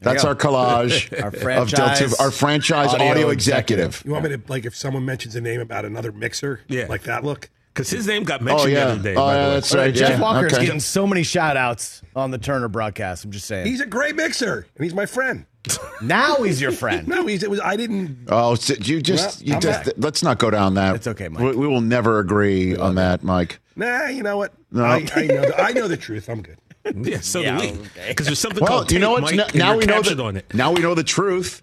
That's 0.00 0.24
our 0.24 0.34
collage 0.34 1.12
Our 1.22 1.28
of 1.28 1.36
franchise 1.36 1.98
Delta, 1.98 2.22
our 2.22 2.30
franchise 2.30 2.92
audio, 2.92 3.08
audio 3.08 3.28
executive. 3.30 4.02
You 4.04 4.12
want 4.12 4.24
me 4.24 4.30
to 4.36 4.42
like 4.48 4.66
if 4.66 4.76
someone 4.76 5.04
mentions 5.04 5.34
a 5.36 5.40
name 5.40 5.60
about 5.60 5.84
another 5.84 6.12
mixer? 6.12 6.60
Yeah. 6.68 6.86
Like 6.86 7.04
that 7.04 7.24
look? 7.24 7.50
Because 7.72 7.90
his 7.90 8.06
name 8.06 8.24
got 8.24 8.40
oh, 8.40 8.44
mentioned 8.44 8.68
Oh 8.68 8.72
yeah, 8.72 8.84
the 8.86 8.92
other 8.92 9.02
day. 9.02 9.14
oh 9.14 9.16
by 9.16 9.34
the 9.34 9.40
yeah, 9.40 9.48
way. 9.48 9.54
that's 9.54 9.74
right. 9.74 9.94
Jeff 9.94 10.10
yeah. 10.10 10.20
Walker's 10.20 10.52
okay. 10.54 10.64
getting 10.64 10.80
so 10.80 11.06
many 11.06 11.22
shout 11.22 11.56
outs 11.56 12.02
on 12.14 12.30
the 12.30 12.38
Turner 12.38 12.68
broadcast. 12.68 13.24
I'm 13.24 13.30
just 13.30 13.46
saying. 13.46 13.66
He's 13.66 13.80
a 13.80 13.86
great 13.86 14.16
mixer, 14.16 14.66
and 14.76 14.84
he's 14.84 14.94
my 14.94 15.06
friend. 15.06 15.44
now 16.02 16.36
he's 16.36 16.60
your 16.60 16.72
friend. 16.72 17.08
No, 17.16 17.26
he's 17.26 17.42
it 17.42 17.50
was 17.50 17.60
I 17.60 17.76
didn't 17.76 18.28
Oh, 18.28 18.54
so 18.54 18.74
you 18.74 19.02
just 19.02 19.40
Well, 19.40 19.48
you 19.48 19.54
I'm 19.54 19.60
just 19.60 19.84
back. 19.84 19.94
let's 19.98 20.22
not 20.22 20.38
go 20.38 20.50
down 20.50 20.74
that. 20.74 20.94
It's 20.96 21.06
okay, 21.06 21.28
Mike. 21.28 21.42
We, 21.42 21.56
we 21.56 21.66
will 21.66 21.80
never 21.80 22.18
agree 22.18 22.76
on 22.76 22.94
that, 22.96 23.22
Mike. 23.22 23.58
Nah, 23.74 24.06
you 24.06 24.22
know 24.22 24.36
what? 24.36 24.54
No. 24.70 24.84
I, 24.84 25.06
I 25.14 25.26
know 25.26 25.40
the, 25.42 25.60
I 25.60 25.72
know 25.72 25.88
the 25.88 25.96
truth. 25.96 26.28
I'm 26.28 26.42
good. 26.42 26.58
Yeah, 26.96 27.20
so 27.20 27.40
Yeah, 27.40 27.58
do 27.58 27.64
we. 27.64 27.70
okay. 27.72 28.08
Because 28.08 28.26
there's 28.26 28.38
something 28.38 28.60
Well, 28.62 28.68
called 28.78 28.92
you 28.92 28.98
know 28.98 29.14
tape, 29.16 29.22
what? 29.24 29.34
Mike, 29.36 29.54
Now, 29.54 29.72
and 29.72 29.76
now 29.76 29.76
we 29.76 29.86
know 29.86 30.02
the 30.02 30.22
on 30.22 30.36
it. 30.36 30.54
now 30.54 30.72
we 30.72 30.80
know 30.80 30.94
the 30.94 31.04
truth. 31.04 31.62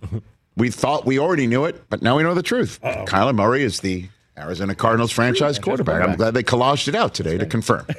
we 0.58 0.70
thought 0.70 1.06
we 1.06 1.20
already 1.20 1.48
knew 1.48 1.66
it, 1.66 1.84
but 1.90 2.02
now 2.02 2.18
we 2.18 2.24
know 2.24 2.34
the 2.34 2.44
truth. 2.44 2.80
Kyler 2.84 3.34
Murray 3.36 3.64
is 3.64 3.80
the 3.80 4.08
Arizona 4.38 4.76
Cardinals 4.76 5.12
franchise 5.12 5.60
quarterback. 5.60 6.08
I'm 6.08 6.16
glad 6.16 6.34
they 6.34 6.44
collaged 6.44 6.88
it 6.88 6.96
out 6.96 7.14
today 7.14 7.38
to 7.38 7.46
confirm. 7.46 7.86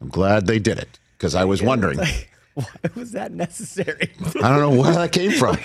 I'm 0.00 0.08
glad 0.08 0.46
they 0.46 0.58
did 0.58 0.78
it 0.78 0.98
because 1.16 1.34
I 1.34 1.44
was 1.44 1.62
wondering. 1.62 2.00
I 2.00 2.26
Why 2.54 2.64
was 2.94 3.12
that 3.12 3.32
necessary? 3.32 4.10
I 4.42 4.48
don't 4.48 4.60
know 4.60 4.70
where 4.80 4.92
that 4.92 5.12
came 5.12 5.30
from. 5.32 5.58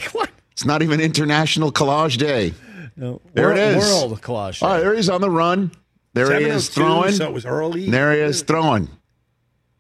It's 0.52 0.66
not 0.66 0.82
even 0.82 1.00
International 1.00 1.72
Collage 1.72 2.18
Day. 2.18 2.54
No. 2.98 3.22
There 3.34 3.48
world, 3.48 3.58
it 3.60 3.78
is. 3.78 3.84
World 3.94 4.22
collage. 4.22 4.62
All 4.62 4.70
right, 4.74 4.82
there 4.82 4.94
he 4.94 5.00
is 5.00 5.10
on 5.10 5.22
the 5.22 5.30
run. 5.30 5.72
There 6.14 6.40
he 6.40 6.46
oh 6.46 6.56
is 6.56 6.70
throwing. 6.70 7.14
So 7.14 7.26
it 7.26 7.34
was 7.34 7.46
early. 7.46 7.90
There 7.90 8.14
he 8.14 8.20
is 8.20 8.42
throwing. 8.42 8.90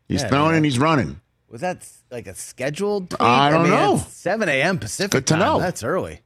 He's 0.08 0.22
Yeah, 0.22 0.30
throwing 0.30 0.52
yeah. 0.52 0.56
and 0.58 0.66
he's 0.66 0.80
running. 0.80 1.20
Was 1.50 1.62
that 1.62 1.88
like 2.10 2.28
a 2.28 2.36
scheduled? 2.36 3.10
Tweet? 3.10 3.22
I 3.22 3.50
don't 3.50 3.64
mean, 3.64 3.72
know. 3.72 3.96
it's 3.96 4.14
7 4.14 4.48
a.m. 4.48 4.80
Pacific. 4.80 5.12
Good 5.12 5.28
to 5.28 5.34
time. 5.34 5.40
know. 5.40 5.60
That's 5.60 5.84
early. 5.84 6.22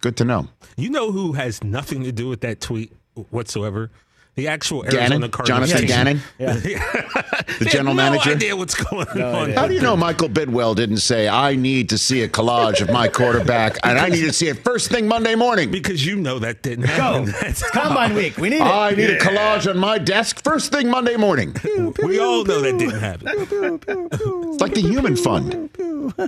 Good 0.00 0.16
to 0.18 0.24
know. 0.24 0.48
You 0.76 0.90
know 0.90 1.10
who 1.10 1.32
has 1.32 1.64
nothing 1.64 2.04
to 2.04 2.12
do 2.12 2.28
with 2.28 2.40
that 2.42 2.60
tweet 2.60 2.92
whatsoever? 3.30 3.90
The 4.38 4.46
actual 4.46 4.84
Arizona 4.84 5.08
Gannon, 5.08 5.30
Cardinals. 5.32 5.68
Jonathan 5.70 5.84
agent. 5.84 6.22
Gannon, 6.38 6.62
They 6.62 6.74
the 6.74 6.78
have 6.78 7.68
general 7.72 7.94
no 7.96 8.02
manager. 8.10 8.30
idea 8.30 8.54
what's 8.54 8.76
going 8.76 9.08
on. 9.08 9.20
idea. 9.20 9.58
How 9.58 9.66
do 9.66 9.74
you 9.74 9.80
know 9.80 9.96
Michael 9.96 10.28
Bidwill 10.28 10.76
didn't 10.76 10.98
say, 10.98 11.28
I 11.28 11.56
need 11.56 11.88
to 11.88 11.98
see 11.98 12.22
a 12.22 12.28
collage 12.28 12.80
of 12.80 12.88
my 12.88 13.08
quarterback 13.18 13.78
and 13.82 13.98
I 13.98 14.08
need 14.08 14.20
to 14.20 14.32
see 14.32 14.46
it 14.46 14.62
first 14.62 14.90
thing 14.92 15.08
Monday 15.08 15.34
morning? 15.34 15.72
Because 15.72 16.06
you 16.06 16.14
know 16.14 16.38
that 16.38 16.62
didn't 16.62 16.86
Go. 16.86 16.92
happen. 16.92 17.28
It's 17.48 17.60
That's 17.62 17.70
combine 17.72 18.14
week. 18.14 18.36
We 18.36 18.50
need 18.50 18.58
it. 18.58 18.62
I 18.62 18.90
need 18.92 19.10
a 19.10 19.18
collage 19.18 19.68
on 19.68 19.76
my 19.76 19.98
desk 19.98 20.44
first 20.44 20.70
thing 20.70 20.88
Monday 20.88 21.16
morning. 21.16 21.56
we 22.04 22.20
all 22.20 22.44
know 22.44 22.60
that 22.60 22.78
didn't 22.78 23.00
happen. 23.00 23.26
It's 23.26 24.60
like 24.60 24.74
the 24.74 24.82
human 24.82 25.16
fund. 25.16 25.68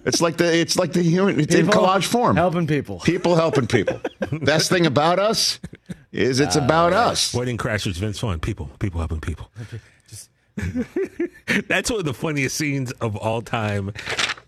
It's 0.05 0.21
like 0.21 0.37
the 0.37 0.53
it's 0.53 0.77
like 0.77 0.95
the 0.95 1.03
human 1.03 1.39
it's 1.39 1.55
in 1.55 1.69
collage 1.69 2.07
form. 2.07 2.35
Helping 2.35 2.67
people. 2.67 2.99
People 2.99 3.37
helping 3.37 3.69
people. 3.69 4.01
Best 4.43 4.69
thing 4.69 4.85
about 4.85 5.21
us 5.21 5.61
is 6.13 6.41
it's 6.41 6.57
about 6.57 6.93
us. 6.93 7.33
Wedding 7.35 7.59
Crashers, 7.59 7.95
Vince 7.95 8.19
Vaughn. 8.19 8.41
People, 8.41 8.71
people 8.79 9.01
helping 9.01 9.21
people. 9.21 9.51
That's 11.69 11.91
one 11.91 12.01
of 12.01 12.05
the 12.05 12.15
funniest 12.15 12.57
scenes 12.57 12.93
of 12.93 13.17
all 13.17 13.43
time. 13.43 13.93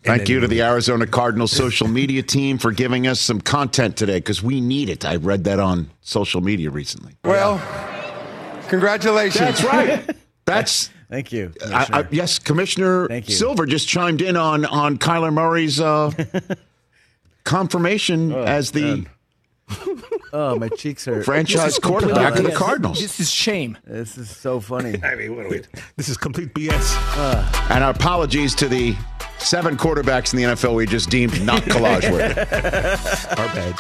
Thank 0.03 0.29
you 0.29 0.41
to 0.41 0.49
the 0.49 0.63
Arizona 0.63 1.07
Cardinals 1.07 1.53
social 1.57 1.87
media 1.89 2.23
team 2.23 2.59
for 2.59 2.73
giving 2.73 3.07
us 3.07 3.21
some 3.21 3.41
content 3.41 3.97
today 3.97 4.19
because 4.19 4.43
we 4.43 4.61
need 4.61 4.89
it. 4.89 5.05
I 5.05 5.17
read 5.17 5.45
that 5.45 5.61
on 5.61 5.91
social 6.01 6.41
media 6.41 6.71
recently. 6.71 7.15
Well, 7.25 7.63
congratulations. 8.69 9.39
That's 9.39 9.65
right. 9.65 10.17
That's 10.45 10.91
Thank 11.09 11.31
you. 11.31 11.53
I, 11.67 11.87
I, 11.93 12.07
yes, 12.11 12.39
Commissioner 12.39 13.07
Thank 13.07 13.29
you. 13.29 13.35
Silver 13.35 13.67
just 13.67 13.87
chimed 13.87 14.23
in 14.23 14.35
on 14.35 14.65
on 14.65 14.97
Kyler 14.97 15.33
Murray's 15.33 15.79
uh, 15.79 16.11
confirmation 17.45 18.33
as 18.33 18.71
the 18.71 19.07
Oh, 20.35 20.59
my 20.59 20.69
cheeks 20.69 21.05
hurt. 21.05 21.25
franchise 21.27 21.79
quarterback 21.79 22.39
of 22.39 22.45
the 22.45 22.53
Cardinals. 22.53 23.01
This 23.01 23.21
is 23.21 23.31
shame. 23.31 23.77
This 23.85 24.17
is 24.17 24.35
so 24.35 24.61
funny. 24.61 24.99
I 25.05 25.15
mean, 25.15 25.37
what 25.37 25.47
are 25.47 25.49
we? 25.51 25.63
This 25.97 26.09
is 26.09 26.17
complete 26.17 26.55
BS. 26.55 26.95
Uh. 27.17 27.67
And 27.71 27.85
our 27.85 27.91
apologies 27.91 28.55
to 28.57 28.69
the 28.69 28.97
seven 29.39 29.77
quarterbacks 29.77 30.33
in 30.33 30.39
the 30.39 30.55
NFL 30.55 30.75
we 30.75 30.87
just 30.87 31.11
deemed 31.11 31.45
not 31.45 31.63
collage 31.63 32.11
worthy. 32.11 32.41
Our 33.41 33.55
bad. 33.55 33.79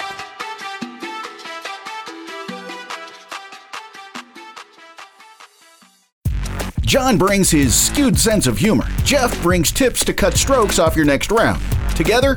John 6.83 7.17
brings 7.17 7.51
his 7.51 7.75
skewed 7.75 8.19
sense 8.19 8.47
of 8.47 8.59
humor. 8.59 8.85
Jeff 9.05 9.41
brings 9.43 9.73
tips 9.73 10.05
to 10.05 10.13
cut 10.13 10.35
strokes 10.35 10.79
off 10.79 10.95
your 10.95 11.07
next 11.07 11.31
round. 11.31 11.63
Together, 11.97 12.37